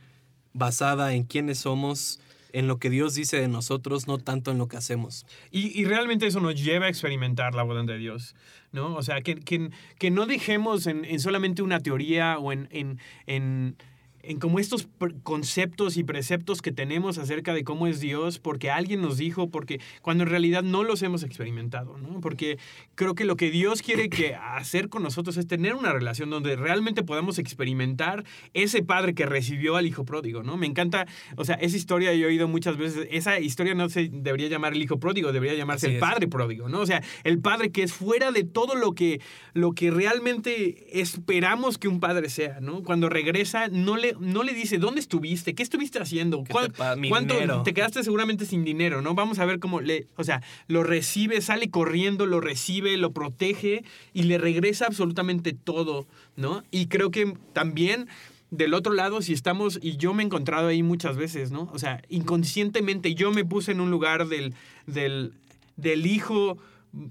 basada 0.54 1.16
en 1.16 1.24
quiénes 1.24 1.58
somos, 1.58 2.20
en 2.54 2.68
lo 2.68 2.78
que 2.78 2.92
Dios 2.92 3.16
dice 3.16 3.42
de 3.42 3.48
nosotros, 3.48 4.08
no 4.08 4.20
tanto 4.20 4.52
en 4.52 4.60
lo 4.60 4.68
que 4.68 4.78
hacemos. 4.78 5.26
Y, 5.50 5.80
y 5.80 5.86
realmente 5.86 6.28
eso 6.28 6.40
nos 6.40 6.62
lleva 6.62 6.86
a 6.86 6.90
experimentar 6.90 7.56
la 7.56 7.64
voluntad 7.64 7.94
de 7.94 8.00
Dios, 8.00 8.36
¿no? 8.72 8.96
O 8.96 9.02
sea, 9.02 9.22
que, 9.22 9.40
que, 9.40 9.72
que 9.98 10.12
no 10.12 10.28
dejemos 10.28 10.86
en, 10.86 11.06
en 11.06 11.20
solamente 11.20 11.64
una 11.64 11.80
teoría 11.80 12.38
o 12.38 12.52
en, 12.52 12.68
en, 12.70 13.78
en 14.22 14.40
como 14.40 14.60
estos 14.60 14.88
conceptos 15.24 15.98
y 15.98 16.04
preceptos 16.04 16.62
que 16.62 16.72
tenemos 16.72 17.18
acerca 17.18 17.54
de 17.54 17.64
cómo 17.64 17.88
es 17.88 18.00
Dios, 18.00 18.40
porque 18.40 18.70
alguien 18.70 19.02
nos 19.02 19.18
dijo, 19.18 19.50
porque 19.50 19.80
cuando 20.02 20.24
en 20.24 20.30
realidad 20.30 20.64
no 20.64 20.84
los 20.84 21.02
hemos 21.02 21.24
experimentado, 21.24 21.98
¿no? 21.98 22.20
Porque 22.22 22.58
creo 22.96 23.16
que 23.16 23.26
lo 23.26 23.36
que 23.36 23.50
Dios 23.52 23.82
quiere 23.82 24.10
que 24.10 24.36
hacer 24.36 24.90
con 24.90 25.04
nosotros 25.04 25.38
es 25.38 25.48
tener 25.48 25.76
una 25.76 25.94
relación 25.94 26.30
donde 26.30 26.56
realmente 26.56 27.04
podamos 27.04 27.40
experimentar 27.40 28.26
ese 28.54 28.84
padre 28.84 29.14
que 29.14 29.26
recibió 29.26 29.76
al 29.76 29.86
hijo 29.86 30.06
pródigo, 30.06 30.44
¿no? 30.44 30.58
Me 30.58 30.68
encanta, 30.68 31.08
o 31.36 31.46
sea, 31.46 31.56
esa 31.56 31.78
historia 31.78 32.14
yo 32.14 32.26
he 32.26 32.30
oído 32.30 32.48
muchas 32.48 32.78
veces, 32.78 33.08
esa 33.12 33.40
historia 33.40 33.74
no 33.76 33.90
se 33.90 34.10
debería 34.12 34.48
llamar 34.48 34.74
el 34.74 34.82
hijo 34.82 35.00
pródigo, 35.00 35.32
debería 35.32 35.56
llamarse 35.56 35.88
Así 35.88 35.96
el 35.96 36.04
es. 36.04 36.10
padre 36.10 36.28
pródigo, 36.28 36.70
¿no? 36.70 36.82
O 36.82 36.86
sea, 36.86 37.02
el 37.24 37.40
padre 37.40 37.72
que 37.72 37.84
es 37.84 37.94
fuera 37.94 38.32
de 38.32 38.44
todo 38.44 38.76
lo 38.76 38.94
que, 38.94 39.22
lo 39.54 39.72
que 39.72 39.92
realmente 39.92 41.00
esperamos 41.00 41.78
que 41.78 41.88
un 41.88 42.00
padre 42.00 42.30
sea, 42.30 42.60
¿no? 42.60 42.84
Cuando 42.84 43.10
regresa, 43.10 43.68
no 43.68 43.98
le, 43.98 44.14
no 44.20 44.44
le 44.44 44.54
dice, 44.54 44.78
¿dónde 44.78 45.00
estuviste? 45.02 45.56
¿Qué 45.56 45.64
estuviste 45.64 46.00
haciendo? 46.00 46.44
Que 46.44 46.52
¿Cuán- 46.54 46.72
te 46.72 47.10
¿Cuánto 47.10 47.34
dinero. 47.36 47.64
te 47.64 47.74
quedaste 47.74 48.04
seguramente 48.04 48.46
sin 48.46 48.64
dinero, 48.64 49.02
¿no? 49.02 49.16
Vamos 49.16 49.40
a 49.40 49.46
ver 49.46 49.60
cómo 49.60 49.82
le, 49.82 50.08
o 50.16 50.24
sea, 50.24 50.42
lo 50.68 50.84
recibe, 50.84 51.42
sale 51.42 51.70
corriendo, 51.70 52.26
lo 52.26 52.42
recibe, 52.42 52.98
lo 52.98 53.12
protege 53.12 53.84
y 54.14 54.24
le 54.24 54.38
regresa 54.38 54.86
absolutamente 54.86 55.54
todo, 55.54 56.08
¿no? 56.36 56.64
Y 56.72 56.88
creo 56.88 57.12
que 57.12 57.34
también 57.54 58.08
del 58.52 58.74
otro 58.74 58.94
lado, 58.94 59.22
si 59.22 59.34
estamos, 59.34 59.78
y 59.82 59.98
yo 59.98 60.14
me 60.14 60.24
he 60.24 60.26
encontrado 60.26 60.68
ahí 60.70 60.82
muchas 60.82 61.16
veces, 61.18 61.52
¿no? 61.52 61.70
O 61.74 61.78
sea, 61.80 62.02
inconscientemente 62.10 63.14
yo 63.14 63.32
me 63.32 63.46
puse 63.46 63.72
en 63.72 63.80
un 63.80 63.92
lugar 63.92 64.28
del, 64.28 64.56
del, 64.88 65.34
del 65.78 66.06
hijo 66.08 66.58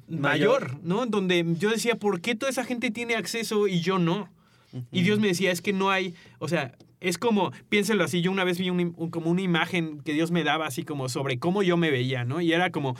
mayor, 0.09 0.79
¿no? 0.83 1.07
Donde 1.07 1.45
yo 1.59 1.71
decía, 1.71 1.95
¿por 1.97 2.21
qué 2.21 2.35
toda 2.35 2.51
esa 2.51 2.65
gente 2.65 2.91
tiene 2.91 3.15
acceso 3.15 3.69
y 3.69 3.81
yo 3.81 3.99
no? 3.99 4.29
Y 4.93 5.03
Dios 5.03 5.19
me 5.19 5.29
decía, 5.29 5.51
es 5.51 5.63
que 5.63 5.73
no 5.73 5.91
hay, 5.91 6.15
o 6.41 6.49
sea, 6.49 6.75
es 7.01 7.19
como, 7.19 7.53
piénselo 7.69 8.05
así, 8.05 8.23
yo 8.23 8.31
una 8.31 8.45
vez 8.45 8.59
vi 8.59 8.69
como 9.11 9.31
una 9.31 9.43
imagen 9.43 10.01
que 10.01 10.13
Dios 10.13 10.31
me 10.31 10.45
daba 10.45 10.67
así 10.67 10.85
como 10.85 11.09
sobre 11.09 11.39
cómo 11.39 11.63
yo 11.63 11.77
me 11.77 11.91
veía, 11.91 12.25
¿no? 12.25 12.41
Y 12.41 12.53
era 12.53 12.71
como, 12.71 12.97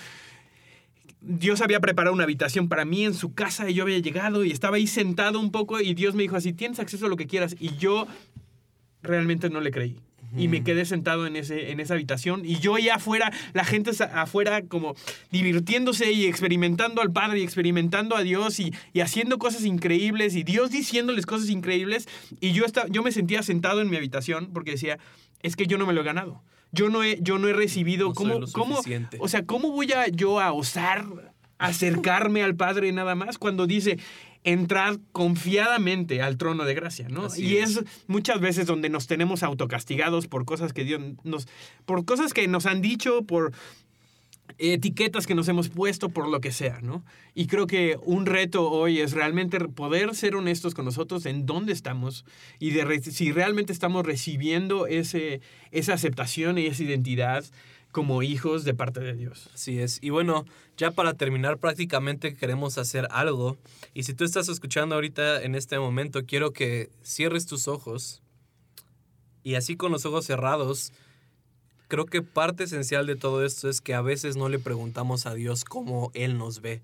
Dios 1.21 1.61
había 1.61 1.81
preparado 1.81 2.15
una 2.15 2.25
habitación 2.25 2.69
para 2.69 2.85
mí 2.85 3.05
en 3.05 3.15
su 3.15 3.35
casa 3.35 3.69
y 3.69 3.75
yo 3.75 3.83
había 3.83 3.99
llegado 3.99 4.45
y 4.45 4.53
estaba 4.53 4.77
ahí 4.77 4.87
sentado 4.87 5.41
un 5.41 5.51
poco 5.51 5.81
y 5.81 5.95
Dios 5.95 6.15
me 6.15 6.23
dijo 6.23 6.37
así, 6.37 6.53
tienes 6.53 6.79
acceso 6.79 7.07
a 7.07 7.09
lo 7.09 7.17
que 7.17 7.27
quieras. 7.27 7.57
Y 7.59 7.77
yo 7.77 8.07
realmente 9.03 9.51
no 9.51 9.61
le 9.61 9.71
creí. 9.71 9.97
Y 10.37 10.49
me 10.49 10.63
quedé 10.63 10.85
sentado 10.85 11.27
en, 11.27 11.37
ese, 11.37 11.71
en 11.71 11.81
esa 11.81 11.95
habitación 11.95 12.45
y 12.45 12.59
yo 12.59 12.75
allá 12.75 12.97
afuera, 12.97 13.33
la 13.55 13.65
gente 13.65 13.91
afuera 14.13 14.63
como 14.63 14.95
divirtiéndose 15.31 16.13
y 16.13 16.27
experimentando 16.27 17.01
al 17.01 17.13
Padre 17.13 17.41
y 17.41 17.43
experimentando 17.43 18.17
a 18.17 18.23
Dios 18.23 18.61
y, 18.61 18.75
y 18.93 19.01
haciendo 19.01 19.39
cosas 19.39 19.65
increíbles 19.65 20.35
y 20.35 20.43
Dios 20.43 20.71
diciéndoles 20.71 21.27
cosas 21.27 21.49
increíbles. 21.49 22.09
Y 22.41 22.53
yo, 22.53 22.65
estaba, 22.65 22.89
yo 22.89 23.03
me 23.03 23.13
sentía 23.13 23.43
sentado 23.43 23.81
en 23.81 23.91
mi 23.91 23.97
habitación 23.97 24.51
porque 24.53 24.73
decía, 24.73 24.99
es 25.43 25.57
que 25.57 25.67
yo 25.67 25.79
no 25.79 25.87
me 25.87 25.93
lo 25.93 26.03
he 26.03 26.05
ganado. 26.05 26.43
Yo 26.71 26.91
no 26.91 27.03
he, 27.03 27.19
yo 27.23 27.39
no 27.39 27.49
he 27.49 27.55
recibido, 27.55 28.09
No 28.09 28.15
¿cómo, 28.53 28.81
o 29.21 29.29
sea, 29.29 29.47
¿cómo 29.47 29.71
voy 29.73 29.91
a 29.93 30.09
yo 30.09 30.39
a 30.41 30.53
osar 30.53 31.07
acercarme 31.59 32.43
al 32.43 32.55
Padre 32.55 32.93
nada 32.93 33.15
más 33.15 33.39
cuando 33.39 33.67
dice 33.67 33.99
entrar 34.45 34.99
confiadamente 35.13 36.23
al 36.23 36.37
trono 36.39 36.65
de 36.65 36.75
gracia, 36.75 37.09
¿no? 37.09 37.25
Así 37.27 37.45
y 37.45 37.57
es. 37.59 37.77
es. 37.79 37.85
muchas 38.07 38.41
veces 38.41 38.67
donde 38.67 38.89
nos 38.89 39.07
tenemos 39.07 39.43
autocastigados 39.43 40.27
por 40.29 40.45
cosas 40.45 40.73
que 40.73 40.85
Dios 40.85 41.01
nos 41.25 41.47
por 41.85 42.05
cosas 42.05 42.33
que 42.33 42.47
nos 42.49 42.65
han 42.67 42.81
dicho, 42.81 43.23
por 43.23 43.53
etiquetas 44.57 45.27
que 45.27 45.35
nos 45.35 45.47
hemos 45.49 45.69
puesto 45.69 46.09
por 46.09 46.27
lo 46.29 46.41
que 46.41 46.53
sea, 46.53 46.81
¿no? 46.83 47.05
Y 47.35 47.47
creo 47.47 47.67
que 47.67 47.97
un 48.03 48.27
reto 48.27 48.71
hoy 48.71 49.01
es 49.01 49.13
realmente 49.13 49.61
poder 49.61 50.15
ser 50.15 50.35
honestos 50.35 50.75
con 50.75 50.85
nosotros 50.85 51.27
en 51.27 51.47
dónde 51.47 51.73
estamos 51.73 52.25
y 52.59 52.71
de 52.71 52.85
re- 52.85 53.03
si 53.03 53.31
realmente 53.31 53.73
estamos 53.73 54.05
recibiendo 54.05 54.87
ese, 54.87 55.41
esa 55.71 55.93
aceptación 55.95 56.59
y 56.59 56.67
esa 56.67 56.83
identidad 56.83 57.45
como 57.99 58.23
hijos 58.23 58.63
de 58.63 58.75
parte 58.75 59.01
de 59.01 59.13
Dios. 59.15 59.51
Así 59.53 59.81
es. 59.81 59.99
Y 60.01 60.11
bueno, 60.11 60.45
ya 60.77 60.93
para 60.93 61.15
terminar, 61.15 61.59
prácticamente 61.59 62.37
queremos 62.37 62.79
hacer 62.79 63.09
algo. 63.11 63.57
Y 63.93 64.05
si 64.05 64.15
tú 64.15 64.23
estás 64.23 64.49
escuchando 64.49 64.95
ahorita 64.95 65.43
en 65.43 65.57
este 65.57 65.81
momento, 65.81 66.25
quiero 66.25 66.53
que 66.53 66.91
cierres 67.03 67.47
tus 67.47 67.67
ojos. 67.67 68.23
Y 69.43 69.57
así 69.57 69.75
con 69.75 69.91
los 69.91 70.07
ojos 70.07 70.27
cerrados, 70.27 70.93
creo 71.89 72.07
que 72.07 72.23
parte 72.23 72.63
esencial 72.63 73.05
de 73.05 73.17
todo 73.17 73.45
esto 73.45 73.69
es 73.69 73.81
que 73.81 73.95
a 73.95 74.01
veces 74.01 74.37
no 74.37 74.49
le 74.49 74.61
preguntamos 74.61 75.27
a 75.27 75.35
Dios 75.35 75.65
cómo 75.65 76.13
Él 76.15 76.39
nos 76.39 76.61
ve. 76.61 76.83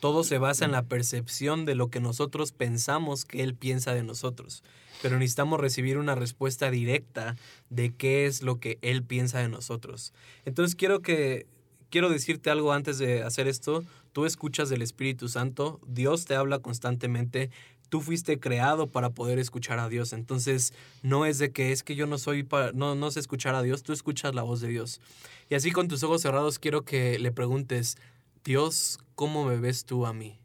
Todo 0.00 0.24
se 0.24 0.38
basa 0.38 0.64
en 0.64 0.72
la 0.72 0.82
percepción 0.82 1.66
de 1.66 1.74
lo 1.74 1.88
que 1.88 2.00
nosotros 2.00 2.52
pensamos 2.52 3.24
que 3.24 3.42
Él 3.42 3.54
piensa 3.54 3.94
de 3.94 4.02
nosotros. 4.02 4.64
Pero 5.02 5.18
necesitamos 5.18 5.60
recibir 5.60 5.98
una 5.98 6.14
respuesta 6.14 6.70
directa 6.70 7.36
de 7.68 7.94
qué 7.94 8.26
es 8.26 8.42
lo 8.42 8.58
que 8.58 8.78
Él 8.82 9.02
piensa 9.02 9.38
de 9.38 9.48
nosotros. 9.48 10.12
Entonces 10.44 10.74
quiero 10.74 11.00
que, 11.00 11.46
quiero 11.90 12.08
decirte 12.08 12.50
algo 12.50 12.72
antes 12.72 12.98
de 12.98 13.22
hacer 13.22 13.46
esto. 13.46 13.84
Tú 14.12 14.24
escuchas 14.24 14.70
del 14.70 14.82
Espíritu 14.82 15.28
Santo, 15.28 15.80
Dios 15.86 16.24
te 16.24 16.34
habla 16.34 16.58
constantemente, 16.60 17.50
tú 17.90 18.00
fuiste 18.00 18.40
creado 18.40 18.86
para 18.86 19.10
poder 19.10 19.38
escuchar 19.38 19.78
a 19.78 19.88
Dios. 19.88 20.12
Entonces, 20.12 20.72
no 21.02 21.26
es 21.26 21.38
de 21.38 21.52
que 21.52 21.72
es 21.72 21.82
que 21.82 21.94
yo 21.94 22.06
no 22.06 22.16
soy 22.16 22.42
para, 22.42 22.72
no, 22.72 22.94
no 22.94 23.10
sé 23.10 23.20
escuchar 23.20 23.54
a 23.54 23.62
Dios, 23.62 23.82
tú 23.82 23.92
escuchas 23.92 24.34
la 24.34 24.42
voz 24.42 24.60
de 24.60 24.68
Dios. 24.68 25.00
Y 25.50 25.56
así 25.56 25.72
con 25.72 25.88
tus 25.88 26.02
ojos 26.02 26.22
cerrados 26.22 26.58
quiero 26.58 26.84
que 26.84 27.18
le 27.18 27.32
preguntes, 27.32 27.98
Dios, 28.44 28.98
¿cómo 29.14 29.44
me 29.44 29.58
ves 29.58 29.84
tú 29.84 30.06
a 30.06 30.14
mí? 30.14 30.38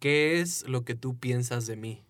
¿Qué 0.00 0.40
es 0.40 0.68
lo 0.68 0.84
que 0.84 0.94
tú 0.94 1.16
piensas 1.16 1.66
de 1.66 1.76
mí? 1.76 2.02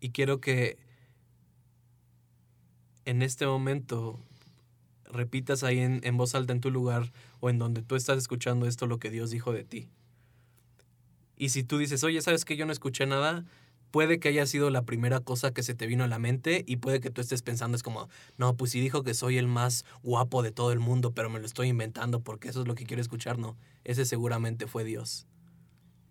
Y 0.00 0.10
quiero 0.10 0.40
que 0.40 0.78
en 3.04 3.22
este 3.22 3.46
momento 3.46 4.18
repitas 5.04 5.64
ahí 5.64 5.80
en, 5.80 6.00
en, 6.02 6.16
voz 6.16 6.34
alta 6.34 6.52
en 6.52 6.60
tu 6.60 6.70
lugar 6.70 7.12
o 7.40 7.50
en 7.50 7.58
donde 7.58 7.82
tú 7.82 7.94
estás 7.94 8.16
escuchando 8.16 8.66
esto 8.66 8.86
lo 8.86 8.98
que 8.98 9.10
Dios 9.10 9.30
dijo 9.30 9.52
de 9.52 9.64
ti. 9.64 9.90
Y 11.36 11.50
si 11.50 11.62
tú 11.62 11.76
dices, 11.76 12.04
oye, 12.04 12.22
¿sabes 12.22 12.44
que 12.44 12.56
yo 12.56 12.64
no 12.64 12.72
escuché 12.72 13.04
nada? 13.04 13.44
Puede 13.92 14.18
que 14.18 14.28
haya 14.28 14.46
sido 14.46 14.70
la 14.70 14.82
primera 14.82 15.20
cosa 15.20 15.52
que 15.52 15.62
se 15.62 15.74
te 15.74 15.86
vino 15.86 16.02
a 16.02 16.08
la 16.08 16.18
mente 16.18 16.64
y 16.66 16.76
puede 16.76 16.98
que 16.98 17.10
tú 17.10 17.20
estés 17.20 17.42
pensando, 17.42 17.76
es 17.76 17.84
como, 17.84 18.08
no, 18.38 18.56
pues 18.56 18.72
si 18.72 18.80
dijo 18.80 19.04
que 19.04 19.14
soy 19.14 19.38
el 19.38 19.46
más 19.46 19.84
guapo 20.02 20.42
de 20.42 20.50
todo 20.50 20.72
el 20.72 20.80
mundo, 20.80 21.12
pero 21.12 21.30
me 21.30 21.38
lo 21.38 21.46
estoy 21.46 21.68
inventando 21.68 22.20
porque 22.20 22.48
eso 22.48 22.62
es 22.62 22.66
lo 22.66 22.74
que 22.74 22.86
quiero 22.86 23.02
escuchar. 23.02 23.38
No, 23.38 23.56
ese 23.84 24.04
seguramente 24.04 24.66
fue 24.66 24.82
Dios. 24.82 25.26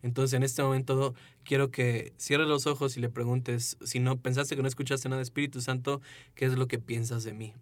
Entonces 0.03 0.37
en 0.37 0.43
este 0.43 0.63
momento 0.63 1.13
quiero 1.43 1.71
que 1.71 2.13
cierres 2.17 2.47
los 2.47 2.67
ojos 2.67 2.97
y 2.97 3.01
le 3.01 3.09
preguntes, 3.09 3.77
si 3.83 3.99
no 3.99 4.17
pensaste 4.17 4.55
que 4.55 4.61
no 4.61 4.67
escuchaste 4.67 5.09
nada 5.09 5.17
de 5.17 5.23
Espíritu 5.23 5.59
Santo, 5.59 6.01
¿qué 6.35 6.45
es 6.45 6.53
lo 6.53 6.67
que 6.67 6.79
piensas 6.79 7.23
de 7.23 7.33
mí? 7.33 7.53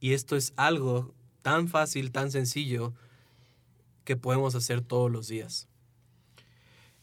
Y 0.00 0.12
esto 0.12 0.36
es 0.36 0.52
algo 0.56 1.14
tan 1.42 1.68
fácil, 1.68 2.10
tan 2.10 2.32
sencillo, 2.32 2.94
que 4.04 4.16
podemos 4.16 4.54
hacer 4.54 4.80
todos 4.80 5.10
los 5.10 5.28
días. 5.28 5.68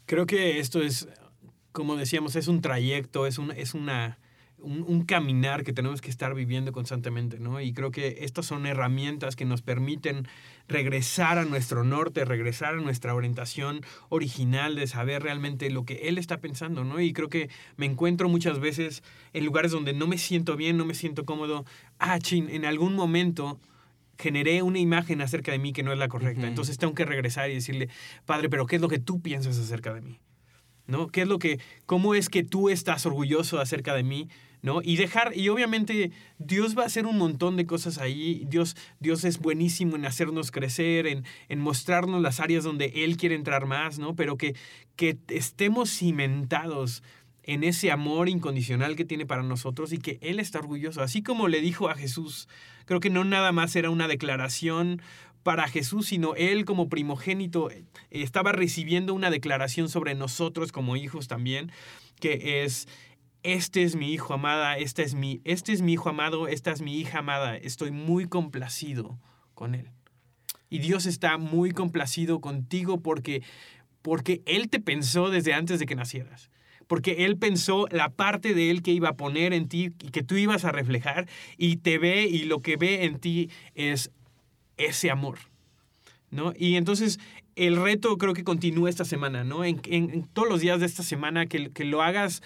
Creo 0.06 0.26
que 0.26 0.60
esto 0.60 0.82
es, 0.82 1.08
como 1.72 1.96
decíamos, 1.96 2.36
es 2.36 2.48
un 2.48 2.62
trayecto, 2.62 3.26
es, 3.26 3.38
un, 3.38 3.52
es 3.52 3.74
una, 3.74 4.18
un, 4.58 4.84
un, 4.88 5.06
caminar 5.06 5.64
que 5.64 5.74
tenemos 5.74 6.02
que 6.02 6.10
estar 6.10 6.34
viviendo 6.34 6.72
constantemente, 6.72 7.40
¿no? 7.40 7.62
Y 7.62 7.74
creo 7.74 7.92
que 7.92 8.20
estas 8.22 8.46
son 8.46 8.66
herramientas 8.66 9.36
que 9.36 9.46
nos 9.46 9.62
permiten 9.62 10.28
regresar 10.68 11.38
a 11.38 11.46
nuestro 11.46 11.84
norte, 11.84 12.26
regresar 12.26 12.76
a 12.76 12.82
nuestra 12.82 13.14
orientación 13.14 13.82
original 14.10 14.76
de 14.76 14.88
saber 14.88 15.24
realmente 15.24 15.70
lo 15.70 15.86
que 15.86 16.08
Él 16.10 16.18
está 16.18 16.40
pensando, 16.40 16.84
¿no? 16.84 17.00
Y 17.00 17.14
creo 17.14 17.30
que 17.30 17.50
me 17.78 17.86
encuentro 17.86 18.30
muchas 18.30 18.60
veces 18.60 19.04
en 19.34 19.46
lugares 19.46 19.72
donde 19.72 19.94
no 19.94 20.08
me 20.08 20.18
siento 20.18 20.56
bien, 20.56 20.78
no 20.78 20.86
me 20.86 20.96
siento 20.96 21.26
cómodo. 21.26 21.66
Ah, 22.00 22.20
chin, 22.20 22.50
en 22.50 22.66
algún 22.66 22.96
momento 22.96 23.60
generé 24.18 24.62
una 24.64 24.80
imagen 24.80 25.22
acerca 25.22 25.52
de 25.52 25.60
mí 25.60 25.72
que 25.72 25.82
no 25.82 25.94
es 25.94 25.98
la 25.98 26.10
correcta. 26.10 26.42
Uh 26.42 26.46
-huh. 26.46 26.50
Entonces 26.50 26.78
tengo 26.78 26.94
que 26.94 27.06
regresar 27.06 27.50
y 27.50 27.54
decirle, 27.56 27.90
Padre, 28.26 28.50
pero 28.50 28.66
¿qué 28.66 28.76
es 28.76 28.82
lo 28.82 28.90
que 28.90 29.00
tú 29.00 29.22
piensas 29.22 29.58
acerca 29.58 29.94
de 29.94 30.02
mí? 30.02 30.20
¿No? 30.90 31.08
¿Qué 31.08 31.22
es 31.22 31.28
lo 31.28 31.38
que, 31.38 31.60
cómo 31.86 32.16
es 32.16 32.30
que 32.30 32.44
tú 32.44 32.70
estás 32.70 33.06
orgulloso 33.06 33.60
acerca 33.60 33.94
de 33.94 34.04
mí? 34.04 34.28
¿no? 34.62 34.82
Y 34.84 34.98
dejar, 34.98 35.38
y 35.38 35.50
obviamente 35.50 36.12
Dios 36.38 36.78
va 36.78 36.84
a 36.84 36.88
hacer 36.88 37.06
un 37.06 37.18
montón 37.18 37.56
de 37.56 37.66
cosas 37.66 37.98
ahí. 37.98 38.44
Dios, 38.48 38.76
Dios 39.00 39.24
es 39.24 39.40
buenísimo 39.40 39.96
en 39.96 40.06
hacernos 40.06 40.52
crecer, 40.52 41.08
en, 41.08 41.24
en 41.48 41.60
mostrarnos 41.60 42.22
las 42.22 42.40
áreas 42.40 42.64
donde 42.64 42.92
Él 42.96 43.18
quiere 43.18 43.36
entrar 43.36 43.68
más, 43.68 44.00
¿no? 44.00 44.16
Pero 44.16 44.38
que, 44.38 44.56
que 44.96 45.18
estemos 45.30 45.90
cimentados 45.90 47.04
en 47.44 47.64
ese 47.64 47.92
amor 47.92 48.30
incondicional 48.30 48.96
que 48.96 49.06
tiene 49.06 49.26
para 49.26 49.44
nosotros 49.44 49.94
y 49.94 49.98
que 49.98 50.20
Él 50.22 50.40
está 50.40 50.60
orgulloso. 50.60 51.02
Así 51.02 51.24
como 51.24 51.48
le 51.48 51.62
dijo 51.62 51.90
a 51.90 51.96
Jesús, 51.96 52.48
creo 52.86 53.00
que 53.00 53.10
no 53.10 53.24
nada 53.24 53.52
más 53.52 53.76
era 53.76 53.90
una 53.90 54.08
declaración 54.08 55.02
para 55.50 55.68
Jesús, 55.68 56.06
sino 56.06 56.36
Él 56.36 56.64
como 56.64 56.90
primogénito 56.90 57.70
estaba 58.12 58.52
recibiendo 58.52 59.16
una 59.16 59.32
declaración 59.32 59.90
sobre 59.90 60.14
nosotros 60.14 60.72
como 60.72 60.96
hijos 60.96 61.28
también, 61.28 61.72
que 62.20 62.62
es 62.64 62.88
este 63.42 63.82
es 63.82 63.96
mi 63.96 64.14
hijo 64.14 64.36
amada, 64.36 64.78
este 64.78 65.02
es 65.02 65.16
mi, 65.16 65.42
este 65.46 65.72
es 65.72 65.82
mi 65.82 65.94
hijo 65.94 66.08
amado, 66.08 66.48
esta 66.48 66.70
es 66.70 66.84
mi 66.84 67.00
hija 67.00 67.18
amada, 67.18 67.58
estoy 67.58 67.90
muy 67.90 68.28
complacido 68.28 69.18
con 69.56 69.74
él. 69.74 69.90
Y 70.70 70.78
Dios 70.78 71.08
está 71.08 71.40
muy 71.40 71.72
complacido 71.72 72.42
contigo 72.42 73.02
porque, 73.02 73.42
porque 74.04 74.44
Él 74.46 74.70
te 74.70 74.80
pensó 74.80 75.32
desde 75.32 75.56
antes 75.56 75.80
de 75.80 75.88
que 75.88 75.96
nacieras. 75.96 76.52
Porque 76.86 77.26
Él 77.26 77.38
pensó 77.38 77.88
la 77.90 78.10
parte 78.10 78.54
de 78.54 78.70
Él 78.70 78.84
que 78.84 78.92
iba 78.92 79.10
a 79.10 79.18
poner 79.18 79.54
en 79.54 79.68
ti 79.68 79.94
y 80.00 80.12
que 80.12 80.22
tú 80.22 80.36
ibas 80.36 80.64
a 80.64 80.72
reflejar 80.72 81.28
y 81.58 81.78
te 81.78 81.98
ve 81.98 82.28
y 82.28 82.44
lo 82.44 82.62
que 82.62 82.78
ve 82.78 83.06
en 83.06 83.18
ti 83.18 83.50
es 83.74 84.12
ese 84.80 85.12
amor. 85.12 85.38
¿no? 86.32 86.54
Y 86.58 86.76
entonces 86.76 87.20
el 87.56 87.76
reto 87.76 88.18
creo 88.18 88.34
que 88.34 88.44
continúa 88.44 88.90
esta 88.90 89.06
semana, 89.06 89.44
¿no? 89.44 89.66
En, 89.66 90.28
todos 90.34 90.48
los 90.48 90.62
días 90.62 90.80
de 90.80 90.86
esta 90.86 91.04
semana 91.04 91.48
que, 91.48 91.72
lo 91.84 92.02
hagas 92.02 92.42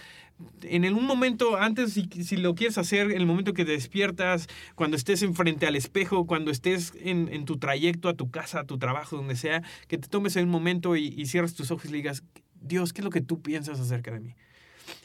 en 0.63 0.91
un 0.91 1.05
momento 1.05 1.57
antes, 1.57 1.93
si, 1.93 2.37
lo 2.37 2.55
quieres 2.55 2.77
hacer, 2.77 3.11
en 3.11 3.17
el 3.17 3.25
momento 3.25 3.53
que 3.53 3.65
te 3.65 3.71
despiertas, 3.73 4.47
cuando 4.75 4.97
estés 4.97 5.21
enfrente 5.21 5.67
al 5.67 5.75
espejo, 5.75 6.25
cuando 6.25 6.49
estés 6.49 6.93
en, 6.99 7.45
tu 7.45 7.57
trayecto 7.57 8.09
a 8.09 8.15
tu 8.15 8.31
casa, 8.31 8.61
a 8.61 8.65
tu 8.65 8.79
trabajo, 8.79 9.17
donde 9.17 9.35
sea, 9.35 9.61
que 9.87 9.97
te 9.97 10.07
tomes 10.07 10.35
en 10.35 10.45
un 10.45 10.51
momento 10.51 10.95
y, 10.95 11.13
y 11.15 11.27
cierres 11.27 11.53
tus 11.53 11.69
ojos 11.69 11.85
y 11.85 11.93
digas, 11.93 12.23
Dios, 12.59 12.93
¿qué 12.93 13.01
es 13.01 13.05
lo 13.05 13.11
que 13.11 13.21
tú 13.21 13.41
piensas 13.41 13.79
acerca 13.79 14.11
de 14.11 14.19
mí? 14.19 14.35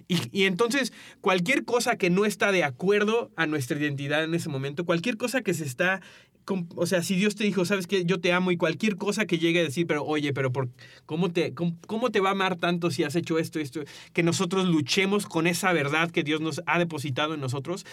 Y, 0.08 0.18
y, 0.32 0.44
entonces, 0.46 0.92
cualquier 1.20 1.64
cosa 1.64 1.96
que 1.96 2.08
no 2.08 2.24
está 2.24 2.50
de 2.50 2.64
acuerdo 2.64 3.30
a 3.36 3.46
nuestra 3.46 3.78
identidad 3.78 4.24
en 4.24 4.34
ese 4.34 4.48
momento, 4.48 4.86
cualquier 4.86 5.18
cosa 5.18 5.42
que 5.42 5.54
se 5.54 5.64
está 5.64 6.00
o 6.74 6.86
sea, 6.86 7.02
si 7.02 7.16
Dios 7.16 7.34
te 7.34 7.44
dijo, 7.44 7.64
sabes 7.64 7.86
que 7.86 8.04
yo 8.04 8.20
te 8.20 8.32
amo 8.32 8.50
y 8.50 8.56
cualquier 8.56 8.96
cosa 8.96 9.26
que 9.26 9.38
llegue 9.38 9.60
a 9.60 9.64
decir, 9.64 9.86
pero 9.86 10.04
oye, 10.04 10.32
pero 10.32 10.52
por, 10.52 10.68
¿cómo, 11.06 11.30
te, 11.30 11.54
cómo, 11.54 11.76
¿cómo 11.86 12.10
te 12.10 12.20
va 12.20 12.30
a 12.30 12.32
amar 12.32 12.56
tanto 12.56 12.90
si 12.90 13.04
has 13.04 13.16
hecho 13.16 13.38
esto, 13.38 13.58
esto? 13.60 13.80
Que 14.12 14.22
nosotros 14.22 14.66
luchemos 14.66 15.26
con 15.26 15.46
esa 15.46 15.72
verdad 15.72 16.10
que 16.10 16.22
Dios 16.22 16.40
nos 16.40 16.62
ha 16.66 16.78
depositado 16.78 17.34
en 17.34 17.40
nosotros 17.40 17.84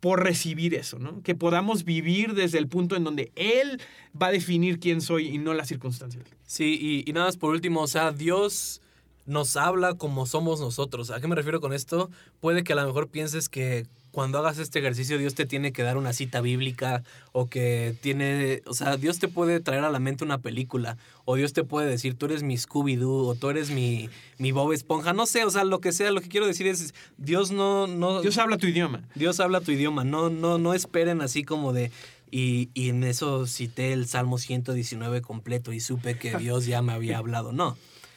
por 0.00 0.22
recibir 0.22 0.74
eso, 0.74 0.98
¿no? 0.98 1.22
Que 1.22 1.34
podamos 1.34 1.84
vivir 1.84 2.34
desde 2.34 2.58
el 2.58 2.68
punto 2.68 2.96
en 2.96 3.04
donde 3.04 3.32
Él 3.34 3.80
va 4.20 4.28
a 4.28 4.32
definir 4.32 4.78
quién 4.78 5.00
soy 5.00 5.28
y 5.28 5.38
no 5.38 5.54
las 5.54 5.68
circunstancias. 5.68 6.24
Sí, 6.46 6.78
y, 6.80 7.08
y 7.08 7.12
nada 7.12 7.26
más 7.26 7.36
por 7.36 7.50
último, 7.50 7.82
o 7.82 7.88
sea, 7.88 8.12
Dios 8.12 8.80
nos 9.26 9.56
habla 9.56 9.94
como 9.94 10.24
somos 10.26 10.60
nosotros. 10.60 11.10
¿A 11.10 11.20
qué 11.20 11.28
me 11.28 11.34
refiero 11.34 11.60
con 11.60 11.72
esto? 11.72 12.10
Puede 12.40 12.64
que 12.64 12.72
a 12.72 12.76
lo 12.76 12.86
mejor 12.86 13.08
pienses 13.08 13.48
que 13.48 13.86
cuando 14.18 14.38
hagas 14.38 14.58
este 14.58 14.80
ejercicio 14.80 15.16
Dios 15.16 15.36
te 15.36 15.46
tiene 15.46 15.72
que 15.72 15.84
dar 15.84 15.96
una 15.96 16.12
cita 16.12 16.40
bíblica 16.40 17.04
o 17.30 17.46
que 17.46 17.94
tiene, 18.00 18.62
o 18.66 18.74
sea, 18.74 18.96
Dios 18.96 19.20
te 19.20 19.28
puede 19.28 19.60
traer 19.60 19.84
a 19.84 19.92
la 19.92 20.00
mente 20.00 20.24
una 20.24 20.38
película 20.38 20.96
o 21.24 21.36
Dios 21.36 21.52
te 21.52 21.62
puede 21.62 21.88
decir, 21.88 22.18
tú 22.18 22.26
eres 22.26 22.42
mi 22.42 22.56
Scooby-Doo 22.56 23.28
o 23.28 23.36
tú 23.36 23.48
eres 23.48 23.70
mi, 23.70 24.10
mi 24.38 24.50
Bob 24.50 24.72
Esponja, 24.72 25.12
no 25.12 25.24
sé, 25.24 25.44
o 25.44 25.50
sea, 25.50 25.62
lo 25.62 25.80
que 25.80 25.92
sea, 25.92 26.10
lo 26.10 26.20
que 26.20 26.26
quiero 26.26 26.48
decir 26.48 26.66
es, 26.66 26.94
Dios 27.16 27.52
no... 27.52 27.86
no 27.86 28.20
Dios 28.20 28.38
habla 28.38 28.58
tu 28.58 28.66
idioma. 28.66 29.04
Dios 29.14 29.38
habla 29.38 29.60
tu 29.60 29.70
idioma, 29.70 30.02
no, 30.02 30.30
no, 30.30 30.58
no 30.58 30.74
esperen 30.74 31.20
así 31.20 31.44
como 31.44 31.72
de... 31.72 31.92
Y, 32.28 32.70
y 32.74 32.88
en 32.88 33.04
eso 33.04 33.46
cité 33.46 33.92
el 33.92 34.08
Salmo 34.08 34.38
119 34.38 35.22
completo 35.22 35.72
y 35.72 35.78
supe 35.78 36.18
que 36.18 36.36
Dios 36.38 36.66
ya 36.66 36.82
me 36.82 36.92
había 36.92 37.18
hablado. 37.18 37.52
No. 37.52 37.76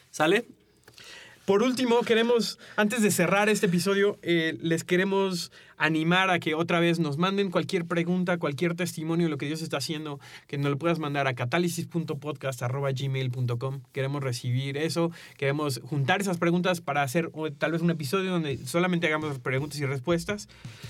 ¿Sale? 0.10 0.47
Por 1.45 1.64
último, 1.64 2.02
queremos, 2.02 2.60
antes 2.76 3.02
de 3.02 3.10
cerrar 3.10 3.49
este 3.49 3.66
episodio, 3.66 4.18
eh, 4.22 4.58
les 4.62 4.84
queremos 4.84 5.52
animar 5.82 6.30
a 6.30 6.40
que 6.40 6.54
otra 6.54 6.80
vez 6.80 7.00
nos 7.00 7.18
manden 7.18 7.50
cualquier 7.50 7.86
pregunta, 7.86 8.38
cualquier 8.38 8.76
testimonio 8.76 9.26
de 9.26 9.32
lo 9.32 9.38
que 9.38 9.48
Dios 9.48 9.64
está 9.64 9.78
haciendo, 9.78 10.20
que 10.48 10.60
nos 10.60 10.70
lo 10.70 10.78
puedas 10.78 11.00
mandar 11.00 11.26
a 11.28 11.34
catálisis.podcast.gmail.com. 11.34 13.82
Queremos 13.92 14.22
recibir 14.22 14.78
eso, 14.78 15.10
queremos 15.38 15.82
juntar 15.84 16.22
esas 16.22 16.38
preguntas 16.38 16.82
para 16.82 17.02
hacer 17.02 17.32
tal 17.58 17.72
vez 17.72 17.82
un 17.82 17.90
episodio 17.90 18.30
donde 18.30 18.64
solamente 18.66 19.08
hagamos 19.08 19.40
preguntas 19.40 19.80
y 19.80 19.86
respuestas. 19.86 20.50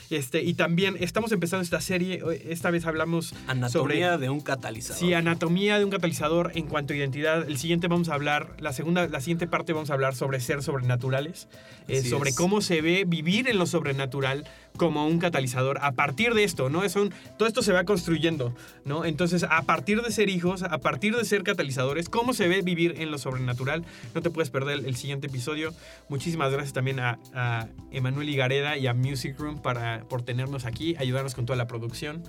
Este, 0.09 0.43
y 0.43 0.55
también 0.55 0.97
estamos 0.99 1.31
empezando 1.31 1.63
esta 1.63 1.79
serie, 1.79 2.21
esta 2.49 2.69
vez 2.69 2.85
hablamos 2.85 3.33
anatomía 3.47 4.11
sobre... 4.11 4.17
de 4.17 4.29
un 4.29 4.41
catalizador. 4.41 4.99
Sí, 4.99 5.13
anatomía 5.13 5.79
de 5.79 5.85
un 5.85 5.91
catalizador 5.91 6.51
en 6.55 6.67
cuanto 6.67 6.91
a 6.91 6.97
identidad. 6.97 7.47
El 7.47 7.57
siguiente 7.57 7.87
vamos 7.87 8.09
a 8.09 8.15
hablar, 8.15 8.57
la 8.59 8.73
segunda, 8.73 9.07
la 9.07 9.21
siguiente 9.21 9.47
parte 9.47 9.71
vamos 9.71 9.89
a 9.89 9.93
hablar 9.93 10.15
sobre 10.15 10.41
ser 10.41 10.61
sobrenaturales, 10.61 11.47
eh, 11.87 12.01
sobre 12.01 12.31
es. 12.31 12.35
cómo 12.35 12.59
se 12.59 12.81
ve 12.81 13.05
vivir 13.07 13.47
en 13.47 13.57
lo 13.57 13.65
sobrenatural 13.65 14.43
como 14.77 15.05
un 15.07 15.19
catalizador. 15.19 15.79
A 15.81 15.91
partir 15.93 16.33
de 16.33 16.43
esto, 16.43 16.69
¿no? 16.69 16.83
Es 16.83 16.95
un, 16.95 17.13
todo 17.37 17.47
esto 17.47 17.61
se 17.61 17.71
va 17.71 17.83
construyendo, 17.83 18.53
¿no? 18.85 19.05
Entonces, 19.05 19.43
a 19.43 19.61
partir 19.63 20.01
de 20.01 20.11
ser 20.11 20.29
hijos, 20.29 20.63
a 20.63 20.77
partir 20.79 21.15
de 21.15 21.25
ser 21.25 21.43
catalizadores, 21.43 22.09
¿cómo 22.09 22.33
se 22.33 22.47
ve 22.47 22.61
vivir 22.61 22.95
en 22.97 23.11
lo 23.11 23.17
sobrenatural? 23.17 23.83
No 24.13 24.21
te 24.21 24.29
puedes 24.29 24.49
perder 24.49 24.85
el 24.85 24.95
siguiente 24.95 25.27
episodio. 25.27 25.73
Muchísimas 26.09 26.51
gracias 26.51 26.73
también 26.73 26.99
a, 26.99 27.19
a 27.33 27.67
Emanuel 27.91 28.29
Igareda 28.29 28.77
y 28.77 28.87
a 28.87 28.93
Music 28.93 29.35
Room 29.37 29.61
para, 29.61 30.03
por 30.09 30.23
tenernos 30.23 30.65
aquí, 30.65 30.95
ayudarnos 30.97 31.35
con 31.35 31.45
toda 31.45 31.57
la 31.57 31.67
producción. 31.67 32.23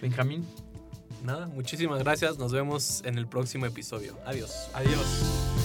Benjamín. 0.00 0.46
Nada, 1.24 1.46
muchísimas 1.46 1.98
gracias. 2.02 2.38
Nos 2.38 2.52
vemos 2.52 3.02
en 3.04 3.18
el 3.18 3.26
próximo 3.26 3.66
episodio. 3.66 4.16
Adiós. 4.26 4.70
Adiós. 4.74 5.55